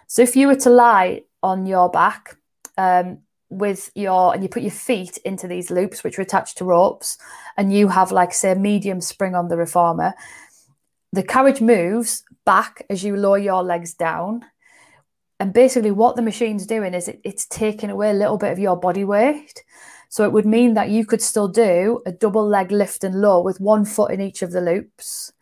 So 0.07 0.21
if 0.21 0.35
you 0.35 0.47
were 0.47 0.55
to 0.57 0.69
lie 0.69 1.23
on 1.41 1.65
your 1.65 1.89
back 1.89 2.35
um, 2.77 3.19
with 3.49 3.91
your 3.95 4.33
and 4.33 4.43
you 4.43 4.49
put 4.49 4.63
your 4.63 4.71
feet 4.71 5.17
into 5.25 5.47
these 5.47 5.71
loops, 5.71 6.03
which 6.03 6.17
are 6.17 6.23
attached 6.23 6.57
to 6.57 6.65
ropes, 6.65 7.17
and 7.57 7.73
you 7.73 7.87
have 7.87 8.11
like 8.11 8.33
say 8.33 8.51
a 8.51 8.55
medium 8.55 9.01
spring 9.01 9.35
on 9.35 9.47
the 9.47 9.57
reformer, 9.57 10.13
the 11.11 11.23
carriage 11.23 11.61
moves 11.61 12.23
back 12.45 12.85
as 12.89 13.03
you 13.03 13.15
lower 13.15 13.37
your 13.37 13.63
legs 13.63 13.93
down. 13.93 14.43
And 15.39 15.53
basically, 15.53 15.91
what 15.91 16.15
the 16.15 16.21
machine's 16.21 16.65
doing 16.65 16.93
is 16.93 17.07
it, 17.07 17.19
it's 17.23 17.45
taking 17.45 17.89
away 17.89 18.09
a 18.09 18.13
little 18.13 18.37
bit 18.37 18.51
of 18.51 18.59
your 18.59 18.77
body 18.77 19.03
weight. 19.03 19.63
So 20.13 20.23
it 20.25 20.31
would 20.31 20.45
mean 20.45 20.75
that 20.75 20.89
you 20.89 21.07
could 21.07 21.23
still 21.23 21.47
do 21.47 21.99
a 22.05 22.11
double 22.11 22.47
leg 22.47 22.71
lift 22.71 23.03
and 23.03 23.19
low 23.19 23.41
with 23.41 23.59
one 23.59 23.83
foot 23.83 24.11
in 24.11 24.21
each 24.21 24.43
of 24.43 24.51
the 24.51 24.61
loops. 24.61 25.33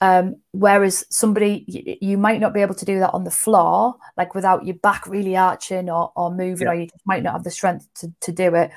Um, 0.00 0.36
whereas 0.52 1.04
somebody, 1.10 1.98
you 2.00 2.16
might 2.16 2.40
not 2.40 2.54
be 2.54 2.62
able 2.62 2.74
to 2.76 2.86
do 2.86 2.98
that 3.00 3.12
on 3.12 3.24
the 3.24 3.30
floor, 3.30 3.96
like 4.16 4.34
without 4.34 4.64
your 4.64 4.76
back 4.76 5.06
really 5.06 5.36
arching 5.36 5.90
or, 5.90 6.10
or 6.16 6.34
moving, 6.34 6.68
or 6.68 6.74
you 6.74 6.86
just 6.86 7.04
might 7.04 7.22
not 7.22 7.34
have 7.34 7.44
the 7.44 7.50
strength 7.50 7.86
to, 7.96 8.10
to 8.20 8.32
do 8.32 8.54
it. 8.54 8.70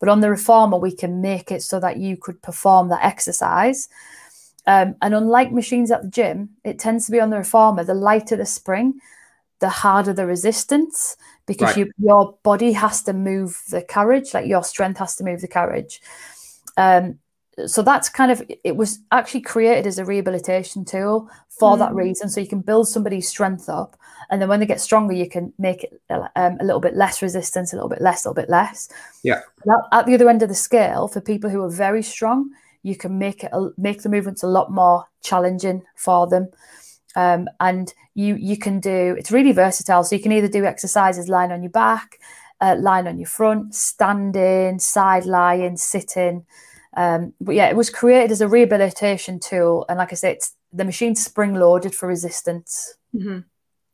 But 0.00 0.10
on 0.10 0.20
the 0.20 0.28
reformer, 0.28 0.76
we 0.76 0.94
can 0.94 1.22
make 1.22 1.50
it 1.50 1.62
so 1.62 1.80
that 1.80 1.96
you 1.96 2.18
could 2.18 2.42
perform 2.42 2.90
that 2.90 3.02
exercise. 3.02 3.88
Um, 4.66 4.96
and 5.00 5.14
unlike 5.14 5.50
machines 5.50 5.90
at 5.90 6.02
the 6.02 6.10
gym, 6.10 6.50
it 6.62 6.78
tends 6.78 7.06
to 7.06 7.12
be 7.12 7.20
on 7.20 7.30
the 7.30 7.38
reformer, 7.38 7.84
the 7.84 7.94
lighter 7.94 8.36
the 8.36 8.44
spring, 8.44 9.00
the 9.60 9.70
harder 9.70 10.12
the 10.12 10.26
resistance 10.26 11.16
because 11.48 11.76
Right. 11.76 11.86
you, 11.86 11.92
your 11.98 12.38
body 12.44 12.70
has 12.72 13.02
to 13.02 13.12
move 13.12 13.60
the 13.70 13.82
carriage, 13.82 14.34
like 14.34 14.46
your 14.46 14.62
strength 14.62 14.98
has 14.98 15.16
to 15.16 15.24
move 15.24 15.40
the 15.40 15.48
carriage. 15.48 16.00
Um, 16.76 17.18
so 17.66 17.82
that's 17.82 18.08
kind 18.08 18.30
of 18.30 18.40
it 18.62 18.76
was 18.76 19.00
actually 19.10 19.40
created 19.40 19.84
as 19.84 19.98
a 19.98 20.04
rehabilitation 20.04 20.84
tool 20.84 21.28
for 21.48 21.76
that 21.76 21.90
Mm. 21.90 21.96
reason. 21.96 22.28
So 22.28 22.40
you 22.40 22.46
can 22.46 22.60
build 22.60 22.86
somebody's 22.86 23.28
strength 23.28 23.68
up, 23.68 23.96
and 24.30 24.40
then 24.40 24.48
when 24.48 24.60
they 24.60 24.66
get 24.66 24.80
stronger, 24.80 25.12
you 25.12 25.28
can 25.28 25.52
make 25.58 25.82
it 25.82 26.00
um, 26.36 26.56
a 26.60 26.64
little 26.64 26.80
bit 26.80 26.94
less 26.94 27.20
resistance, 27.20 27.72
a 27.72 27.76
little 27.76 27.88
bit 27.88 28.00
less, 28.00 28.24
a 28.24 28.28
little 28.28 28.40
bit 28.42 28.48
less. 28.48 28.88
Yeah. 29.24 29.40
But 29.64 29.74
at, 29.74 30.00
at 30.00 30.06
the 30.06 30.14
other 30.14 30.28
end 30.30 30.44
of 30.44 30.48
the 30.48 30.54
scale, 30.54 31.08
for 31.08 31.20
people 31.20 31.50
who 31.50 31.60
are 31.64 31.70
very 31.70 32.02
strong, 32.02 32.50
you 32.84 32.94
can 32.94 33.18
make 33.18 33.42
it 33.42 33.52
make 33.76 34.02
the 34.02 34.08
movements 34.08 34.44
a 34.44 34.48
lot 34.48 34.70
more 34.70 35.06
challenging 35.22 35.82
for 35.96 36.28
them. 36.28 36.48
Um, 37.16 37.48
and 37.60 37.92
you 38.14 38.34
you 38.36 38.56
can 38.56 38.80
do 38.80 39.14
it's 39.18 39.30
really 39.32 39.52
versatile. 39.52 40.04
So 40.04 40.14
you 40.16 40.22
can 40.22 40.32
either 40.32 40.48
do 40.48 40.64
exercises 40.64 41.28
lying 41.28 41.52
on 41.52 41.62
your 41.62 41.70
back, 41.72 42.18
uh, 42.60 42.76
lying 42.78 43.06
on 43.06 43.18
your 43.18 43.28
front, 43.28 43.74
standing, 43.74 44.78
side 44.78 45.24
lying, 45.24 45.76
sitting. 45.76 46.44
Um, 46.96 47.32
but 47.40 47.54
yeah, 47.54 47.68
it 47.68 47.76
was 47.76 47.90
created 47.90 48.30
as 48.32 48.40
a 48.40 48.48
rehabilitation 48.48 49.40
tool, 49.40 49.84
and 49.88 49.98
like 49.98 50.12
I 50.12 50.16
said, 50.16 50.32
it's, 50.36 50.54
the 50.72 50.84
machine's 50.84 51.24
spring 51.24 51.54
loaded 51.54 51.94
for 51.94 52.06
resistance. 52.08 52.94
Mhm. 53.14 53.44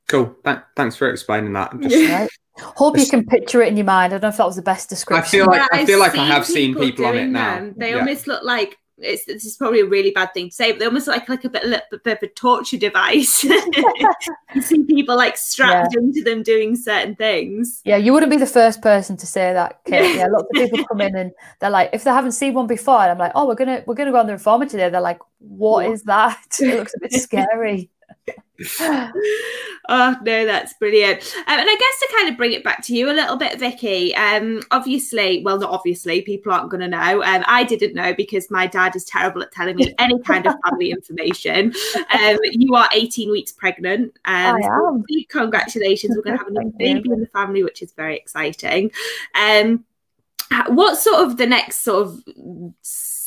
Cool. 0.09 0.35
Th- 0.45 0.59
thanks 0.77 0.97
for 0.97 1.09
explaining 1.11 1.53
that. 1.55 1.71
I'm 1.73 1.83
just- 1.83 2.11
Right? 2.11 2.29
Hope 2.59 2.97
you 2.99 3.07
can 3.07 3.27
picture 3.27 3.63
it 3.63 3.69
in 3.69 3.77
your 3.77 3.85
mind. 3.87 4.13
I 4.13 4.17
don't 4.19 4.23
know 4.23 4.29
if 4.29 4.37
that 4.37 4.47
was 4.47 4.55
the 4.57 4.63
best 4.63 4.89
description. 4.89 5.25
I 5.25 5.29
feel 5.29 5.47
like 5.47 5.63
I 5.73 5.81
I've 5.81 5.87
feel 5.87 5.99
like 5.99 6.13
I 6.13 6.19
seen 6.19 6.27
have 6.27 6.47
seen 6.47 6.75
people 6.77 7.07
on 7.07 7.15
it 7.15 7.19
doing 7.19 7.33
now. 7.33 7.55
them. 7.57 7.75
They 7.77 7.91
Yeah. 7.91 7.99
almost 7.99 8.27
look 8.29 8.45
like 8.45 8.79
it's 8.99 9.25
this 9.25 9.45
is 9.45 9.57
probably 9.57 9.81
a 9.81 9.87
really 9.87 10.11
bad 10.13 10.33
thing 10.35 10.51
to 10.51 10.55
say, 10.55 10.73
but 10.73 10.79
they 10.79 10.87
almost 10.87 11.09
like 11.09 11.29
like 11.29 11.45
a 11.45 11.49
bit, 11.49 11.65
a 11.65 11.99
bit 11.99 12.19
of 12.19 12.23
a 12.23 12.29
torture 12.29 12.77
device. 12.77 13.43
you 14.55 14.63
see 14.63 14.85
people 14.85 15.17
like 15.17 15.37
strapped 15.37 15.97
into 15.97 16.23
them 16.23 16.43
doing 16.43 16.77
certain 16.77 17.15
things. 17.17 17.81
Yeah, 17.85 17.97
you 17.97 18.13
wouldn't 18.13 18.31
be 18.31 18.37
the 18.39 18.47
first 18.47 18.83
person 18.83 19.17
to 19.17 19.27
say 19.27 19.53
that, 19.53 19.81
Kate. 19.85 20.17
Yeah, 20.17 20.27
lots 20.27 20.45
of 20.45 20.51
people 20.53 20.85
come 20.87 21.01
in 21.01 21.17
and 21.17 21.33
they're 21.61 21.71
like, 21.71 21.91
if 21.93 22.05
they 22.05 22.11
haven't 22.11 22.33
seen 22.33 22.55
one 22.55 22.67
before, 22.67 23.01
and 23.01 23.11
I'm 23.11 23.19
like, 23.19 23.33
oh, 23.35 23.47
we're 23.49 23.57
gonna 23.57 23.83
we're 23.87 23.95
gonna 23.95 24.13
go 24.13 24.19
on 24.21 24.27
the 24.27 24.33
reformer 24.35 24.67
today. 24.67 24.89
They're 24.91 25.01
like, 25.01 25.21
what 25.39 25.85
What? 25.85 25.91
is 25.91 26.03
that? 26.05 26.41
It 26.61 26.79
looks 26.79 26.95
a 26.95 27.01
bit 27.01 27.13
scary. 27.13 27.91
oh 28.81 30.17
no, 30.23 30.47
that's 30.47 30.75
brilliant. 30.75 31.21
Um, 31.37 31.59
and 31.59 31.69
I 31.69 31.77
guess 31.77 32.01
to 32.01 32.17
kind 32.17 32.29
of 32.29 32.37
bring 32.37 32.53
it 32.53 32.63
back 32.63 32.85
to 32.85 32.95
you 32.95 33.11
a 33.11 33.13
little 33.13 33.37
bit, 33.37 33.59
Vicky. 33.59 34.15
Um, 34.15 34.63
obviously, 34.71 35.43
well, 35.45 35.59
not 35.59 35.71
obviously, 35.71 36.23
people 36.23 36.53
aren't 36.53 36.71
going 36.71 36.81
to 36.81 36.89
know. 36.89 37.23
Um, 37.25 37.43
I 37.47 37.65
didn't 37.65 37.95
know 37.95 38.15
because 38.15 38.51
my 38.53 38.69
dad 38.69 38.95
is 38.95 39.05
terrible 39.05 39.43
at 39.43 39.51
telling 39.51 39.77
me 39.77 39.93
any 39.99 40.21
kind 40.21 40.47
of 40.47 40.55
family 40.65 40.93
information. 40.93 41.73
Um, 42.13 42.39
you 42.53 42.75
are 42.77 42.89
18 42.93 43.31
weeks 43.31 43.51
pregnant. 43.51 44.17
Um, 44.25 44.63
so 44.63 45.05
congratulations! 45.29 46.15
We're 46.17 46.23
going 46.23 46.39
to 46.39 46.45
have 46.45 46.49
a 46.49 46.53
new 46.53 46.67
you. 46.67 46.95
baby 46.95 47.11
in 47.11 47.21
the 47.21 47.27
family, 47.27 47.65
which 47.65 47.83
is 47.83 47.93
very 47.93 48.17
exciting. 48.17 48.93
Um, 49.35 49.85
what 50.69 50.97
sort 50.97 51.27
of 51.27 51.39
the 51.39 51.47
next 51.47 51.83
sort 51.83 52.07
of 52.07 52.23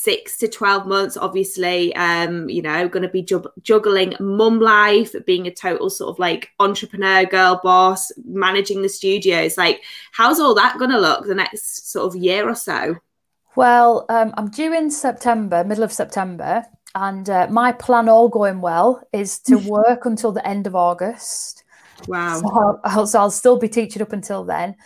six 0.08 0.38
to 0.38 0.48
12 0.48 0.86
months 0.86 1.16
obviously 1.16 1.94
um 1.96 2.48
you 2.48 2.62
know 2.62 2.88
going 2.88 3.02
to 3.02 3.08
be 3.08 3.22
jug- 3.22 3.52
juggling 3.62 4.14
mum 4.20 4.58
life 4.58 5.14
being 5.26 5.46
a 5.46 5.50
total 5.50 5.90
sort 5.90 6.10
of 6.10 6.18
like 6.18 6.48
entrepreneur 6.60 7.26
girl 7.26 7.60
boss 7.62 8.10
managing 8.24 8.80
the 8.80 8.88
studios 8.88 9.58
like 9.58 9.82
how's 10.12 10.40
all 10.40 10.54
that 10.54 10.78
going 10.78 10.90
to 10.90 10.98
look 10.98 11.26
the 11.26 11.34
next 11.34 11.92
sort 11.92 12.06
of 12.06 12.20
year 12.20 12.48
or 12.48 12.54
so 12.54 12.96
Well, 13.56 14.06
um, 14.08 14.32
I'm 14.36 14.50
due 14.50 14.72
in 14.72 14.88
September, 14.88 15.64
middle 15.64 15.82
of 15.82 15.92
September, 15.92 16.64
and 16.94 17.28
uh, 17.28 17.48
my 17.50 17.72
plan, 17.72 18.08
all 18.08 18.28
going 18.28 18.60
well, 18.60 19.02
is 19.12 19.40
to 19.40 19.58
work 19.76 20.06
until 20.06 20.30
the 20.30 20.46
end 20.46 20.68
of 20.68 20.76
August. 20.76 21.64
wow 22.06 22.40
So 22.40 22.80
I'll, 22.84 23.06
so 23.06 23.18
I'll 23.18 23.30
still 23.32 23.58
be 23.58 23.68
teaching 23.68 24.02
up 24.02 24.12
until 24.12 24.44
then. 24.44 24.76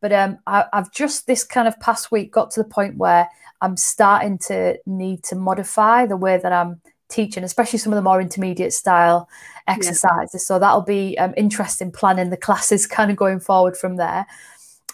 But 0.00 0.12
um, 0.12 0.38
I, 0.46 0.64
I've 0.72 0.92
just 0.92 1.26
this 1.26 1.44
kind 1.44 1.68
of 1.68 1.78
past 1.80 2.12
week 2.12 2.32
got 2.32 2.50
to 2.52 2.62
the 2.62 2.68
point 2.68 2.96
where 2.96 3.28
I'm 3.60 3.76
starting 3.76 4.38
to 4.46 4.78
need 4.86 5.24
to 5.24 5.36
modify 5.36 6.06
the 6.06 6.16
way 6.16 6.38
that 6.38 6.52
I'm 6.52 6.80
teaching, 7.08 7.42
especially 7.42 7.78
some 7.78 7.92
of 7.92 7.96
the 7.96 8.02
more 8.02 8.20
intermediate 8.20 8.72
style 8.72 9.28
exercises. 9.66 10.46
So 10.46 10.58
that'll 10.58 10.82
be 10.82 11.18
um, 11.18 11.34
interesting 11.36 11.90
planning 11.90 12.30
the 12.30 12.36
classes 12.36 12.86
kind 12.96 13.10
of 13.10 13.16
going 13.16 13.40
forward 13.40 13.76
from 13.76 13.96
there. 13.96 14.26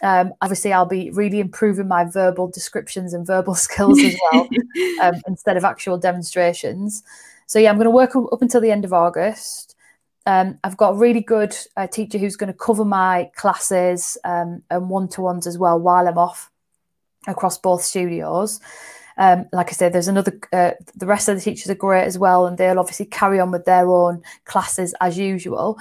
Um, 0.02 0.34
obviously, 0.42 0.72
I'll 0.72 0.86
be 0.86 1.10
really 1.10 1.40
improving 1.40 1.88
my 1.88 2.04
verbal 2.04 2.48
descriptions 2.48 3.14
and 3.14 3.26
verbal 3.26 3.54
skills 3.54 3.98
as 4.00 4.16
well 4.32 4.48
um, 5.02 5.14
instead 5.26 5.56
of 5.56 5.64
actual 5.64 5.98
demonstrations. 5.98 7.02
So 7.46 7.58
yeah, 7.58 7.70
I'm 7.70 7.76
going 7.76 7.84
to 7.84 7.90
work 7.90 8.16
up 8.16 8.42
until 8.42 8.60
the 8.60 8.70
end 8.70 8.84
of 8.84 8.92
August. 8.92 9.73
Um, 10.26 10.58
I've 10.64 10.76
got 10.76 10.90
a 10.90 10.98
really 10.98 11.20
good 11.20 11.54
uh, 11.76 11.86
teacher 11.86 12.18
who's 12.18 12.36
going 12.36 12.52
to 12.52 12.58
cover 12.58 12.84
my 12.84 13.30
classes 13.36 14.16
um, 14.24 14.62
and 14.70 14.88
one 14.88 15.08
to 15.08 15.20
ones 15.20 15.46
as 15.46 15.58
well 15.58 15.78
while 15.78 16.08
I'm 16.08 16.18
off 16.18 16.50
across 17.26 17.58
both 17.58 17.82
studios. 17.82 18.60
Um, 19.16 19.46
like 19.52 19.68
I 19.68 19.72
said, 19.72 19.92
there's 19.92 20.08
another. 20.08 20.38
Uh, 20.52 20.72
the 20.96 21.06
rest 21.06 21.28
of 21.28 21.36
the 21.36 21.42
teachers 21.42 21.70
are 21.70 21.76
great 21.76 22.04
as 22.04 22.18
well, 22.18 22.46
and 22.46 22.58
they'll 22.58 22.80
obviously 22.80 23.06
carry 23.06 23.38
on 23.38 23.50
with 23.50 23.64
their 23.64 23.88
own 23.88 24.22
classes 24.44 24.94
as 25.00 25.16
usual. 25.18 25.78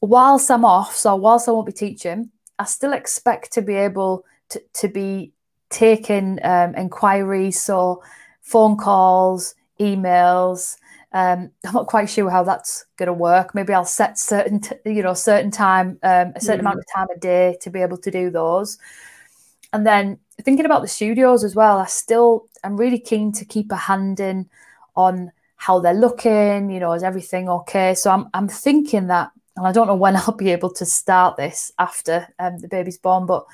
Whilst 0.00 0.50
I'm 0.50 0.64
off, 0.64 0.94
so 0.94 1.16
whilst 1.16 1.48
I 1.48 1.52
won't 1.52 1.66
be 1.66 1.72
teaching, 1.72 2.30
I 2.58 2.64
still 2.64 2.92
expect 2.92 3.52
to 3.54 3.62
be 3.62 3.74
able 3.74 4.24
to, 4.50 4.62
to 4.74 4.88
be 4.88 5.32
taking 5.70 6.38
um, 6.44 6.74
inquiries, 6.76 7.60
so 7.60 8.02
phone 8.42 8.76
calls, 8.76 9.54
emails. 9.80 10.76
Um, 11.16 11.50
I'm 11.64 11.72
not 11.72 11.86
quite 11.86 12.10
sure 12.10 12.28
how 12.28 12.44
that's 12.44 12.84
going 12.98 13.06
to 13.06 13.12
work. 13.14 13.54
Maybe 13.54 13.72
I'll 13.72 13.86
set 13.86 14.18
certain, 14.18 14.60
t- 14.60 14.76
you 14.84 15.02
know, 15.02 15.14
certain 15.14 15.50
time, 15.50 15.98
um, 16.02 16.34
a 16.36 16.40
certain 16.42 16.58
Mm. 16.58 16.68
amount 16.68 16.78
of 16.80 16.84
time 16.94 17.06
a 17.10 17.18
day 17.18 17.56
to 17.62 17.70
be 17.70 17.80
able 17.80 17.96
to 17.96 18.10
do 18.10 18.28
those. 18.28 18.76
And 19.72 19.86
then 19.86 20.18
thinking 20.42 20.66
about 20.66 20.82
the 20.82 20.88
studios 20.88 21.42
as 21.42 21.54
well, 21.54 21.78
I 21.78 21.86
still, 21.86 22.48
I'm 22.62 22.76
really 22.76 22.98
keen 22.98 23.32
to 23.32 23.46
keep 23.46 23.72
a 23.72 23.76
hand 23.76 24.20
in 24.20 24.50
on 24.94 25.32
how 25.56 25.80
they're 25.80 25.94
looking. 25.94 26.70
You 26.70 26.80
know, 26.80 26.92
is 26.92 27.02
everything 27.02 27.48
okay? 27.48 27.94
So 27.94 28.10
I'm 28.10 28.28
I'm 28.34 28.48
thinking 28.48 29.06
that, 29.06 29.30
and 29.56 29.66
I 29.66 29.72
don't 29.72 29.86
know 29.86 29.94
when 29.96 30.16
I'll 30.20 30.36
be 30.36 30.50
able 30.50 30.70
to 30.74 30.84
start 30.84 31.38
this 31.38 31.72
after 31.78 32.28
um, 32.38 32.58
the 32.58 32.68
baby's 32.68 32.98
born, 32.98 33.24
but 33.24 33.46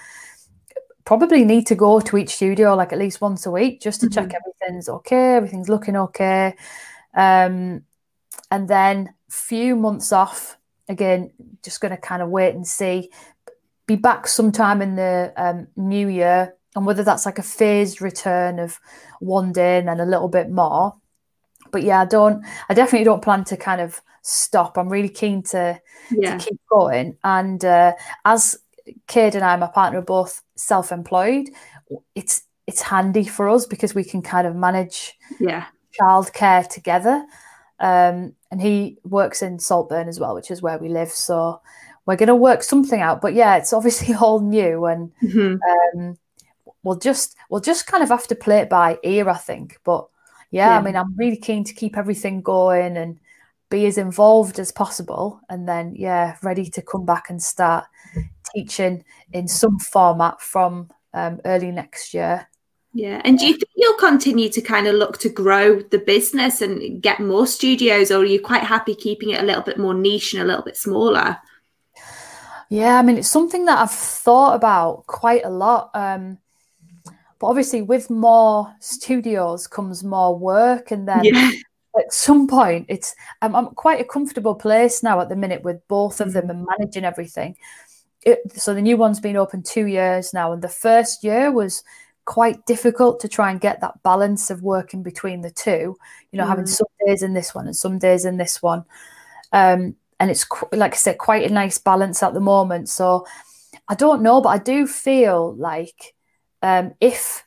probably 1.04 1.44
need 1.44 1.68
to 1.68 1.76
go 1.76 2.00
to 2.00 2.16
each 2.16 2.34
studio 2.34 2.74
like 2.74 2.92
at 2.92 2.98
least 2.98 3.20
once 3.20 3.46
a 3.46 3.50
week 3.50 3.80
just 3.80 4.00
to 4.00 4.06
mm-hmm. 4.06 4.14
check 4.14 4.34
everything's 4.34 4.88
okay, 4.88 5.36
everything's 5.36 5.68
looking 5.68 5.96
okay. 5.96 6.54
Um, 7.14 7.82
and 8.50 8.68
then 8.68 9.14
few 9.28 9.76
months 9.76 10.12
off 10.12 10.58
again, 10.88 11.30
just 11.64 11.80
going 11.80 11.90
to 11.90 12.00
kind 12.00 12.22
of 12.22 12.28
wait 12.28 12.54
and 12.54 12.66
see. 12.66 13.10
Be 13.86 13.96
back 13.96 14.26
sometime 14.26 14.80
in 14.80 14.96
the 14.96 15.32
um, 15.36 15.66
new 15.76 16.08
year, 16.08 16.54
and 16.76 16.86
whether 16.86 17.02
that's 17.02 17.26
like 17.26 17.38
a 17.38 17.42
phased 17.42 18.00
return 18.00 18.58
of 18.58 18.78
one 19.20 19.52
day 19.52 19.78
and 19.78 19.88
then 19.88 20.00
a 20.00 20.06
little 20.06 20.28
bit 20.28 20.50
more. 20.50 20.94
But 21.70 21.82
yeah, 21.82 22.00
I 22.00 22.04
don't. 22.04 22.44
I 22.68 22.74
definitely 22.74 23.04
don't 23.04 23.22
plan 23.22 23.44
to 23.44 23.56
kind 23.56 23.80
of 23.80 24.00
stop. 24.22 24.78
I'm 24.78 24.88
really 24.88 25.08
keen 25.08 25.42
to, 25.44 25.80
yeah. 26.10 26.36
to 26.36 26.44
keep 26.44 26.60
going. 26.70 27.16
And 27.24 27.64
uh, 27.64 27.94
as 28.24 28.56
Kate 29.08 29.34
and 29.34 29.44
I, 29.44 29.56
my 29.56 29.66
partner, 29.66 29.98
are 29.98 30.02
both 30.02 30.42
self-employed. 30.56 31.48
It's 32.14 32.42
it's 32.66 32.82
handy 32.82 33.24
for 33.24 33.48
us 33.48 33.66
because 33.66 33.94
we 33.94 34.04
can 34.04 34.22
kind 34.22 34.46
of 34.46 34.54
manage 34.54 35.14
yeah 35.40 35.66
childcare 36.00 36.68
together. 36.68 37.24
Um, 37.78 38.34
and 38.50 38.60
he 38.60 38.98
works 39.04 39.42
in 39.42 39.58
Saltburn 39.58 40.08
as 40.08 40.20
well, 40.20 40.34
which 40.34 40.50
is 40.50 40.62
where 40.62 40.78
we 40.78 40.88
live. 40.88 41.10
So 41.10 41.60
we're 42.06 42.16
going 42.16 42.28
to 42.28 42.34
work 42.34 42.62
something 42.62 43.00
out. 43.00 43.20
But 43.20 43.34
yeah, 43.34 43.56
it's 43.56 43.72
obviously 43.72 44.14
all 44.20 44.40
new, 44.40 44.86
and 44.86 45.12
mm-hmm. 45.22 45.98
um, 45.98 46.18
we'll 46.82 46.98
just 46.98 47.36
we'll 47.48 47.60
just 47.60 47.86
kind 47.86 48.02
of 48.02 48.08
have 48.08 48.26
to 48.28 48.34
play 48.34 48.58
it 48.58 48.68
by 48.68 48.98
ear, 49.02 49.28
I 49.28 49.36
think. 49.36 49.78
But 49.84 50.06
yeah, 50.50 50.70
yeah, 50.70 50.78
I 50.78 50.82
mean, 50.82 50.96
I'm 50.96 51.16
really 51.16 51.36
keen 51.36 51.64
to 51.64 51.74
keep 51.74 51.96
everything 51.96 52.42
going 52.42 52.96
and 52.96 53.18
be 53.70 53.86
as 53.86 53.98
involved 53.98 54.58
as 54.58 54.70
possible, 54.70 55.40
and 55.48 55.68
then 55.68 55.94
yeah, 55.96 56.36
ready 56.42 56.68
to 56.70 56.82
come 56.82 57.06
back 57.06 57.30
and 57.30 57.42
start 57.42 57.84
teaching 58.54 59.04
in 59.32 59.48
some 59.48 59.78
format 59.78 60.40
from 60.40 60.90
um, 61.14 61.40
early 61.44 61.70
next 61.70 62.14
year. 62.14 62.48
Yeah. 62.94 63.22
And 63.24 63.38
do 63.38 63.46
you 63.46 63.54
think 63.54 63.70
you'll 63.74 63.94
continue 63.94 64.50
to 64.50 64.60
kind 64.60 64.86
of 64.86 64.94
look 64.94 65.18
to 65.18 65.28
grow 65.28 65.80
the 65.80 65.98
business 65.98 66.60
and 66.60 67.02
get 67.02 67.20
more 67.20 67.46
studios, 67.46 68.10
or 68.10 68.18
are 68.18 68.24
you 68.24 68.40
quite 68.40 68.62
happy 68.62 68.94
keeping 68.94 69.30
it 69.30 69.40
a 69.40 69.46
little 69.46 69.62
bit 69.62 69.78
more 69.78 69.94
niche 69.94 70.34
and 70.34 70.42
a 70.42 70.46
little 70.46 70.62
bit 70.62 70.76
smaller? 70.76 71.38
Yeah, 72.68 72.98
I 72.98 73.02
mean, 73.02 73.18
it's 73.18 73.28
something 73.28 73.64
that 73.66 73.78
I've 73.78 73.90
thought 73.90 74.54
about 74.54 75.06
quite 75.06 75.44
a 75.44 75.50
lot. 75.50 75.90
Um, 75.94 76.38
but 77.38 77.46
obviously, 77.46 77.82
with 77.82 78.10
more 78.10 78.74
studios 78.80 79.66
comes 79.66 80.04
more 80.04 80.38
work, 80.38 80.90
and 80.90 81.08
then 81.08 81.24
yeah. 81.24 81.50
at 81.98 82.12
some 82.12 82.46
point, 82.46 82.86
it's 82.88 83.14
I'm, 83.40 83.56
I'm, 83.56 83.68
quite 83.68 84.00
a 84.00 84.04
comfortable 84.04 84.54
place 84.54 85.02
now 85.02 85.20
at 85.20 85.30
the 85.30 85.36
minute 85.36 85.62
with 85.62 85.86
both 85.88 86.20
of 86.20 86.34
them 86.34 86.46
mm. 86.46 86.50
and 86.50 86.66
managing 86.66 87.04
everything 87.04 87.56
it, 88.24 88.52
so 88.52 88.74
the 88.74 88.82
new 88.82 88.96
one's 88.96 89.20
been 89.20 89.36
open 89.36 89.62
two 89.62 89.86
years 89.86 90.32
now, 90.32 90.52
and 90.52 90.62
the 90.62 90.68
first 90.68 91.24
year 91.24 91.50
was 91.50 91.82
quite 92.24 92.64
difficult 92.66 93.20
to 93.20 93.28
try 93.28 93.50
and 93.50 93.60
get 93.60 93.80
that 93.80 94.02
balance 94.02 94.50
of 94.50 94.62
working 94.62 95.02
between 95.02 95.40
the 95.40 95.50
two. 95.50 95.96
You 96.30 96.38
know, 96.38 96.44
mm. 96.44 96.48
having 96.48 96.66
some 96.66 96.86
days 97.06 97.22
in 97.22 97.34
this 97.34 97.54
one 97.54 97.66
and 97.66 97.76
some 97.76 97.98
days 97.98 98.24
in 98.24 98.36
this 98.36 98.62
one, 98.62 98.84
um, 99.52 99.96
and 100.20 100.30
it's 100.30 100.46
like 100.72 100.92
I 100.92 100.96
said, 100.96 101.18
quite 101.18 101.50
a 101.50 101.52
nice 101.52 101.78
balance 101.78 102.22
at 102.22 102.34
the 102.34 102.40
moment. 102.40 102.88
So 102.88 103.26
I 103.88 103.94
don't 103.94 104.22
know, 104.22 104.40
but 104.40 104.50
I 104.50 104.58
do 104.58 104.86
feel 104.86 105.54
like 105.56 106.14
um, 106.62 106.94
if 107.00 107.44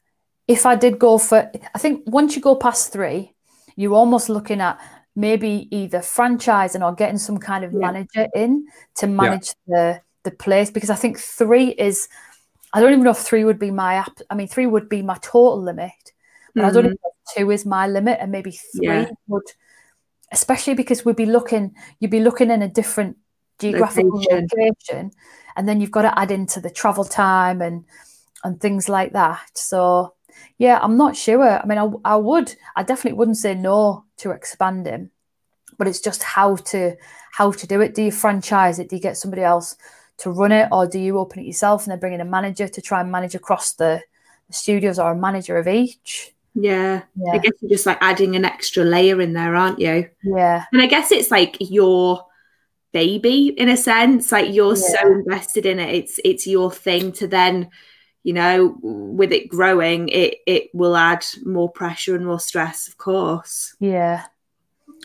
if 0.48 0.66
I 0.66 0.76
did 0.76 1.00
go 1.00 1.18
for, 1.18 1.52
I 1.74 1.80
think 1.80 2.04
once 2.06 2.36
you 2.36 2.42
go 2.42 2.56
past 2.56 2.92
three, 2.92 3.34
you're 3.76 3.94
almost 3.94 4.30
looking 4.30 4.62
at 4.62 4.80
maybe 5.16 5.68
either 5.72 6.00
franchising 6.00 6.86
or 6.86 6.94
getting 6.94 7.18
some 7.18 7.38
kind 7.38 7.64
of 7.64 7.72
yeah. 7.72 7.80
manager 7.80 8.28
in 8.36 8.68
to 8.96 9.08
manage 9.08 9.54
yeah. 9.68 9.76
the 9.76 10.02
the 10.26 10.32
place 10.32 10.70
because 10.70 10.90
I 10.90 10.96
think 10.96 11.20
three 11.20 11.70
is 11.70 12.10
I 12.76 12.82
don't 12.82 12.92
even 12.92 13.06
know 13.06 13.12
if 13.12 13.20
three 13.20 13.46
would 13.46 13.58
be 13.58 13.72
my 13.72 13.94
app. 13.96 14.20
I 14.30 14.36
mean, 14.36 14.50
three 14.50 14.66
would 14.66 14.90
be 14.90 15.02
my 15.02 15.18
total 15.22 15.64
limit, 15.64 15.92
but 16.54 16.60
mm-hmm. 16.60 16.70
I 16.70 16.74
don't 16.74 16.84
mm-hmm. 16.84 16.92
know 16.92 17.12
if 17.26 17.38
two 17.38 17.50
is 17.50 17.66
my 17.66 17.88
limit, 17.88 18.18
and 18.20 18.34
maybe 18.34 18.52
three 18.52 18.88
yeah. 18.88 19.10
would, 19.28 19.46
especially 20.34 20.74
because 20.74 21.06
we'd 21.06 21.16
be 21.16 21.26
looking, 21.26 21.74
you'd 22.02 22.12
be 22.12 22.20
looking 22.20 22.52
in 22.52 22.62
a 22.62 22.68
different 22.68 23.16
geographical 23.60 24.20
location. 24.20 24.48
location, 24.58 25.12
and 25.56 25.70
then 25.70 25.80
you've 25.80 25.92
got 25.92 26.02
to 26.02 26.20
add 26.20 26.32
into 26.32 26.60
the 26.60 26.70
travel 26.70 27.06
time 27.06 27.62
and 27.62 27.86
and 28.44 28.60
things 28.60 28.90
like 28.90 29.14
that. 29.14 29.52
So 29.54 30.16
yeah, 30.58 30.78
I'm 30.82 30.98
not 30.98 31.16
sure. 31.16 31.62
I 31.62 31.66
mean, 31.66 31.78
I, 31.78 31.90
I 32.04 32.18
would, 32.18 32.54
I 32.76 32.84
definitely 32.84 33.18
wouldn't 33.18 33.38
say 33.38 33.56
no 33.56 34.04
to 34.18 34.32
expanding, 34.32 35.12
but 35.78 35.88
it's 35.88 36.02
just 36.02 36.24
how 36.24 36.58
to 36.58 36.98
how 37.32 37.52
to 37.52 37.68
do 37.68 37.80
it. 37.80 37.96
Do 37.96 38.04
you 38.04 38.12
franchise 38.12 38.80
it? 38.80 38.90
Do 38.90 38.98
you 38.98 39.02
get 39.02 39.16
somebody 39.16 39.44
else? 39.44 39.78
To 40.18 40.32
run 40.32 40.51
it, 40.51 40.70
or 40.72 40.88
do 40.88 40.99
you 40.99 41.18
open 41.18 41.39
it 41.39 41.45
yourself 41.45 41.84
and 41.84 41.91
then 41.91 41.99
bring 41.99 42.13
in 42.13 42.22
a 42.22 42.26
manager 42.26 42.68
to 42.68 42.82
try 42.82 43.01
and 43.01 43.11
manage 43.11 43.36
across 43.36 43.74
the, 43.74 44.01
the 44.47 44.53
studios 44.53 44.99
or 44.99 45.11
a 45.11 45.16
manager 45.16 45.57
of 45.57 45.68
each? 45.68 46.34
Yeah. 46.53 47.03
yeah. 47.16 47.34
I 47.34 47.38
guess 47.39 47.51
you're 47.61 47.70
just 47.70 47.86
like 47.86 47.97
adding 47.99 48.36
an 48.36 48.45
extra 48.45 48.84
layer 48.84 49.22
in 49.22 49.34
there, 49.34 49.55
aren't 49.55 49.80
you? 49.80 50.09
Yeah. 50.24 50.63
And 50.72 50.82
I 50.82 50.88
guess 50.88 51.11
it's 51.11 51.30
like 51.30 51.57
your 51.59 52.26
baby 52.93 53.47
in 53.49 53.68
a 53.68 53.76
sense. 53.76 54.32
Like 54.32 54.53
you're 54.53 54.76
yeah. 54.76 54.82
so 54.82 55.07
invested 55.11 55.66
in 55.66 55.80
it. 55.80 55.93
It's 55.93 56.20
it's 56.24 56.47
your 56.47 56.72
thing 56.72 57.11
to 57.13 57.28
then, 57.28 57.70
you 58.24 58.32
know, 58.32 58.78
with 58.82 59.34
it 59.34 59.49
growing, 59.49 60.07
it 60.07 60.38
it 60.47 60.70
will 60.74 60.95
add 60.95 61.26
more 61.43 61.70
pressure 61.70 62.16
and 62.16 62.26
more 62.26 62.39
stress, 62.39 62.88
of 62.88 62.97
course. 62.97 63.76
Yeah. 63.82 64.24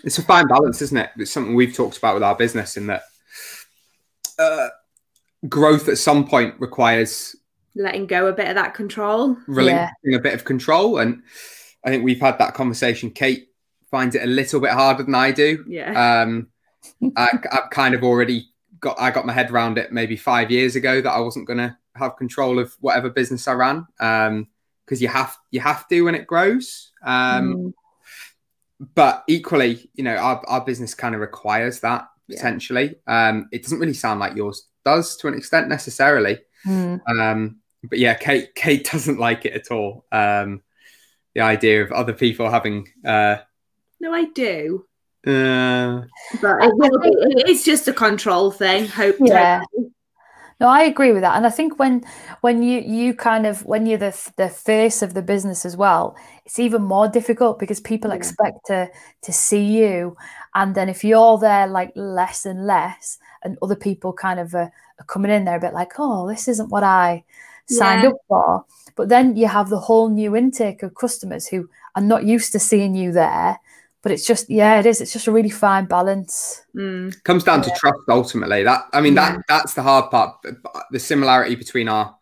It's 0.05 0.19
a 0.19 0.23
fine 0.23 0.47
balance, 0.47 0.81
isn't 0.83 0.97
it? 0.97 1.11
It's 1.17 1.33
something 1.33 1.55
we've 1.55 1.75
talked 1.75 1.99
about 1.99 2.15
with 2.15 2.23
our 2.23 2.37
business 2.37 2.77
in 2.77 2.87
that 2.87 3.03
uh, 4.39 4.69
growth 5.49 5.89
at 5.89 5.99
some 5.99 6.27
point 6.27 6.55
requires 6.59 7.37
letting 7.75 8.07
go 8.07 8.27
a 8.27 8.33
bit 8.33 8.49
of 8.49 8.55
that 8.57 8.75
control, 8.75 9.37
relinquishing 9.47 9.95
yeah. 10.05 10.19
a 10.19 10.21
bit 10.21 10.35
of 10.35 10.45
control. 10.45 10.99
And 10.99 11.23
I 11.85 11.91
think 11.91 12.05
we've 12.05 12.21
had 12.21 12.39
that 12.39 12.55
conversation. 12.55 13.11
Kate 13.11 13.49
finds 13.91 14.15
it 14.15 14.23
a 14.23 14.27
little 14.27 14.61
bit 14.61 14.71
harder 14.71 15.03
than 15.03 15.15
I 15.15 15.33
do. 15.33 15.65
Yeah. 15.69 16.23
Um, 16.23 16.49
I, 17.17 17.31
I've 17.51 17.71
kind 17.71 17.95
of 17.95 18.03
already 18.03 18.47
got 18.81 18.99
I 18.99 19.11
got 19.11 19.27
my 19.27 19.33
head 19.33 19.51
around 19.51 19.79
it 19.79 19.93
maybe 19.93 20.17
five 20.17 20.51
years 20.51 20.77
ago 20.77 21.01
that 21.01 21.11
I 21.11 21.21
wasn't 21.21 21.47
going 21.47 21.59
to 21.59 21.77
have 21.97 22.17
control 22.17 22.59
of 22.59 22.75
whatever 22.81 23.11
business 23.11 23.47
I 23.47 23.53
ran 23.53 23.87
because 23.99 24.29
um, 24.29 24.47
you 24.89 25.09
have 25.09 25.37
you 25.51 25.61
have 25.61 25.89
to 25.89 26.03
when 26.03 26.15
it 26.15 26.27
grows. 26.27 26.93
Um, 27.05 27.55
mm. 27.57 27.73
But 28.95 29.25
equally, 29.29 29.91
you 29.95 30.03
know, 30.05 30.17
our, 30.17 30.43
our 30.47 30.65
business 30.65 30.95
kind 30.95 31.15
of 31.15 31.21
requires 31.21 31.81
that 31.81 32.09
potentially. 32.31 32.97
Yeah. 33.07 33.29
Um, 33.29 33.49
it 33.53 33.63
doesn't 33.63 33.79
really 33.79 33.93
sound 33.93 34.21
like 34.21 34.37
yours 34.37 34.70
does 34.85 35.17
to 35.19 35.29
an 35.29 35.35
extent 35.35 35.69
necessarily. 35.69 36.39
Mm. 36.67 37.01
Um, 37.09 37.57
but 37.85 37.99
yeah, 37.99 38.15
Kate 38.15 38.55
Kate 38.55 38.89
doesn't 38.91 39.19
like 39.19 39.45
it 39.45 39.53
at 39.53 39.71
all. 39.71 40.05
Um, 40.13 40.63
the 41.35 41.43
idea 41.43 41.83
of 41.83 41.93
other 41.93 42.13
people 42.13 42.51
having. 42.51 42.89
Uh, 43.05 43.37
no, 44.01 44.13
I 44.13 44.25
do. 44.27 44.87
Uh, 45.27 46.03
but 46.41 46.65
it 46.65 46.75
will 46.75 46.99
be, 46.99 47.11
it's 47.47 47.65
just 47.65 47.89
a 47.89 47.93
control 47.93 48.51
thing. 48.51 48.87
Hope. 48.87 49.17
Yeah. 49.21 49.61
No, 50.61 50.69
I 50.69 50.83
agree 50.83 51.13
with 51.13 51.23
that, 51.23 51.37
and 51.37 51.47
I 51.47 51.51
think 51.51 51.79
when 51.79 52.05
when 52.43 52.63
you 52.63 52.81
you 52.81 53.15
kind 53.15 53.47
of 53.47 53.65
when 53.65 53.87
you're 53.87 53.99
the 53.99 54.33
the 54.37 54.51
face 54.51 55.01
of 55.01 55.15
the 55.15 55.23
business 55.23 55.65
as 55.65 55.75
well, 55.75 56.17
it's 56.45 56.59
even 56.59 56.83
more 56.83 57.09
difficult 57.09 57.59
because 57.59 57.81
people 57.81 58.11
yeah. 58.11 58.17
expect 58.17 58.67
to 58.67 58.91
to 59.23 59.33
see 59.33 59.63
you, 59.63 60.17
and 60.55 60.75
then 60.75 60.89
if 60.89 61.05
you're 61.05 61.39
there 61.39 61.67
like 61.67 61.93
less 61.95 62.47
and 62.47 62.67
less, 62.67 63.19
and 63.43 63.59
other 63.63 63.77
people 63.77 64.13
kind 64.13 64.41
of 64.41 64.55
are, 64.55 64.73
are 64.99 65.05
coming 65.07 65.31
in 65.31 65.45
there 65.45 65.57
a 65.57 65.61
bit 65.61 65.75
like, 65.75 65.93
oh, 65.99 66.29
this 66.29 66.49
isn't 66.49 66.71
what 66.71 66.83
I 66.83 67.25
signed 67.67 68.03
yeah. 68.03 68.11
up 68.11 68.17
for. 68.29 68.65
But 68.97 69.09
then 69.09 69.37
you 69.37 69.47
have 69.47 69.71
the 69.71 69.79
whole 69.79 70.09
new 70.09 70.37
intake 70.37 70.83
of 70.83 70.95
customers 70.95 71.47
who 71.47 71.69
are 71.95 72.03
not 72.03 72.25
used 72.25 72.53
to 72.53 72.59
seeing 72.59 72.95
you 72.95 73.13
there 73.13 73.59
but 74.03 74.13
it's 74.13 74.27
just 74.27 74.49
yeah 74.49 74.79
it 74.79 74.87
is 74.87 75.01
it's 75.01 75.13
just 75.13 75.27
a 75.27 75.33
really 75.33 75.51
fine 75.51 75.85
balance 75.85 76.63
mm. 76.75 77.15
comes 77.25 77.45
down 77.45 77.59
yeah. 77.59 77.69
to 77.69 77.79
trust 77.79 77.99
ultimately 78.09 78.63
that 78.63 78.85
i 78.93 79.01
mean 79.01 79.15
yeah. 79.15 79.33
that 79.33 79.43
that's 79.49 79.75
the 79.75 79.83
hard 79.83 80.11
part 80.11 80.37
the 80.91 80.99
similarity 80.99 81.55
between 81.55 81.89
our 81.89 82.17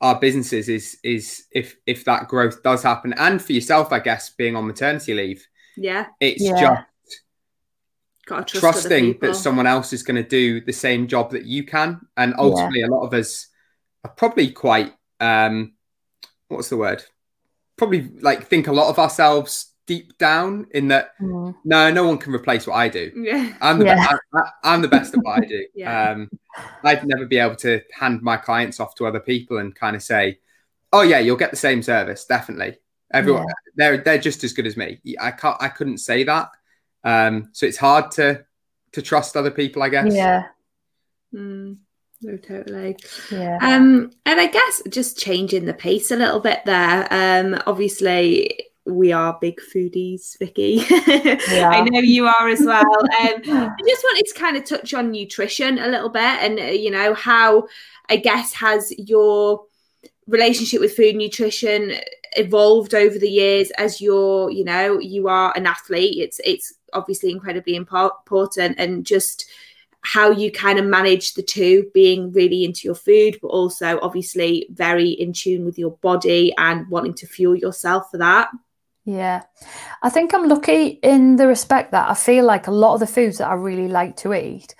our 0.00 0.18
businesses 0.18 0.68
is 0.68 0.98
is 1.02 1.44
if 1.52 1.76
if 1.86 2.04
that 2.04 2.28
growth 2.28 2.62
does 2.62 2.82
happen 2.82 3.12
and 3.14 3.42
for 3.42 3.52
yourself 3.52 3.92
i 3.92 3.98
guess 3.98 4.30
being 4.30 4.56
on 4.56 4.66
maternity 4.66 5.14
leave 5.14 5.46
yeah 5.76 6.06
it's 6.20 6.42
yeah. 6.42 6.84
Just 8.28 8.60
trusting 8.60 9.18
that 9.20 9.36
someone 9.36 9.66
else 9.66 9.92
is 9.92 10.02
going 10.02 10.22
to 10.22 10.28
do 10.28 10.60
the 10.60 10.72
same 10.72 11.06
job 11.06 11.30
that 11.32 11.44
you 11.44 11.64
can. 11.64 12.00
And 12.16 12.34
ultimately 12.38 12.82
a 12.82 12.88
lot 12.88 13.04
of 13.04 13.14
us 13.14 13.48
are 14.04 14.10
probably 14.10 14.50
quite 14.50 14.92
um 15.20 15.72
what's 16.48 16.68
the 16.68 16.76
word? 16.76 17.04
Probably 17.76 18.10
like 18.20 18.46
think 18.46 18.66
a 18.66 18.72
lot 18.72 18.88
of 18.88 18.98
ourselves 18.98 19.74
deep 19.86 20.16
down 20.16 20.66
in 20.70 20.88
that 20.88 21.10
mm. 21.20 21.54
no 21.64 21.90
no 21.90 22.06
one 22.06 22.16
can 22.16 22.34
replace 22.34 22.66
what 22.66 22.74
i 22.74 22.88
do. 22.88 23.12
Yeah. 23.14 23.54
I'm 23.60 23.78
the, 23.78 23.84
yeah. 23.84 24.16
Be- 24.32 24.40
I, 24.62 24.74
am 24.74 24.80
the 24.80 24.88
best 24.88 25.12
at 25.12 25.20
what 25.20 25.42
i 25.42 25.44
do. 25.44 25.66
Yeah. 25.74 26.10
um 26.10 26.30
i'd 26.84 27.06
never 27.06 27.26
be 27.26 27.36
able 27.36 27.56
to 27.56 27.82
hand 27.92 28.22
my 28.22 28.38
clients 28.38 28.80
off 28.80 28.94
to 28.94 29.06
other 29.06 29.20
people 29.20 29.58
and 29.58 29.74
kind 29.74 29.94
of 29.94 30.02
say 30.02 30.38
oh 30.92 31.02
yeah 31.02 31.18
you'll 31.18 31.36
get 31.36 31.50
the 31.50 31.56
same 31.56 31.82
service 31.82 32.24
definitely. 32.24 32.78
Everyone 33.12 33.42
yeah. 33.46 33.54
they're 33.76 33.98
they're 33.98 34.18
just 34.18 34.42
as 34.42 34.54
good 34.54 34.66
as 34.66 34.76
me. 34.76 35.00
I 35.20 35.30
can't 35.30 35.56
i 35.60 35.68
couldn't 35.68 35.98
say 35.98 36.24
that 36.24 36.48
Um, 37.04 37.50
so 37.52 37.66
it's 37.66 37.76
hard 37.76 38.10
to 38.12 38.44
to 38.92 39.02
trust 39.02 39.36
other 39.36 39.50
people, 39.50 39.82
I 39.82 39.88
guess. 39.88 40.14
Yeah. 40.14 40.44
Mm, 41.34 41.78
no, 42.22 42.36
totally. 42.36 42.96
Yeah. 43.30 43.58
Um, 43.60 44.12
and 44.24 44.40
I 44.40 44.46
guess 44.46 44.82
just 44.88 45.18
changing 45.18 45.66
the 45.66 45.74
pace 45.74 46.10
a 46.10 46.16
little 46.16 46.40
bit 46.40 46.60
there. 46.64 47.08
Um, 47.10 47.60
obviously 47.66 48.66
we 48.86 49.12
are 49.12 49.38
big 49.40 49.60
foodies, 49.60 50.38
Vicky. 50.38 50.84
Yeah. 51.50 51.70
I 51.70 51.80
know 51.82 52.00
you 52.00 52.26
are 52.26 52.48
as 52.48 52.60
well. 52.60 52.84
Um, 52.84 53.42
I 53.46 53.76
just 53.88 54.04
wanted 54.04 54.26
to 54.26 54.34
kind 54.34 54.56
of 54.56 54.64
touch 54.64 54.92
on 54.92 55.10
nutrition 55.10 55.78
a 55.78 55.88
little 55.88 56.08
bit, 56.08 56.22
and 56.22 56.58
uh, 56.58 56.64
you 56.64 56.90
know 56.90 57.14
how 57.14 57.68
I 58.08 58.16
guess 58.16 58.52
has 58.54 58.92
your 58.98 59.64
relationship 60.26 60.80
with 60.80 60.96
food 60.96 61.16
nutrition 61.16 61.92
evolved 62.36 62.94
over 62.94 63.18
the 63.18 63.30
years 63.30 63.70
as 63.72 64.00
you're, 64.00 64.50
you 64.50 64.64
know, 64.64 64.98
you 64.98 65.28
are 65.28 65.52
an 65.56 65.66
athlete. 65.66 66.18
It's 66.22 66.40
it's 66.44 66.74
obviously 66.92 67.30
incredibly 67.30 67.76
important, 67.76 68.76
and 68.78 69.04
just 69.04 69.46
how 70.04 70.30
you 70.30 70.52
kind 70.52 70.78
of 70.78 70.84
manage 70.84 71.32
the 71.32 71.42
two 71.42 71.90
being 71.94 72.30
really 72.32 72.62
into 72.62 72.82
your 72.84 72.94
food 72.94 73.38
but 73.40 73.48
also 73.48 73.98
obviously 74.02 74.66
very 74.70 75.08
in 75.08 75.32
tune 75.32 75.64
with 75.64 75.78
your 75.78 75.92
body 76.02 76.52
and 76.58 76.86
wanting 76.88 77.14
to 77.14 77.26
fuel 77.26 77.56
yourself 77.56 78.10
for 78.10 78.18
that 78.18 78.50
Yeah. 79.06 79.42
I 80.02 80.10
think 80.10 80.34
I'm 80.34 80.48
lucky 80.48 80.98
in 81.02 81.36
the 81.36 81.46
respect 81.46 81.92
that 81.92 82.10
I 82.10 82.14
feel 82.14 82.44
like 82.44 82.66
a 82.66 82.70
lot 82.70 82.94
of 82.94 83.00
the 83.00 83.06
foods 83.06 83.38
that 83.38 83.48
I 83.48 83.54
really 83.54 83.88
like 83.88 84.16
to 84.18 84.34
eat 84.34 84.74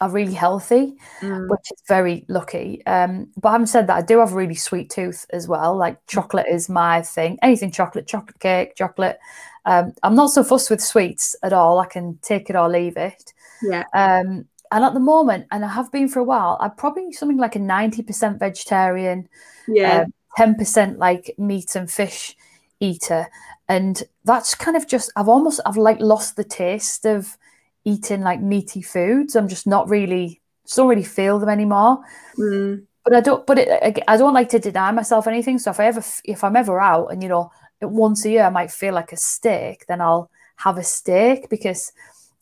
are 0.00 0.10
really 0.10 0.34
healthy, 0.34 0.94
Mm. 1.20 1.48
which 1.48 1.72
is 1.72 1.82
very 1.88 2.24
lucky. 2.28 2.84
Um, 2.86 3.28
but 3.36 3.52
having 3.52 3.66
said 3.66 3.86
that, 3.86 3.96
I 3.96 4.02
do 4.02 4.18
have 4.18 4.32
a 4.32 4.36
really 4.36 4.54
sweet 4.54 4.90
tooth 4.90 5.26
as 5.30 5.48
well. 5.48 5.76
Like 5.76 6.04
chocolate 6.06 6.46
is 6.50 6.68
my 6.68 7.02
thing. 7.02 7.38
Anything 7.42 7.70
chocolate, 7.70 8.06
chocolate 8.06 8.38
cake, 8.40 8.74
chocolate. 8.76 9.18
Um, 9.64 9.94
I'm 10.02 10.14
not 10.14 10.30
so 10.30 10.44
fussed 10.44 10.70
with 10.70 10.80
sweets 10.82 11.34
at 11.42 11.52
all. 11.52 11.78
I 11.80 11.86
can 11.86 12.18
take 12.22 12.50
it 12.50 12.56
or 12.56 12.68
leave 12.68 12.96
it. 12.96 13.32
yeah 13.62 13.84
Um, 13.94 14.46
and 14.72 14.84
at 14.84 14.94
the 14.94 15.00
moment, 15.00 15.46
and 15.50 15.64
I 15.64 15.68
have 15.68 15.90
been 15.92 16.08
for 16.08 16.18
a 16.18 16.24
while, 16.24 16.58
I'm 16.60 16.72
probably 16.72 17.12
something 17.12 17.38
like 17.38 17.56
a 17.56 17.60
90% 17.60 18.38
vegetarian, 18.38 19.28
yeah 19.68 20.04
um, 20.38 20.54
10% 20.54 20.98
like 20.98 21.34
meat 21.38 21.74
and 21.76 21.90
fish 21.90 22.36
eater 22.80 23.26
and 23.68 24.02
that's 24.24 24.54
kind 24.54 24.76
of 24.76 24.86
just 24.86 25.10
i've 25.16 25.28
almost 25.30 25.60
i've 25.64 25.78
like 25.78 25.98
lost 25.98 26.36
the 26.36 26.44
taste 26.44 27.06
of 27.06 27.38
eating 27.86 28.20
like 28.20 28.42
meaty 28.42 28.82
foods. 28.82 29.36
I'm 29.36 29.48
just 29.48 29.66
not 29.66 29.88
really 29.88 30.42
just 30.66 30.76
don't 30.76 30.88
really 30.88 31.04
feel 31.04 31.38
them 31.38 31.48
anymore. 31.48 32.00
Mm. 32.36 32.84
but 33.04 33.14
i 33.14 33.20
don't 33.20 33.46
but 33.46 33.56
it, 33.56 34.02
i 34.08 34.16
don't 34.16 34.34
like 34.34 34.50
to 34.50 34.58
deny 34.58 34.90
myself 34.90 35.26
anything. 35.26 35.58
So 35.58 35.70
if 35.70 35.80
I 35.80 35.86
ever, 35.86 36.04
if 36.24 36.44
I'm 36.44 36.56
ever 36.56 36.80
out 36.80 37.06
and 37.12 37.22
you 37.22 37.28
know 37.30 37.50
once 37.80 38.24
a 38.24 38.30
year 38.30 38.44
i 38.44 38.50
might 38.50 38.70
feel 38.70 38.94
like 38.94 39.12
a 39.12 39.16
steak 39.16 39.84
then 39.86 40.00
i'll 40.00 40.30
have 40.56 40.78
a 40.78 40.82
steak 40.82 41.48
because 41.50 41.92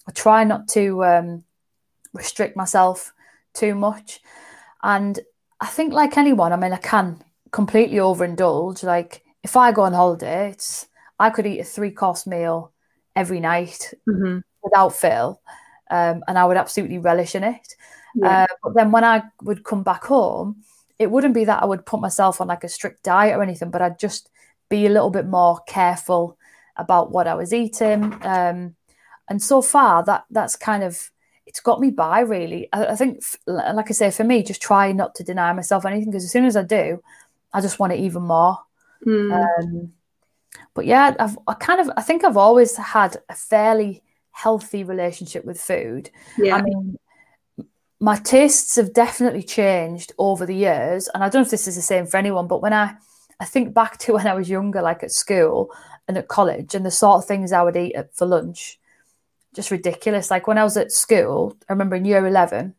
i 0.08 0.12
try 0.12 0.44
not 0.44 0.68
to 0.68 1.04
um 1.04 1.44
restrict 2.12 2.56
myself 2.56 3.12
too 3.52 3.74
much. 3.74 4.20
And 4.82 5.20
i 5.60 5.66
think 5.66 5.92
like 5.92 6.16
anyone 6.16 6.52
i 6.52 6.56
mean 6.56 6.72
i 6.72 6.78
can 6.78 7.22
completely 7.50 7.98
overindulge. 7.98 8.82
Like 8.82 9.22
if 9.42 9.56
i 9.56 9.70
go 9.72 9.82
on 9.82 9.92
holiday 9.92 10.50
it's 10.50 10.86
i 11.18 11.28
could 11.30 11.46
eat 11.46 11.60
a 11.60 11.64
three 11.64 11.90
course 11.90 12.26
meal 12.26 12.72
every 13.14 13.40
night. 13.40 13.92
Mhm. 14.08 14.42
Without 14.64 14.94
fail 14.94 15.40
um, 15.90 16.24
and 16.26 16.38
i 16.38 16.44
would 16.44 16.56
absolutely 16.56 16.98
relish 16.98 17.34
in 17.34 17.44
it 17.44 17.76
yeah 18.14 18.42
uh, 18.42 18.46
but 18.62 18.74
then 18.74 18.90
when 18.90 19.04
I 19.04 19.24
would 19.42 19.64
come 19.64 19.82
back 19.82 20.04
home, 20.04 20.62
it 20.98 21.10
wouldn't 21.10 21.34
be 21.34 21.44
that 21.44 21.62
I 21.62 21.66
would 21.66 21.86
put 21.86 22.00
myself 22.00 22.40
on 22.40 22.48
like 22.48 22.64
a 22.64 22.68
strict 22.68 23.02
diet 23.02 23.36
or 23.36 23.42
anything, 23.42 23.70
but 23.70 23.82
I'd 23.82 23.98
just 23.98 24.30
be 24.68 24.86
a 24.86 24.90
little 24.90 25.10
bit 25.10 25.26
more 25.26 25.60
careful 25.66 26.38
about 26.76 27.10
what 27.10 27.26
I 27.26 27.34
was 27.34 27.52
eating. 27.52 28.16
Um, 28.22 28.76
and 29.28 29.42
so 29.42 29.62
far, 29.62 30.04
that 30.04 30.24
that's 30.30 30.56
kind 30.56 30.82
of 30.82 31.10
it's 31.46 31.60
got 31.60 31.80
me 31.80 31.90
by 31.90 32.20
really. 32.20 32.68
I, 32.72 32.86
I 32.86 32.96
think, 32.96 33.18
f- 33.18 33.38
like 33.46 33.90
I 33.90 33.92
say, 33.92 34.10
for 34.10 34.24
me, 34.24 34.42
just 34.42 34.62
try 34.62 34.92
not 34.92 35.14
to 35.16 35.24
deny 35.24 35.52
myself 35.52 35.84
anything 35.84 36.10
because 36.10 36.24
as 36.24 36.32
soon 36.32 36.44
as 36.44 36.56
I 36.56 36.62
do, 36.62 37.02
I 37.52 37.60
just 37.60 37.78
want 37.78 37.92
it 37.92 38.00
even 38.00 38.22
more. 38.22 38.58
Mm. 39.04 39.62
Um, 39.62 39.92
but 40.72 40.86
yeah, 40.86 41.14
I've 41.18 41.36
I 41.46 41.54
kind 41.54 41.80
of 41.80 41.90
I 41.96 42.02
think 42.02 42.24
I've 42.24 42.36
always 42.36 42.76
had 42.76 43.16
a 43.28 43.34
fairly 43.34 44.02
healthy 44.34 44.84
relationship 44.84 45.44
with 45.44 45.60
food. 45.60 46.10
yeah 46.36 46.56
I 46.56 46.62
mean, 46.62 46.98
my 48.00 48.16
tastes 48.16 48.76
have 48.76 48.92
definitely 48.92 49.42
changed 49.42 50.12
over 50.18 50.44
the 50.44 50.54
years, 50.54 51.08
and 51.14 51.24
I 51.24 51.28
don't 51.28 51.40
know 51.40 51.46
if 51.46 51.50
this 51.50 51.68
is 51.68 51.76
the 51.76 51.82
same 51.82 52.06
for 52.06 52.18
anyone. 52.18 52.48
But 52.48 52.60
when 52.60 52.74
I, 52.74 52.94
I 53.40 53.46
think 53.46 53.72
back 53.72 53.96
to 53.98 54.12
when 54.16 54.26
I 54.26 54.34
was 54.34 54.50
younger, 54.50 54.82
like 54.82 55.02
at 55.02 55.12
school 55.12 55.72
and 56.06 56.18
at 56.18 56.28
college, 56.28 56.74
and 56.74 56.84
the 56.84 56.90
sort 56.90 57.18
of 57.22 57.26
things 57.26 57.52
I 57.52 57.62
would 57.62 57.76
eat 57.76 57.94
at, 57.94 58.14
for 58.14 58.26
lunch, 58.26 58.78
just 59.54 59.70
ridiculous. 59.70 60.30
Like 60.30 60.46
when 60.46 60.58
I 60.58 60.64
was 60.64 60.76
at 60.76 60.92
school, 60.92 61.56
I 61.68 61.72
remember 61.72 61.96
in 61.96 62.04
year 62.04 62.26
eleven, 62.26 62.74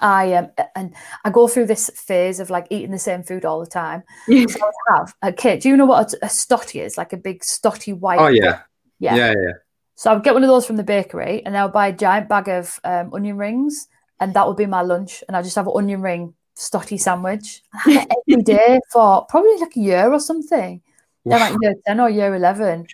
I 0.00 0.34
um 0.34 0.50
and 0.74 0.94
I 1.24 1.30
go 1.30 1.46
through 1.46 1.66
this 1.66 1.90
phase 1.94 2.40
of 2.40 2.50
like 2.50 2.66
eating 2.70 2.90
the 2.90 2.98
same 2.98 3.22
food 3.22 3.44
all 3.44 3.60
the 3.60 3.66
time. 3.66 4.02
So 4.48 4.60
I 4.60 4.96
have 4.96 5.14
a 5.22 5.32
kid. 5.32 5.60
Do 5.60 5.68
you 5.68 5.76
know 5.76 5.86
what 5.86 6.12
a, 6.12 6.26
a 6.26 6.28
stotty 6.28 6.80
is? 6.80 6.98
Like 6.98 7.12
a 7.12 7.16
big 7.16 7.42
stotty 7.42 7.96
white. 7.96 8.18
Oh 8.18 8.26
yeah. 8.26 8.62
yeah. 8.98 9.14
Yeah, 9.14 9.34
yeah. 9.40 9.52
So 9.94 10.10
I 10.10 10.14
would 10.14 10.24
get 10.24 10.34
one 10.34 10.42
of 10.42 10.48
those 10.48 10.66
from 10.66 10.76
the 10.76 10.84
bakery, 10.84 11.44
and 11.44 11.56
I 11.56 11.64
would 11.64 11.72
buy 11.72 11.88
a 11.88 11.92
giant 11.92 12.28
bag 12.28 12.48
of 12.48 12.80
um, 12.84 13.12
onion 13.12 13.36
rings, 13.36 13.88
and 14.20 14.34
that 14.34 14.46
would 14.46 14.56
be 14.56 14.66
my 14.66 14.82
lunch. 14.82 15.22
And 15.28 15.36
I 15.36 15.42
just 15.42 15.56
have 15.56 15.66
an 15.66 15.74
onion 15.76 16.02
ring 16.02 16.34
stotty 16.54 16.98
sandwich. 16.98 17.62
I 17.86 17.90
had 17.92 18.08
it 18.10 18.16
every 18.30 18.42
day 18.56 18.80
for 18.90 19.26
probably 19.26 19.58
like 19.58 19.76
a 19.76 19.80
year 19.80 20.12
or 20.12 20.20
something. 20.20 20.80
Yeah, 21.24 21.36
Wow. 21.36 21.50
like 21.50 21.58
year 21.62 21.74
ten 21.86 22.00
or 22.00 22.10
year 22.10 22.34
eleven. 22.34 22.86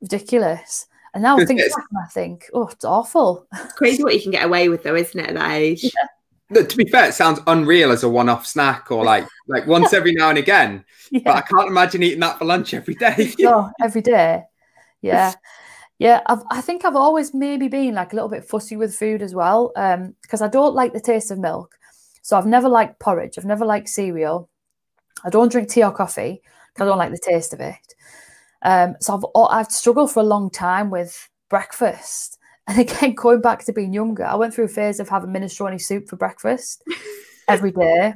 Ridiculous. 0.00 0.86
And 1.14 1.22
now 1.22 1.38
I 1.38 1.44
think 1.44 1.60
back 1.60 1.84
and 1.90 1.98
I 2.02 2.08
think, 2.08 2.48
oh, 2.54 2.68
it's 2.68 2.84
awful. 2.86 3.46
It's 3.52 3.74
crazy 3.74 4.02
what 4.02 4.14
you 4.14 4.22
can 4.22 4.30
get 4.32 4.46
away 4.46 4.70
with 4.70 4.82
though 4.82 4.94
isn't 4.96 5.18
it 5.20 5.28
at 5.28 5.34
that 5.34 5.52
age 5.52 5.84
Look, 6.52 6.68
to 6.68 6.76
be 6.76 6.84
fair, 6.84 7.06
it 7.08 7.14
sounds 7.14 7.40
unreal 7.46 7.90
as 7.92 8.02
a 8.02 8.08
one-off 8.08 8.46
snack 8.46 8.90
or 8.90 9.04
like 9.04 9.26
like 9.48 9.66
once 9.76 9.92
every 9.92 10.12
now 10.12 10.28
and 10.28 10.38
again. 10.38 10.84
But 11.10 11.36
I 11.36 11.40
can't 11.40 11.68
imagine 11.68 12.02
eating 12.02 12.20
that 12.20 12.38
for 12.38 12.44
lunch 12.44 12.74
every 12.74 12.94
day. 12.94 13.32
oh, 13.40 13.70
every 13.80 14.02
day. 14.02 14.44
Yeah. 15.00 15.32
Yeah, 16.02 16.20
I've, 16.26 16.42
I 16.50 16.60
think 16.60 16.84
I've 16.84 16.96
always 16.96 17.32
maybe 17.32 17.68
been 17.68 17.94
like 17.94 18.12
a 18.12 18.16
little 18.16 18.28
bit 18.28 18.44
fussy 18.44 18.76
with 18.76 18.92
food 18.92 19.22
as 19.22 19.36
well, 19.36 19.70
um, 19.76 20.16
because 20.22 20.42
I 20.42 20.48
don't 20.48 20.74
like 20.74 20.92
the 20.92 20.98
taste 21.00 21.30
of 21.30 21.38
milk. 21.38 21.76
So 22.22 22.36
I've 22.36 22.44
never 22.46 22.68
liked 22.68 22.98
porridge. 22.98 23.38
I've 23.38 23.44
never 23.44 23.64
liked 23.64 23.88
cereal. 23.88 24.48
I 25.24 25.30
don't 25.30 25.52
drink 25.52 25.68
tea 25.70 25.84
or 25.84 25.92
coffee 25.92 26.42
because 26.74 26.86
I 26.86 26.88
don't 26.88 26.98
like 26.98 27.12
the 27.12 27.18
taste 27.18 27.52
of 27.54 27.60
it. 27.60 27.94
Um, 28.62 28.96
so 29.00 29.14
I've 29.16 29.58
I've 29.60 29.72
struggled 29.72 30.12
for 30.12 30.20
a 30.20 30.24
long 30.34 30.50
time 30.50 30.90
with 30.90 31.28
breakfast. 31.48 32.38
And 32.68 32.78
again, 32.78 33.14
going 33.14 33.40
back 33.40 33.64
to 33.64 33.72
being 33.72 33.92
younger, 33.92 34.24
I 34.24 34.36
went 34.36 34.54
through 34.54 34.66
a 34.66 34.68
phase 34.68 35.00
of 35.00 35.08
having 35.08 35.30
minestrone 35.30 35.80
soup 35.80 36.08
for 36.08 36.16
breakfast 36.16 36.84
every 37.48 37.72
day. 37.72 38.14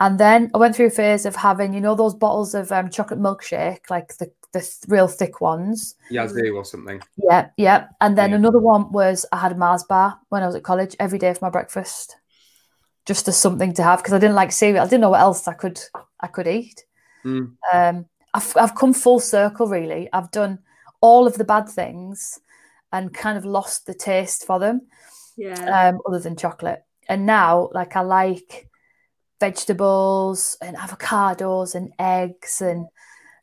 And 0.00 0.18
then 0.18 0.50
I 0.54 0.58
went 0.58 0.76
through 0.76 0.86
a 0.86 0.90
phase 0.90 1.26
of 1.26 1.36
having, 1.36 1.74
you 1.74 1.80
know, 1.80 1.94
those 1.94 2.14
bottles 2.14 2.54
of 2.54 2.72
um, 2.72 2.90
chocolate 2.90 3.20
milkshake, 3.20 3.90
like 3.90 4.16
the, 4.18 4.30
the 4.54 4.60
th- 4.60 4.88
real 4.88 5.08
thick 5.08 5.40
ones. 5.42 5.96
Yazoo 6.10 6.56
or 6.56 6.64
something. 6.64 7.02
Yeah, 7.16 7.48
yeah. 7.58 7.88
And 8.00 8.16
then 8.16 8.30
Yeah. 8.30 8.36
another 8.36 8.60
one 8.60 8.90
was 8.90 9.26
I 9.30 9.36
had 9.36 9.52
a 9.52 9.56
Mars 9.56 9.84
bar 9.84 10.18
when 10.30 10.42
I 10.42 10.46
was 10.46 10.56
at 10.56 10.62
college 10.62 10.96
every 10.98 11.18
day 11.18 11.34
for 11.34 11.44
my 11.44 11.50
breakfast, 11.50 12.16
just 13.04 13.28
as 13.28 13.36
something 13.36 13.74
to 13.74 13.82
have 13.82 13.98
because 13.98 14.14
I 14.14 14.18
didn't 14.18 14.36
like 14.36 14.52
cereal. 14.52 14.82
I 14.84 14.88
didn't 14.88 15.02
know 15.02 15.10
what 15.10 15.20
else 15.20 15.46
I 15.46 15.54
could 15.54 15.78
I 16.20 16.28
could 16.28 16.46
eat. 16.46 16.86
Mm. 17.24 17.56
Um, 17.72 18.06
I've 18.32 18.56
I've 18.56 18.74
come 18.74 18.94
full 18.94 19.20
circle 19.20 19.66
really. 19.66 20.08
I've 20.12 20.30
done 20.30 20.60
all 21.00 21.26
of 21.26 21.34
the 21.34 21.44
bad 21.44 21.68
things 21.68 22.40
and 22.92 23.12
kind 23.12 23.36
of 23.36 23.44
lost 23.44 23.86
the 23.86 23.94
taste 23.94 24.46
for 24.46 24.58
them, 24.58 24.82
yeah 25.36 25.88
um, 25.88 26.00
other 26.06 26.20
than 26.20 26.36
chocolate. 26.36 26.82
And 27.08 27.26
now, 27.26 27.68
like 27.72 27.96
I 27.96 28.00
like 28.00 28.68
vegetables 29.40 30.56
and 30.62 30.76
avocados 30.76 31.74
and 31.74 31.92
eggs 31.98 32.62
and 32.62 32.86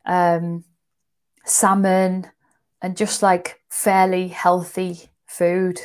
um, 0.04 0.64
salmon 1.44 2.30
and 2.80 2.96
just 2.96 3.22
like 3.22 3.60
fairly 3.70 4.28
healthy 4.28 5.10
food. 5.26 5.80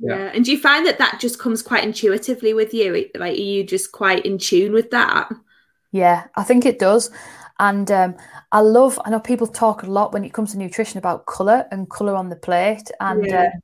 Yeah. 0.00 0.16
yeah 0.16 0.30
and 0.34 0.44
do 0.44 0.52
you 0.52 0.58
find 0.58 0.86
that 0.86 0.98
that 0.98 1.18
just 1.20 1.38
comes 1.38 1.62
quite 1.62 1.84
intuitively 1.84 2.54
with 2.54 2.72
you 2.72 3.08
like 3.16 3.32
are 3.34 3.42
you 3.42 3.64
just 3.64 3.92
quite 3.92 4.24
in 4.24 4.38
tune 4.38 4.72
with 4.72 4.90
that 4.90 5.28
Yeah, 5.92 6.26
I 6.36 6.44
think 6.44 6.66
it 6.66 6.78
does. 6.78 7.10
And 7.58 7.90
um, 7.90 8.16
I 8.52 8.60
love, 8.60 9.00
I 9.04 9.10
know 9.10 9.20
people 9.20 9.46
talk 9.46 9.82
a 9.82 9.86
lot 9.90 10.12
when 10.12 10.24
it 10.24 10.32
comes 10.32 10.52
to 10.52 10.58
nutrition 10.58 10.98
about 10.98 11.26
colour 11.26 11.66
and 11.70 11.90
colour 11.90 12.14
on 12.14 12.28
the 12.28 12.36
plate. 12.36 12.90
And 13.00 13.30
Yeah. 13.30 13.42
um, 13.46 13.60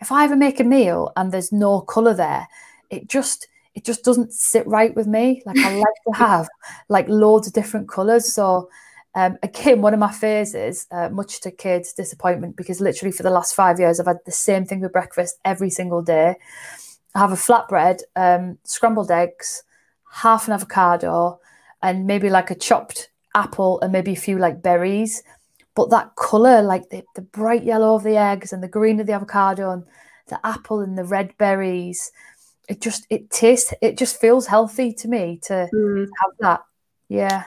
if 0.00 0.10
I 0.10 0.24
ever 0.24 0.36
make 0.36 0.60
a 0.60 0.64
meal 0.64 1.12
and 1.16 1.30
there's 1.30 1.52
no 1.52 1.80
colour 1.82 2.14
there, 2.14 2.48
it 2.90 3.08
just, 3.08 3.46
it 3.74 3.84
just 3.84 4.02
doesn't 4.04 4.32
sit 4.32 4.66
right 4.66 4.94
with 4.96 5.06
me. 5.06 5.42
Like 5.46 5.62
I 5.62 5.68
like 5.68 5.94
to 6.08 6.14
have 6.14 6.48
like 6.88 7.08
loads 7.08 7.46
of 7.46 7.52
different 7.52 7.88
colours. 7.88 8.32
So 8.32 8.70
um, 9.18 9.36
again, 9.42 9.82
one 9.82 9.94
of 9.94 10.00
my 10.00 10.12
phases, 10.12 10.86
uh, 10.90 11.08
much 11.08 11.40
to 11.42 11.50
Kate's 11.50 11.92
disappointment, 11.92 12.56
because 12.56 12.80
literally 12.80 13.12
for 13.12 13.24
the 13.24 13.30
last 13.38 13.54
five 13.54 13.78
years, 13.80 13.98
I've 13.98 14.06
had 14.06 14.24
the 14.24 14.32
same 14.32 14.64
thing 14.64 14.80
for 14.80 14.88
breakfast 14.88 15.38
every 15.44 15.70
single 15.70 16.02
day. 16.02 16.36
I 17.14 17.18
have 17.18 17.32
a 17.32 17.36
flatbread, 17.36 17.98
um, 18.16 18.58
scrambled 18.64 19.10
eggs, 19.10 19.64
half 20.22 20.46
an 20.46 20.52
avocado, 20.54 21.40
and 21.82 22.06
maybe 22.06 22.30
like 22.30 22.50
a 22.50 22.54
chopped 22.54 23.10
apple 23.34 23.80
and 23.80 23.92
maybe 23.92 24.12
a 24.12 24.16
few 24.26 24.38
like 24.38 24.62
berries. 24.62 25.22
but 25.74 25.90
that 25.90 26.14
color, 26.16 26.60
like 26.62 26.90
the, 26.90 27.04
the 27.14 27.22
bright 27.22 27.62
yellow 27.64 27.94
of 27.94 28.02
the 28.02 28.16
eggs 28.16 28.52
and 28.52 28.62
the 28.62 28.68
green 28.78 29.00
of 29.00 29.06
the 29.06 29.12
avocado 29.12 29.70
and 29.70 29.84
the 30.26 30.38
apple 30.44 30.80
and 30.80 30.98
the 30.98 31.04
red 31.04 31.30
berries, 31.38 32.10
it 32.68 32.80
just 32.80 33.06
it 33.10 33.30
tastes 33.30 33.72
it 33.80 33.96
just 33.96 34.20
feels 34.20 34.46
healthy 34.46 34.92
to 34.92 35.06
me 35.08 35.38
to 35.48 35.68
Mm. 35.72 36.06
have 36.20 36.32
that. 36.40 36.60
Yeah. 37.08 37.44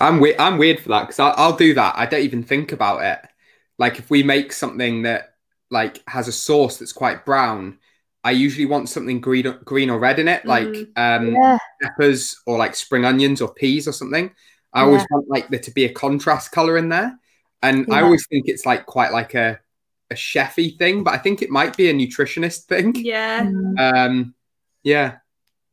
I'm 0.00 0.20
weird. 0.20 0.36
I'm 0.38 0.58
weird 0.58 0.80
for 0.80 0.88
that 0.90 1.02
because 1.08 1.20
I'll 1.20 1.56
do 1.56 1.74
that. 1.74 1.94
I 1.96 2.06
don't 2.06 2.22
even 2.22 2.42
think 2.42 2.72
about 2.72 3.02
it. 3.04 3.30
Like 3.78 3.98
if 3.98 4.10
we 4.10 4.22
make 4.22 4.52
something 4.52 5.02
that 5.02 5.34
like 5.70 6.02
has 6.08 6.28
a 6.28 6.32
sauce 6.32 6.78
that's 6.78 6.92
quite 6.92 7.24
brown, 7.24 7.78
I 8.22 8.32
usually 8.32 8.66
want 8.66 8.88
something 8.88 9.20
green, 9.20 9.46
or, 9.46 9.52
green 9.64 9.90
or 9.90 9.98
red 9.98 10.18
in 10.18 10.28
it, 10.28 10.46
like 10.46 10.66
Mm. 10.68 10.88
um, 10.96 11.32
Yeah. 11.34 11.58
peppers 11.82 12.40
or 12.46 12.58
like 12.58 12.74
spring 12.74 13.04
onions 13.04 13.40
or 13.40 13.52
peas 13.52 13.86
or 13.86 13.92
something. 13.92 14.30
I 14.72 14.82
always 14.82 15.06
want 15.10 15.28
like 15.28 15.48
there 15.48 15.60
to 15.60 15.70
be 15.70 15.84
a 15.84 15.92
contrast 15.92 16.50
color 16.50 16.76
in 16.76 16.88
there, 16.88 17.16
and 17.62 17.86
I 17.92 18.02
always 18.02 18.26
think 18.26 18.48
it's 18.48 18.66
like 18.66 18.86
quite 18.86 19.12
like 19.12 19.34
a 19.34 19.60
a 20.10 20.14
chefy 20.14 20.76
thing, 20.78 21.04
but 21.04 21.14
I 21.14 21.18
think 21.18 21.42
it 21.42 21.50
might 21.50 21.76
be 21.76 21.88
a 21.88 21.94
nutritionist 21.94 22.64
thing. 22.64 22.94
Yeah. 22.96 23.48
Um, 23.78 24.34
yeah. 24.82 25.18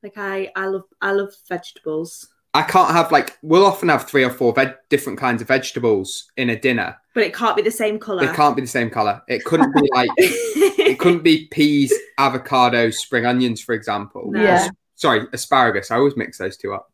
Like 0.04 0.18
I, 0.18 0.52
I 0.56 0.66
love, 0.68 0.86
I 1.02 1.12
love 1.12 1.34
vegetables, 1.50 2.28
I 2.54 2.64
can't 2.64 2.92
have 2.92 3.12
like 3.12 3.38
we'll 3.42 3.66
often 3.66 3.90
have 3.90 4.08
three 4.10 4.24
or 4.26 4.30
four 4.30 4.54
veg- 4.54 4.76
different 4.90 5.18
kinds 5.20 5.42
of 5.42 5.48
vegetables 5.48 6.30
in 6.36 6.50
a 6.50 6.60
dinner. 6.60 6.98
but 7.14 7.24
it 7.24 7.34
can't 7.34 7.56
be 7.56 7.62
the 7.62 7.72
same 7.72 7.98
color. 7.98 8.24
It 8.24 8.36
can't 8.36 8.56
be 8.56 8.62
the 8.62 8.68
same 8.68 8.90
color. 8.90 9.22
It 9.28 9.44
couldn't 9.46 9.74
be 9.74 9.90
like 9.94 10.10
it 10.18 11.00
couldn't 11.00 11.24
be 11.24 11.48
peas, 11.48 11.94
avocado, 12.18 12.90
spring 12.90 13.26
onions, 13.26 13.62
for 13.62 13.74
example. 13.74 14.32
No. 14.32 14.42
Yeah. 14.42 14.68
Sorry, 14.96 15.26
asparagus. 15.34 15.92
I 15.92 15.96
always 15.96 16.18
mix 16.18 16.38
those 16.38 16.58
two 16.58 16.74
up. 16.74 16.92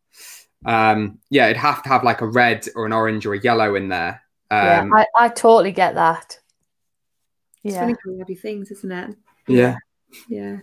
Um, 0.65 1.19
yeah, 1.29 1.45
it'd 1.45 1.57
have 1.57 1.81
to 1.83 1.89
have 1.89 2.03
like 2.03 2.21
a 2.21 2.27
red 2.27 2.67
or 2.75 2.85
an 2.85 2.93
orange 2.93 3.25
or 3.25 3.33
a 3.33 3.39
yellow 3.39 3.75
in 3.75 3.89
there. 3.89 4.21
yeah. 4.51 4.81
Um, 4.81 4.93
I, 4.93 5.05
I 5.15 5.29
totally 5.29 5.71
get 5.71 5.95
that. 5.95 6.39
It's 7.63 7.73
Yeah. 7.73 7.81
funny 7.81 7.93
how 8.05 8.11
we 8.11 8.19
have 8.19 8.29
your 8.29 8.37
things, 8.39 8.69
isn't 8.71 8.91
it? 8.91 9.15
yeah. 9.47 9.75
Yeah. 10.29 10.57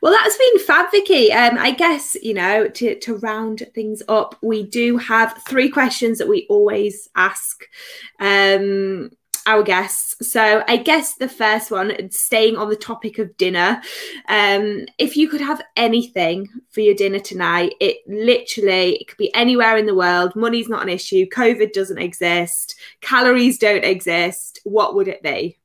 Well, 0.00 0.12
that's 0.12 0.36
been 0.36 0.58
fab, 0.60 0.90
Vicky. 0.90 1.32
Um, 1.32 1.58
I 1.58 1.72
guess 1.72 2.16
you 2.22 2.34
know 2.34 2.68
to 2.68 2.98
to 3.00 3.16
round 3.16 3.66
things 3.74 4.02
up, 4.08 4.36
we 4.42 4.62
do 4.62 4.96
have 4.96 5.42
three 5.46 5.68
questions 5.68 6.18
that 6.18 6.28
we 6.28 6.46
always 6.48 7.08
ask 7.16 7.64
um, 8.20 9.10
our 9.46 9.62
guests. 9.62 10.30
So, 10.30 10.62
I 10.68 10.76
guess 10.76 11.14
the 11.14 11.28
first 11.28 11.70
one, 11.70 12.10
staying 12.10 12.56
on 12.56 12.68
the 12.68 12.76
topic 12.76 13.18
of 13.18 13.36
dinner, 13.36 13.82
um, 14.28 14.86
if 14.98 15.16
you 15.16 15.28
could 15.28 15.40
have 15.40 15.62
anything 15.76 16.48
for 16.70 16.80
your 16.80 16.94
dinner 16.94 17.18
tonight, 17.18 17.74
it 17.80 17.98
literally 18.06 18.96
it 18.96 19.08
could 19.08 19.18
be 19.18 19.34
anywhere 19.34 19.76
in 19.76 19.86
the 19.86 19.94
world. 19.94 20.34
Money's 20.36 20.68
not 20.68 20.82
an 20.82 20.88
issue. 20.88 21.26
COVID 21.26 21.72
doesn't 21.72 21.98
exist. 21.98 22.76
Calories 23.00 23.58
don't 23.58 23.84
exist. 23.84 24.60
What 24.64 24.94
would 24.94 25.08
it 25.08 25.22
be? 25.22 25.59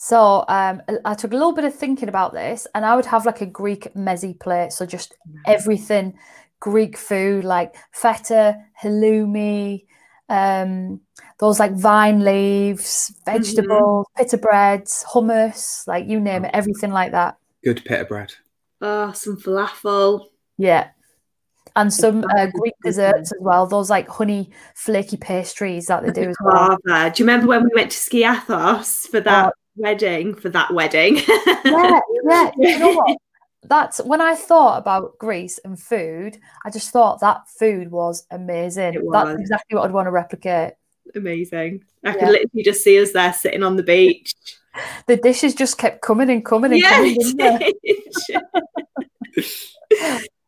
So 0.00 0.44
um, 0.46 0.80
I 1.04 1.14
took 1.14 1.32
a 1.32 1.36
little 1.36 1.52
bit 1.52 1.64
of 1.64 1.74
thinking 1.74 2.08
about 2.08 2.32
this, 2.32 2.68
and 2.72 2.86
I 2.86 2.94
would 2.94 3.04
have 3.06 3.26
like 3.26 3.40
a 3.40 3.46
Greek 3.46 3.92
meze 3.94 4.38
plate. 4.38 4.72
So 4.72 4.86
just 4.86 5.16
everything 5.44 6.16
Greek 6.60 6.96
food, 6.96 7.44
like 7.44 7.74
feta, 7.90 8.58
halloumi, 8.80 9.86
um, 10.28 11.00
those 11.40 11.58
like 11.58 11.72
vine 11.72 12.24
leaves, 12.24 13.12
vegetables, 13.24 14.06
pita 14.16 14.38
breads, 14.38 15.04
hummus, 15.12 15.84
like 15.88 16.06
you 16.06 16.20
name 16.20 16.44
it, 16.44 16.52
everything 16.54 16.92
like 16.92 17.10
that. 17.10 17.36
Good 17.64 17.84
pita 17.84 18.04
bread. 18.04 18.34
Oh, 18.80 19.10
some 19.10 19.36
falafel. 19.36 20.26
Yeah. 20.58 20.90
And 21.74 21.92
some 21.92 22.24
uh, 22.36 22.46
Greek 22.54 22.74
desserts 22.84 23.32
as 23.32 23.38
well. 23.40 23.66
Those 23.66 23.90
like 23.90 24.08
honey 24.08 24.50
flaky 24.76 25.16
pastries 25.16 25.86
that 25.86 26.04
they 26.04 26.12
do 26.12 26.28
as 26.28 26.36
well. 26.40 26.76
Do 26.86 26.92
you 26.92 27.24
remember 27.26 27.48
when 27.48 27.64
we 27.64 27.70
went 27.74 27.90
to 27.90 27.98
Skiathos 27.98 29.08
for 29.08 29.18
that 29.20 29.54
wedding? 29.78 30.34
For 30.34 30.48
that 30.50 30.72
wedding? 30.72 31.16
yeah, 31.64 32.00
yeah. 32.24 32.50
You 32.56 32.78
know 32.78 32.92
what? 32.92 33.16
That's 33.64 33.98
when 33.98 34.20
I 34.20 34.34
thought 34.34 34.78
about 34.78 35.18
Greece 35.18 35.58
and 35.64 35.78
food. 35.78 36.38
I 36.64 36.70
just 36.70 36.90
thought 36.90 37.20
that 37.20 37.48
food 37.58 37.90
was 37.90 38.24
amazing. 38.30 38.94
It 38.94 39.02
That's 39.12 39.30
was. 39.30 39.40
exactly 39.40 39.76
what 39.76 39.84
I'd 39.84 39.92
want 39.92 40.06
to 40.06 40.12
replicate. 40.12 40.74
Amazing. 41.14 41.82
I 42.04 42.10
Yeah. 42.10 42.12
could 42.14 42.28
literally 42.28 42.62
just 42.62 42.84
see 42.84 43.00
us 43.02 43.12
there 43.12 43.32
sitting 43.32 43.62
on 43.62 43.76
the 43.76 43.82
beach. 43.82 44.34
The 45.08 45.16
dishes 45.16 45.56
just 45.56 45.76
kept 45.76 46.02
coming 46.02 46.30
and 46.30 46.44
coming 46.44 46.70
and 46.70 46.80
Yeah, 46.80 46.90
coming. 46.90 47.16
didn't? 47.36 47.74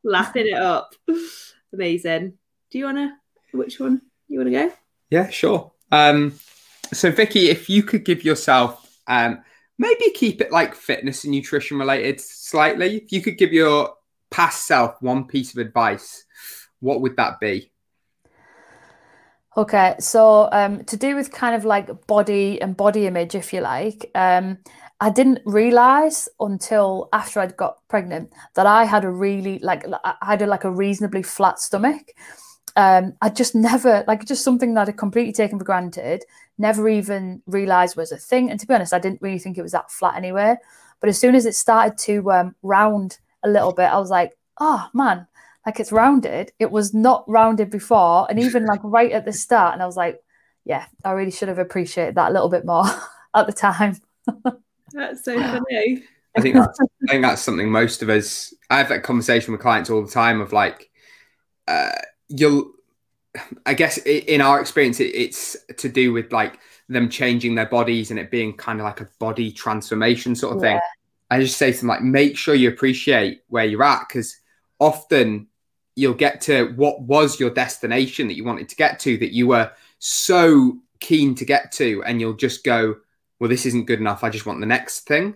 Lapping 0.04 0.46
it 0.46 0.54
up. 0.54 0.94
Amazing. 1.72 2.34
Do 2.70 2.78
you 2.78 2.84
wanna 2.84 3.18
which 3.52 3.80
one 3.80 4.02
you 4.28 4.38
wanna 4.38 4.50
go? 4.52 4.72
Yeah, 5.10 5.28
sure. 5.30 5.72
Um, 5.90 6.38
so 6.92 7.10
Vicky, 7.10 7.48
if 7.50 7.68
you 7.68 7.82
could 7.82 8.04
give 8.04 8.24
yourself 8.24 8.89
um, 9.10 9.42
maybe 9.76 10.10
keep 10.14 10.40
it 10.40 10.52
like 10.52 10.74
fitness 10.74 11.24
and 11.24 11.32
nutrition 11.32 11.78
related 11.78 12.20
slightly. 12.20 12.96
If 12.96 13.12
you 13.12 13.20
could 13.20 13.36
give 13.36 13.52
your 13.52 13.94
past 14.30 14.66
self 14.66 15.02
one 15.02 15.26
piece 15.26 15.52
of 15.52 15.58
advice, 15.58 16.24
what 16.78 17.00
would 17.02 17.16
that 17.16 17.40
be? 17.40 17.72
Okay, 19.56 19.96
so 19.98 20.48
um, 20.52 20.84
to 20.84 20.96
do 20.96 21.16
with 21.16 21.32
kind 21.32 21.56
of 21.56 21.64
like 21.64 22.06
body 22.06 22.62
and 22.62 22.76
body 22.76 23.08
image, 23.08 23.34
if 23.34 23.52
you 23.52 23.60
like, 23.60 24.08
um, 24.14 24.58
I 25.00 25.10
didn't 25.10 25.40
realize 25.44 26.28
until 26.38 27.08
after 27.12 27.40
I'd 27.40 27.56
got 27.56 27.78
pregnant 27.88 28.32
that 28.54 28.66
I 28.66 28.84
had 28.84 29.04
a 29.04 29.10
really 29.10 29.58
like 29.58 29.84
I 30.04 30.14
had 30.22 30.42
a, 30.42 30.46
like 30.46 30.64
a 30.64 30.70
reasonably 30.70 31.24
flat 31.24 31.58
stomach. 31.58 32.12
Um, 32.76 33.14
I 33.20 33.28
just 33.28 33.54
never 33.54 34.04
like 34.06 34.24
just 34.24 34.44
something 34.44 34.74
that 34.74 34.88
I'd 34.88 34.96
completely 34.96 35.32
taken 35.32 35.58
for 35.58 35.64
granted, 35.64 36.24
never 36.58 36.88
even 36.88 37.42
realized 37.46 37.96
was 37.96 38.12
a 38.12 38.16
thing. 38.16 38.50
And 38.50 38.60
to 38.60 38.66
be 38.66 38.74
honest, 38.74 38.92
I 38.92 38.98
didn't 38.98 39.22
really 39.22 39.38
think 39.38 39.58
it 39.58 39.62
was 39.62 39.72
that 39.72 39.90
flat 39.90 40.16
anyway. 40.16 40.56
But 41.00 41.08
as 41.08 41.18
soon 41.18 41.34
as 41.34 41.46
it 41.46 41.54
started 41.54 41.98
to 41.98 42.30
um, 42.30 42.54
round 42.62 43.18
a 43.42 43.48
little 43.48 43.72
bit, 43.72 43.84
I 43.90 43.98
was 43.98 44.10
like, 44.10 44.36
oh 44.58 44.86
man, 44.92 45.26
like 45.66 45.80
it's 45.80 45.92
rounded. 45.92 46.52
It 46.58 46.70
was 46.70 46.94
not 46.94 47.24
rounded 47.28 47.70
before, 47.70 48.26
and 48.28 48.38
even 48.38 48.66
like 48.66 48.80
right 48.82 49.12
at 49.12 49.24
the 49.24 49.32
start, 49.32 49.74
and 49.74 49.82
I 49.82 49.86
was 49.86 49.96
like, 49.96 50.20
yeah, 50.64 50.86
I 51.04 51.12
really 51.12 51.30
should 51.30 51.48
have 51.48 51.58
appreciated 51.58 52.14
that 52.14 52.30
a 52.30 52.32
little 52.32 52.48
bit 52.48 52.64
more 52.64 52.84
at 53.34 53.46
the 53.46 53.52
time. 53.52 53.96
That's 54.92 55.24
so 55.24 55.40
funny. 55.40 56.04
I 56.36 56.40
think 56.40 56.54
that's, 56.54 56.78
I 56.80 57.10
think 57.10 57.22
that's 57.22 57.42
something 57.42 57.70
most 57.70 58.02
of 58.02 58.08
us. 58.08 58.54
I 58.70 58.78
have 58.78 58.88
that 58.90 59.02
conversation 59.02 59.50
with 59.50 59.60
clients 59.60 59.90
all 59.90 60.02
the 60.04 60.10
time 60.10 60.40
of 60.40 60.52
like, 60.52 60.90
uh, 61.66 61.90
you'll. 62.30 62.72
I 63.64 63.74
guess 63.74 63.96
in 63.98 64.40
our 64.40 64.60
experience, 64.60 64.98
it's 64.98 65.56
to 65.76 65.88
do 65.88 66.12
with 66.12 66.32
like 66.32 66.58
them 66.88 67.08
changing 67.08 67.54
their 67.54 67.66
bodies 67.66 68.10
and 68.10 68.18
it 68.18 68.28
being 68.28 68.56
kind 68.56 68.80
of 68.80 68.84
like 68.84 69.00
a 69.00 69.08
body 69.20 69.52
transformation 69.52 70.34
sort 70.34 70.56
of 70.56 70.62
thing. 70.62 70.80
I 71.30 71.38
just 71.38 71.56
say 71.56 71.70
to 71.70 71.78
them 71.78 71.86
like, 71.86 72.02
make 72.02 72.36
sure 72.36 72.56
you 72.56 72.68
appreciate 72.68 73.42
where 73.46 73.64
you're 73.64 73.84
at 73.84 74.08
because 74.08 74.36
often 74.80 75.46
you'll 75.94 76.14
get 76.14 76.40
to 76.40 76.72
what 76.74 77.02
was 77.02 77.38
your 77.38 77.50
destination 77.50 78.26
that 78.26 78.34
you 78.34 78.42
wanted 78.42 78.68
to 78.70 78.74
get 78.74 78.98
to 79.00 79.16
that 79.18 79.32
you 79.32 79.46
were 79.46 79.70
so 80.00 80.78
keen 80.98 81.36
to 81.36 81.44
get 81.44 81.70
to, 81.72 82.02
and 82.04 82.20
you'll 82.20 82.34
just 82.34 82.64
go, 82.64 82.96
well, 83.38 83.48
this 83.48 83.64
isn't 83.66 83.86
good 83.86 84.00
enough. 84.00 84.24
I 84.24 84.30
just 84.30 84.46
want 84.46 84.58
the 84.58 84.66
next 84.66 85.06
thing. 85.06 85.34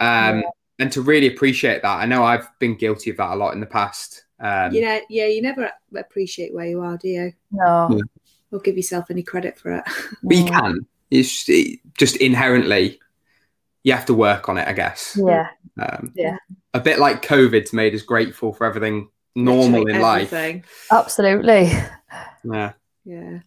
Um, 0.00 0.40
Yeah. 0.40 0.42
And 0.78 0.92
to 0.92 1.02
really 1.02 1.28
appreciate 1.28 1.82
that, 1.82 2.00
I 2.00 2.06
know 2.06 2.24
I've 2.24 2.48
been 2.58 2.74
guilty 2.76 3.10
of 3.10 3.16
that 3.18 3.32
a 3.32 3.36
lot 3.36 3.54
in 3.54 3.60
the 3.60 3.66
past. 3.66 4.24
Um, 4.42 4.72
You 4.74 4.82
know, 4.82 5.00
yeah, 5.08 5.26
you 5.26 5.40
never 5.40 5.70
appreciate 5.96 6.52
where 6.52 6.66
you 6.66 6.80
are, 6.82 6.98
do 6.98 7.08
you? 7.08 7.32
No, 7.50 7.88
Yeah. 7.96 8.02
Or 8.50 8.60
give 8.60 8.76
yourself 8.76 9.10
any 9.10 9.22
credit 9.22 9.58
for 9.58 9.72
it. 9.72 9.84
but 10.22 10.36
you 10.36 10.44
no. 10.44 10.50
can. 10.50 10.86
It's 11.10 11.48
it- 11.48 11.80
just 11.96 12.16
inherently, 12.16 12.98
you 13.84 13.92
have 13.92 14.06
to 14.06 14.14
work 14.14 14.48
on 14.48 14.58
it, 14.58 14.66
I 14.68 14.72
guess. 14.72 15.18
Yeah, 15.18 15.48
Um, 15.80 16.12
Yeah. 16.14 16.36
A 16.74 16.80
bit 16.80 16.98
like 16.98 17.22
COVID's 17.22 17.72
made 17.72 17.94
us 17.94 18.02
grateful 18.02 18.52
for 18.52 18.66
everything 18.66 19.08
normal 19.34 19.82
Literally 19.82 19.94
in 19.94 20.00
life. 20.02 20.64
absolutely. 20.90 21.70
Yeah. 22.44 22.72
Yeah. 23.04 23.40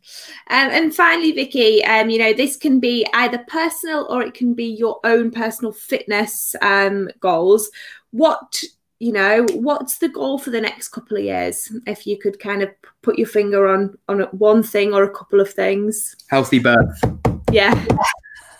Um, 0.50 0.70
and 0.72 0.96
finally, 0.96 1.32
Vicky, 1.32 1.84
um, 1.86 2.10
you 2.10 2.20
know, 2.20 2.34
this 2.34 2.58
can 2.58 2.80
be 2.80 3.06
either 3.14 3.40
personal 3.48 4.06
or 4.10 4.22
it 4.22 4.34
can 4.34 4.54
be 4.54 4.66
your 4.66 5.00
own 5.04 5.32
personal 5.32 5.72
fitness 5.72 6.56
um, 6.62 7.10
goals. 7.20 7.70
What, 8.12 8.62
you 9.00 9.12
know, 9.12 9.46
what's 9.54 9.98
the 9.98 10.10
goal 10.10 10.38
for 10.38 10.52
the 10.52 10.62
next 10.62 10.90
couple 10.90 11.18
of 11.18 11.24
years? 11.24 11.72
If 11.86 12.08
you 12.08 12.18
could 12.18 12.40
kind 12.40 12.62
of 12.62 12.70
put 13.02 13.18
your 13.18 13.28
finger 13.28 13.68
on 13.68 13.98
on 14.08 14.22
one 14.32 14.64
thing 14.64 14.94
or 14.94 15.04
a 15.04 15.10
couple 15.14 15.42
of 15.42 15.52
things. 15.54 16.16
Healthy 16.30 16.60
birth. 16.60 17.04
Yeah. 17.52 17.74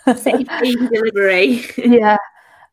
Safe 0.16 0.46
delivery. 0.60 1.64
yeah. 1.78 2.18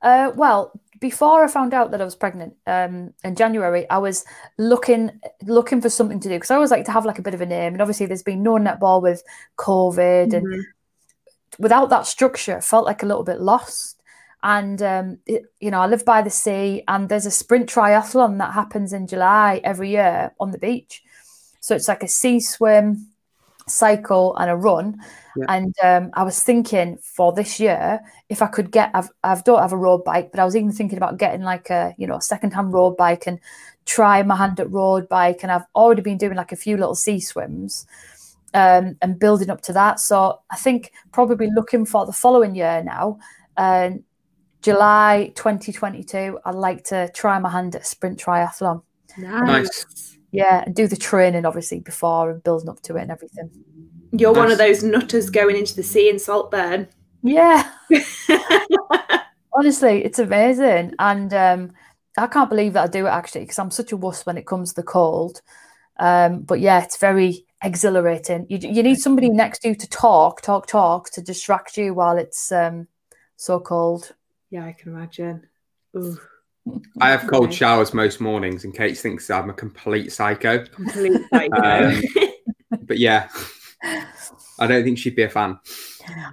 Uh, 0.01 0.31
well, 0.35 0.79
before 0.99 1.43
I 1.43 1.47
found 1.47 1.73
out 1.73 1.91
that 1.91 2.01
I 2.01 2.05
was 2.05 2.15
pregnant 2.15 2.55
um, 2.67 3.13
in 3.23 3.35
January, 3.35 3.89
I 3.89 3.97
was 3.97 4.23
looking 4.57 5.11
looking 5.45 5.81
for 5.81 5.89
something 5.89 6.19
to 6.19 6.29
do 6.29 6.35
because 6.35 6.51
I 6.51 6.55
always 6.55 6.71
like 6.71 6.85
to 6.85 6.91
have 6.91 7.05
like 7.05 7.19
a 7.19 7.23
bit 7.23 7.33
of 7.33 7.41
a 7.41 7.45
name. 7.45 7.73
And 7.73 7.81
obviously, 7.81 8.05
there's 8.05 8.23
been 8.23 8.43
no 8.43 8.53
netball 8.53 9.01
with 9.01 9.23
COVID, 9.57 10.33
and 10.33 10.47
Mhm. 10.47 10.61
without 11.59 11.89
that 11.89 12.07
structure, 12.07 12.57
I 12.57 12.61
felt 12.61 12.85
like 12.85 13.03
a 13.03 13.05
little 13.05 13.23
bit 13.23 13.41
lost. 13.41 14.01
And 14.43 14.81
um, 14.81 15.17
it, 15.25 15.43
you 15.61 15.71
know, 15.71 15.79
I 15.79 15.87
live 15.87 16.03
by 16.03 16.21
the 16.21 16.29
sea, 16.29 16.83
and 16.87 17.07
there's 17.07 17.25
a 17.25 17.31
sprint 17.31 17.69
triathlon 17.69 18.37
that 18.39 18.53
happens 18.53 18.91
in 18.91 19.07
July 19.07 19.61
every 19.63 19.89
year 19.89 20.33
on 20.39 20.51
the 20.51 20.57
beach. 20.59 21.01
So 21.61 21.75
it's 21.75 21.87
like 21.87 22.03
a 22.03 22.09
sea 22.09 22.41
swim, 22.41 23.07
cycle 23.67 24.35
and 24.35 24.51
a 24.51 24.55
run. 24.57 24.99
Yeah. 25.37 25.45
And 25.47 25.73
um, 25.81 26.11
I 26.13 26.23
was 26.23 26.43
thinking 26.43 26.97
for 27.01 27.31
this 27.31 27.57
year, 27.57 28.01
if 28.27 28.41
I 28.41 28.47
could 28.47 28.69
get, 28.69 28.91
I've, 28.93 29.09
I've 29.23 29.45
don't 29.45 29.61
have 29.61 29.71
a 29.71 29.77
road 29.77 30.03
bike, 30.03 30.31
but 30.31 30.41
I 30.41 30.45
was 30.45 30.57
even 30.57 30.73
thinking 30.73 30.97
about 30.97 31.17
getting 31.17 31.41
like 31.41 31.69
a, 31.69 31.95
you 31.97 32.05
know, 32.05 32.19
second-hand 32.19 32.73
road 32.73 32.97
bike 32.97 33.25
and 33.25 33.39
try 33.85 34.21
my 34.23 34.35
hand 34.35 34.59
at 34.59 34.69
road 34.69 35.07
bike. 35.07 35.39
And 35.41 35.51
I've 35.53 35.65
already 35.73 36.01
been 36.01 36.17
doing 36.17 36.35
like 36.35 36.51
a 36.51 36.57
few 36.57 36.75
little 36.75 36.95
sea 36.95 37.21
swims 37.21 37.87
um, 38.53 38.97
and 39.01 39.17
building 39.17 39.49
up 39.49 39.61
to 39.61 39.73
that. 39.73 40.01
So 40.01 40.41
I 40.51 40.57
think 40.57 40.91
probably 41.13 41.49
looking 41.49 41.85
for 41.85 42.05
the 42.05 42.11
following 42.11 42.55
year 42.55 42.83
now, 42.83 43.19
um, 43.55 44.03
July 44.63 45.33
2022, 45.35 46.39
I'd 46.45 46.55
like 46.55 46.85
to 46.85 47.11
try 47.13 47.37
my 47.37 47.49
hand 47.49 47.75
at 47.75 47.81
a 47.81 47.85
sprint 47.85 48.17
triathlon. 48.17 48.81
Nice. 49.17 50.17
Yeah, 50.31 50.63
and 50.65 50.73
do 50.73 50.87
the 50.87 50.95
training 50.95 51.45
obviously 51.45 51.81
before 51.81 52.31
and 52.31 52.43
building 52.43 52.69
up 52.69 52.81
to 52.83 52.95
it 52.95 53.03
and 53.03 53.11
everything. 53.11 53.51
You're 54.13 54.33
one 54.33 54.51
of 54.51 54.57
those 54.57 54.81
nutters 54.81 55.29
going 55.29 55.57
into 55.57 55.75
the 55.75 55.83
sea 55.83 56.09
in 56.09 56.17
Saltburn. 56.17 56.87
Yeah, 57.21 57.69
honestly, 59.53 60.03
it's 60.03 60.19
amazing. 60.19 60.93
And 60.97 61.33
um, 61.33 61.71
I 62.17 62.27
can't 62.27 62.49
believe 62.49 62.73
that 62.73 62.83
I 62.85 62.87
do 62.87 63.05
it 63.05 63.09
actually 63.09 63.41
because 63.41 63.59
I'm 63.59 63.71
such 63.71 63.91
a 63.91 63.97
wuss 63.97 64.25
when 64.25 64.37
it 64.37 64.47
comes 64.47 64.69
to 64.69 64.81
the 64.81 64.87
cold. 64.87 65.41
Um, 65.99 66.41
but 66.41 66.61
yeah, 66.61 66.83
it's 66.83 66.97
very 66.97 67.45
exhilarating. 67.61 68.45
You, 68.49 68.59
you 68.61 68.81
need 68.81 68.99
somebody 68.99 69.29
next 69.29 69.59
to 69.59 69.69
you 69.69 69.75
to 69.75 69.89
talk, 69.89 70.41
talk, 70.41 70.67
talk 70.67 71.09
to 71.11 71.21
distract 71.21 71.77
you 71.77 71.93
while 71.93 72.17
it's 72.17 72.51
um, 72.51 72.87
so 73.35 73.59
cold. 73.59 74.13
Yeah, 74.53 74.65
I 74.65 74.71
can 74.73 74.93
imagine. 74.93 75.47
Ooh, 75.97 76.15
I 77.01 77.09
have 77.09 77.25
cold 77.27 77.45
Okay. 77.45 77.55
showers 77.55 77.91
most 77.93 78.21
mornings, 78.21 78.65
and 78.65 78.73
Kate 78.73 78.95
thinks 78.95 79.31
I'm 79.31 79.49
a 79.49 79.53
complete 79.53 80.11
psycho. 80.11 80.63
complete 80.65 81.11
psycho. 81.33 81.89
Um, 81.89 82.01
But 82.85 82.97
yeah, 82.99 83.29
I 84.59 84.67
don't 84.67 84.83
think 84.83 84.97
she'd 84.97 85.15
be 85.15 85.23
a 85.23 85.29
fan. 85.29 85.57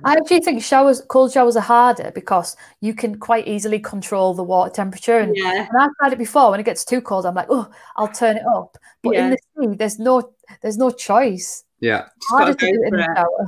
I 0.04 0.14
actually 0.14 0.40
think 0.40 0.62
showers, 0.62 1.00
cold 1.08 1.32
showers 1.32 1.56
are 1.56 1.60
harder 1.62 2.10
because 2.12 2.56
you 2.80 2.92
can 2.92 3.18
quite 3.18 3.46
easily 3.46 3.78
control 3.78 4.34
the 4.34 4.42
water 4.42 4.70
temperature. 4.70 5.18
And, 5.18 5.36
yeah, 5.36 5.68
and 5.68 5.78
I've 5.80 5.90
tried 5.98 6.12
it 6.12 6.18
before. 6.18 6.50
When 6.50 6.58
it 6.60 6.64
gets 6.64 6.84
too 6.84 7.00
cold, 7.00 7.24
I'm 7.24 7.34
like, 7.36 7.46
oh, 7.50 7.70
I'll 7.96 8.08
turn 8.08 8.36
it 8.36 8.42
up. 8.46 8.76
But 9.02 9.14
Yeah. 9.14 9.24
in 9.26 9.30
the 9.30 9.38
sea, 9.38 9.76
there's 9.76 9.98
no, 9.98 10.32
there's 10.60 10.76
no 10.76 10.90
choice. 10.90 11.62
Yeah, 11.78 12.08
Harder 12.28 12.54
to 12.54 12.66
do 12.66 12.66
it 12.66 12.84
in 12.86 12.90
for 12.90 12.96
the 12.96 13.14
shower. 13.14 13.46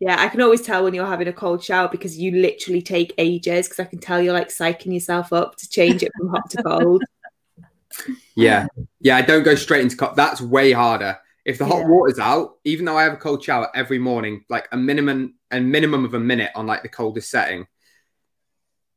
Yeah, 0.00 0.16
I 0.20 0.28
can 0.28 0.40
always 0.42 0.60
tell 0.62 0.84
when 0.84 0.92
you're 0.94 1.06
having 1.06 1.28
a 1.28 1.32
cold 1.32 1.62
shower 1.62 1.88
because 1.88 2.18
you 2.18 2.32
literally 2.32 2.82
take 2.82 3.14
ages 3.16 3.68
because 3.68 3.80
I 3.80 3.88
can 3.88 4.00
tell 4.00 4.20
you're 4.20 4.32
like 4.34 4.48
psyching 4.48 4.92
yourself 4.92 5.32
up 5.32 5.56
to 5.56 5.68
change 5.68 6.02
it 6.02 6.12
from 6.18 6.28
hot 6.28 6.50
to 6.50 6.62
cold. 6.62 7.02
yeah, 8.36 8.66
yeah. 9.00 9.16
I 9.16 9.22
don't 9.22 9.44
go 9.44 9.54
straight 9.54 9.82
into 9.82 9.96
cold. 9.96 10.16
That's 10.16 10.40
way 10.40 10.72
harder. 10.72 11.18
If 11.44 11.58
the 11.58 11.66
hot 11.66 11.80
Yeah. 11.80 11.88
water's 11.88 12.18
out, 12.18 12.56
even 12.64 12.84
though 12.86 12.96
I 12.96 13.04
have 13.04 13.12
a 13.12 13.16
cold 13.18 13.42
shower 13.44 13.68
every 13.74 13.98
morning, 13.98 14.44
like 14.48 14.66
a 14.72 14.76
minimum 14.76 15.34
a 15.50 15.60
minimum 15.60 16.04
of 16.04 16.14
a 16.14 16.20
minute 16.20 16.50
on 16.56 16.66
like 16.66 16.82
the 16.82 16.88
coldest 16.88 17.30
setting. 17.30 17.66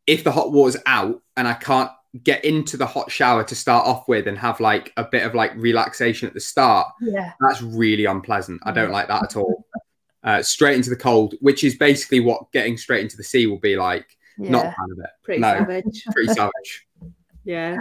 If 0.08 0.24
the 0.24 0.32
hot 0.32 0.52
water's 0.52 0.82
out 0.86 1.22
and 1.36 1.48
I 1.48 1.54
can't 1.54 1.92
get 2.24 2.44
into 2.46 2.78
the 2.78 2.86
hot 2.88 3.12
shower 3.12 3.44
to 3.44 3.54
start 3.54 3.86
off 3.86 4.08
with 4.08 4.28
and 4.28 4.38
have 4.40 4.60
like 4.60 4.92
a 4.98 5.04
bit 5.04 5.24
of 5.24 5.36
like 5.36 5.54
relaxation 5.56 6.28
at 6.28 6.34
the 6.34 6.40
start, 6.40 6.88
Yeah. 7.02 7.34
that's 7.42 7.62
really 7.62 8.06
unpleasant. 8.06 8.62
I 8.66 8.72
don't 8.72 8.92
like 8.92 9.10
that 9.10 9.24
at 9.24 9.36
all. 9.36 9.66
Uh, 10.28 10.44
straight 10.44 10.76
into 10.76 10.90
the 10.90 10.96
cold, 10.98 11.36
which 11.40 11.64
is 11.64 11.78
basically 11.78 12.20
what 12.20 12.52
getting 12.52 12.76
straight 12.76 13.02
into 13.02 13.16
the 13.16 13.24
sea 13.24 13.48
will 13.48 13.60
be 13.60 13.78
like. 13.78 14.18
Yeah. 14.38 14.50
Not 14.50 14.66
a 14.66 14.72
fan 14.72 14.92
of 14.92 15.00
it. 15.00 15.10
Pretty 15.24 15.40
no, 15.40 15.54
savage. 15.54 16.04
pretty 16.12 16.34
savage. 16.34 16.88
Yeah. 17.46 17.80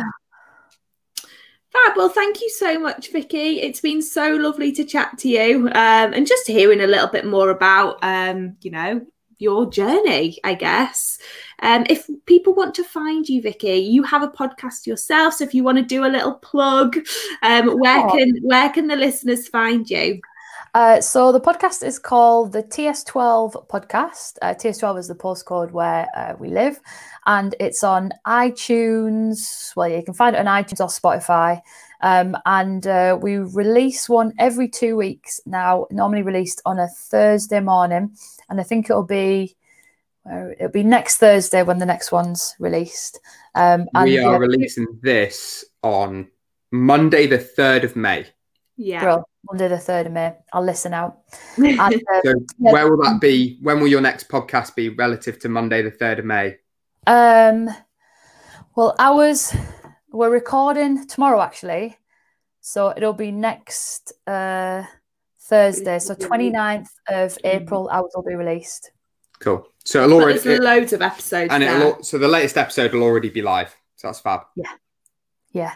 Fab. 1.16 1.97
Well, 1.97 2.09
thank 2.09 2.40
you 2.40 2.49
so 2.49 2.78
much, 2.78 3.11
Vicky. 3.11 3.61
It's 3.61 3.80
been 3.80 4.01
so 4.01 4.36
lovely 4.36 4.70
to 4.70 4.84
chat 4.84 5.18
to 5.18 5.28
you 5.28 5.66
um, 5.66 6.14
and 6.14 6.24
just 6.24 6.47
hearing 6.47 6.82
a 6.82 6.86
little 6.86 7.09
bit 7.09 7.26
more 7.26 7.51
about, 7.51 7.99
um, 8.03 8.57
you 8.61 8.70
know, 8.70 9.05
your 9.38 9.68
journey, 9.68 10.38
I 10.44 10.55
guess. 10.55 11.18
Um, 11.62 11.84
if 11.90 12.09
people 12.26 12.55
want 12.55 12.76
to 12.76 12.84
find 12.84 13.28
you, 13.28 13.42
Vicky, 13.42 13.74
you 13.74 14.05
have 14.05 14.22
a 14.22 14.28
podcast 14.28 14.86
yourself. 14.86 15.34
So 15.34 15.42
if 15.44 15.53
you 15.53 15.64
want 15.64 15.78
to 15.78 15.84
do 15.84 16.05
a 16.05 16.14
little 16.14 16.34
plug, 16.34 16.97
um, 17.42 17.70
where 17.80 18.07
Oh. 18.07 18.11
can 18.12 18.36
where 18.42 18.70
can 18.70 18.86
the 18.86 18.94
listeners 18.94 19.49
find 19.49 19.90
you? 19.90 20.20
Uh, 20.77 21.01
so 21.01 21.33
the 21.33 21.41
podcast 21.41 21.83
is 21.83 21.99
called 21.99 22.53
the 22.53 22.62
TS12 22.62 23.66
podcast. 23.66 24.37
Uh, 24.43 24.53
TS12 24.53 24.99
is 24.99 25.09
the 25.09 25.14
postcode 25.14 25.70
where 25.70 26.07
uh, 26.14 26.35
we 26.39 26.49
live, 26.49 26.79
and 27.24 27.55
it's 27.59 27.83
on 27.83 28.12
iTunes. 28.27 29.74
Well, 29.74 29.89
you 29.89 30.03
can 30.03 30.12
find 30.12 30.37
it 30.37 30.47
on 30.47 30.62
iTunes 30.62 30.81
or 30.81 30.89
Spotify. 30.89 31.62
Um, 32.03 32.37
and 32.45 32.87
uh, 32.87 33.18
we 33.18 33.39
release 33.39 34.07
one 34.07 34.35
every 34.39 34.68
two 34.68 34.99
weeks 34.99 35.41
now. 35.47 35.87
Normally 35.91 36.20
released 36.20 36.61
on 36.66 36.79
a 36.79 36.89
Thursday 36.89 37.61
morning, 37.61 38.14
and 38.51 38.61
I 38.61 38.62
think 38.62 38.91
it'll 38.91 39.03
be 39.03 39.57
uh, 40.31 40.49
it'll 40.59 40.68
be 40.68 40.83
next 40.83 41.16
Thursday 41.16 41.62
when 41.62 41.79
the 41.79 41.87
next 41.87 42.12
one's 42.12 42.55
released. 42.59 43.18
Um, 43.55 43.87
and 43.95 44.05
we 44.05 44.18
are 44.18 44.33
yeah, 44.33 44.37
releasing 44.37 44.99
this 45.01 45.64
on 45.83 46.29
Monday, 46.70 47.27
the 47.27 47.39
3rd 47.39 47.85
of 47.85 47.97
May. 47.97 48.27
Yeah. 48.77 49.01
Bro, 49.01 49.24
Monday 49.51 49.68
the 49.68 49.78
third 49.78 50.07
of 50.07 50.12
May. 50.12 50.34
I'll 50.53 50.64
listen 50.64 50.92
out. 50.92 51.18
And, 51.59 51.80
uh, 51.80 52.20
So, 52.24 52.34
where 52.59 52.90
will 52.90 53.03
that 53.05 53.20
be? 53.20 53.59
When 53.62 53.80
will 53.80 53.88
your 53.88 54.01
next 54.01 54.28
podcast 54.28 54.74
be 54.74 54.88
relative 54.88 55.38
to 55.40 55.49
Monday, 55.49 55.82
the 55.82 55.90
3rd 55.90 56.20
of 56.20 56.24
May? 56.24 56.57
Um, 57.07 57.68
well, 58.74 58.94
ours 58.99 59.55
we're 60.11 60.30
recording 60.30 61.07
tomorrow 61.07 61.40
actually, 61.40 61.97
so 62.61 62.92
it'll 62.97 63.12
be 63.12 63.30
next 63.30 64.12
uh 64.26 64.84
Thursday, 65.40 66.01
so 66.01 66.14
29th 66.14 66.88
of 67.09 67.38
April. 67.44 67.88
Ours 67.92 68.11
will 68.16 68.24
be 68.24 68.34
released. 68.34 68.90
Cool. 69.38 69.68
So, 69.84 70.03
it'll 70.03 70.20
already, 70.20 70.40
there's 70.40 70.59
loads 70.59 70.92
of 70.92 71.03
episodes. 71.03 71.53
and 71.53 71.62
there. 71.62 71.76
it'll, 71.78 72.03
so 72.03 72.18
the 72.18 72.26
latest 72.26 72.57
episode 72.57 72.92
will 72.92 73.03
already 73.05 73.28
be 73.30 73.42
live. 73.42 73.72
So, 73.94 74.09
that's 74.09 74.18
fab. 74.18 74.40
Yeah. 74.57 74.72
Yeah, 75.53 75.74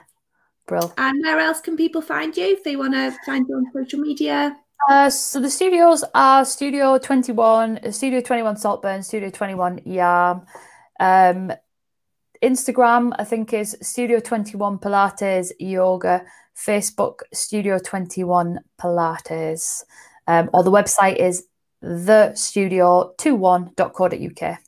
brill. 0.70 0.94
And 0.96 1.22
where 1.22 1.38
else 1.38 1.60
can 1.60 1.76
people 1.76 2.00
find 2.00 2.34
you 2.34 2.46
if 2.46 2.64
they 2.64 2.76
want 2.76 2.94
to 2.94 3.14
find 3.26 3.46
you 3.48 3.56
on 3.56 3.66
social 3.74 4.00
media? 4.00 4.56
Uh, 4.88 5.10
so 5.10 5.38
the 5.40 5.50
studios 5.50 6.02
are 6.14 6.46
Studio 6.46 6.96
21, 6.96 7.76
uh, 7.78 7.90
Studio 7.90 8.22
21 8.22 8.56
Saltburn, 8.56 9.02
Studio 9.02 9.28
21 9.28 9.80
Yarm. 9.80 10.46
Um, 10.98 11.52
Instagram, 12.42 13.12
I 13.18 13.24
think, 13.24 13.52
is 13.52 13.76
Studio 13.82 14.20
21 14.20 14.78
Pilates 14.78 15.52
Yoga. 15.58 16.24
Facebook, 16.56 17.18
Studio 17.32 17.78
21 17.78 18.60
Pilates. 18.80 19.82
Um, 20.26 20.50
or 20.52 20.62
the 20.62 20.70
website 20.70 21.16
is 21.16 21.46
thestudio21.co.uk. 21.82 24.58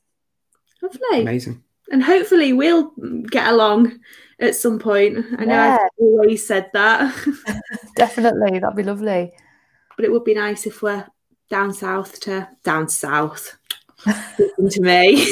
Lovely. 0.83 1.21
Amazing. 1.21 1.63
And 1.91 2.03
hopefully 2.03 2.55
we'll 2.55 2.93
get 3.31 3.49
along 3.49 4.01
at 4.43 4.55
some 4.57 4.79
point. 4.79 5.19
I 5.39 5.45
know 5.45 5.55
Yeah. 5.55 5.79
I've 5.81 5.89
always 5.99 6.47
said 6.47 6.71
that, 6.75 7.15
Definitely, 7.97 8.59
that'd 8.59 8.77
be 8.77 8.83
lovely. 8.83 9.33
but 9.97 10.05
it 10.05 10.13
would 10.13 10.25
be 10.25 10.35
nice 10.35 10.67
if 10.67 10.83
we're 10.83 11.07
down 11.51 11.73
south 11.73 12.21
to 12.21 12.49
down 12.65 12.89
south. 12.89 13.57
Listen 14.39 14.69
to 14.71 14.81
me. 14.83 15.25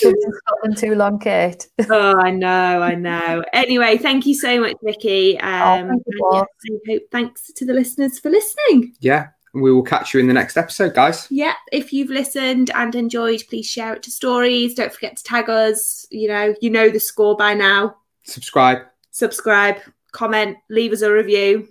Been 0.00 0.14
Scotland 0.46 0.76
too 0.78 0.94
long, 0.94 1.18
Kate. 1.18 1.66
oh, 1.90 2.16
I 2.20 2.30
know, 2.30 2.82
I 2.82 2.94
know. 2.94 3.42
Anyway, 3.52 3.98
thank 3.98 4.26
you 4.26 4.34
so 4.34 4.60
much, 4.60 4.76
Vicky. 4.82 5.38
Um, 5.40 5.88
thank 5.88 6.02
you, 6.06 6.28
and 6.30 6.34
yes, 6.34 6.46
I 6.88 6.92
hope 6.92 7.02
thanks 7.10 7.52
to 7.52 7.64
the 7.64 7.72
listeners 7.72 8.18
for 8.18 8.30
listening. 8.30 8.94
Yeah. 9.00 9.28
We 9.54 9.70
will 9.72 9.82
catch 9.82 10.14
you 10.14 10.20
in 10.20 10.26
the 10.26 10.32
next 10.32 10.56
episode, 10.56 10.94
guys. 10.94 11.26
Yeah, 11.30 11.54
if 11.72 11.92
you've 11.92 12.08
listened 12.08 12.70
and 12.74 12.94
enjoyed, 12.94 13.42
please 13.50 13.66
share 13.66 13.92
it 13.94 14.02
to 14.04 14.10
stories. 14.10 14.74
Don't 14.74 14.92
forget 14.92 15.16
to 15.16 15.24
tag 15.24 15.50
us. 15.50 16.06
You 16.10 16.28
know, 16.28 16.54
you 16.62 16.70
know 16.70 16.88
the 16.88 17.00
score 17.00 17.36
by 17.36 17.52
now. 17.52 17.96
Subscribe, 18.24 18.78
Subscribe, 19.10 19.76
comment, 20.12 20.56
leave 20.70 20.92
us 20.92 21.02
a 21.02 21.12
review. 21.12 21.68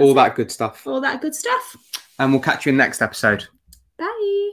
All 0.00 0.12
it. 0.12 0.14
that 0.14 0.34
good 0.34 0.50
stuff. 0.50 0.86
all 0.86 1.00
that 1.00 1.20
good 1.20 1.34
stuff. 1.34 1.76
And 2.18 2.32
we'll 2.32 2.40
catch 2.40 2.66
you 2.66 2.70
in 2.70 2.76
the 2.76 2.84
next 2.84 3.02
episode. 3.02 3.46
Bye. 3.98 4.50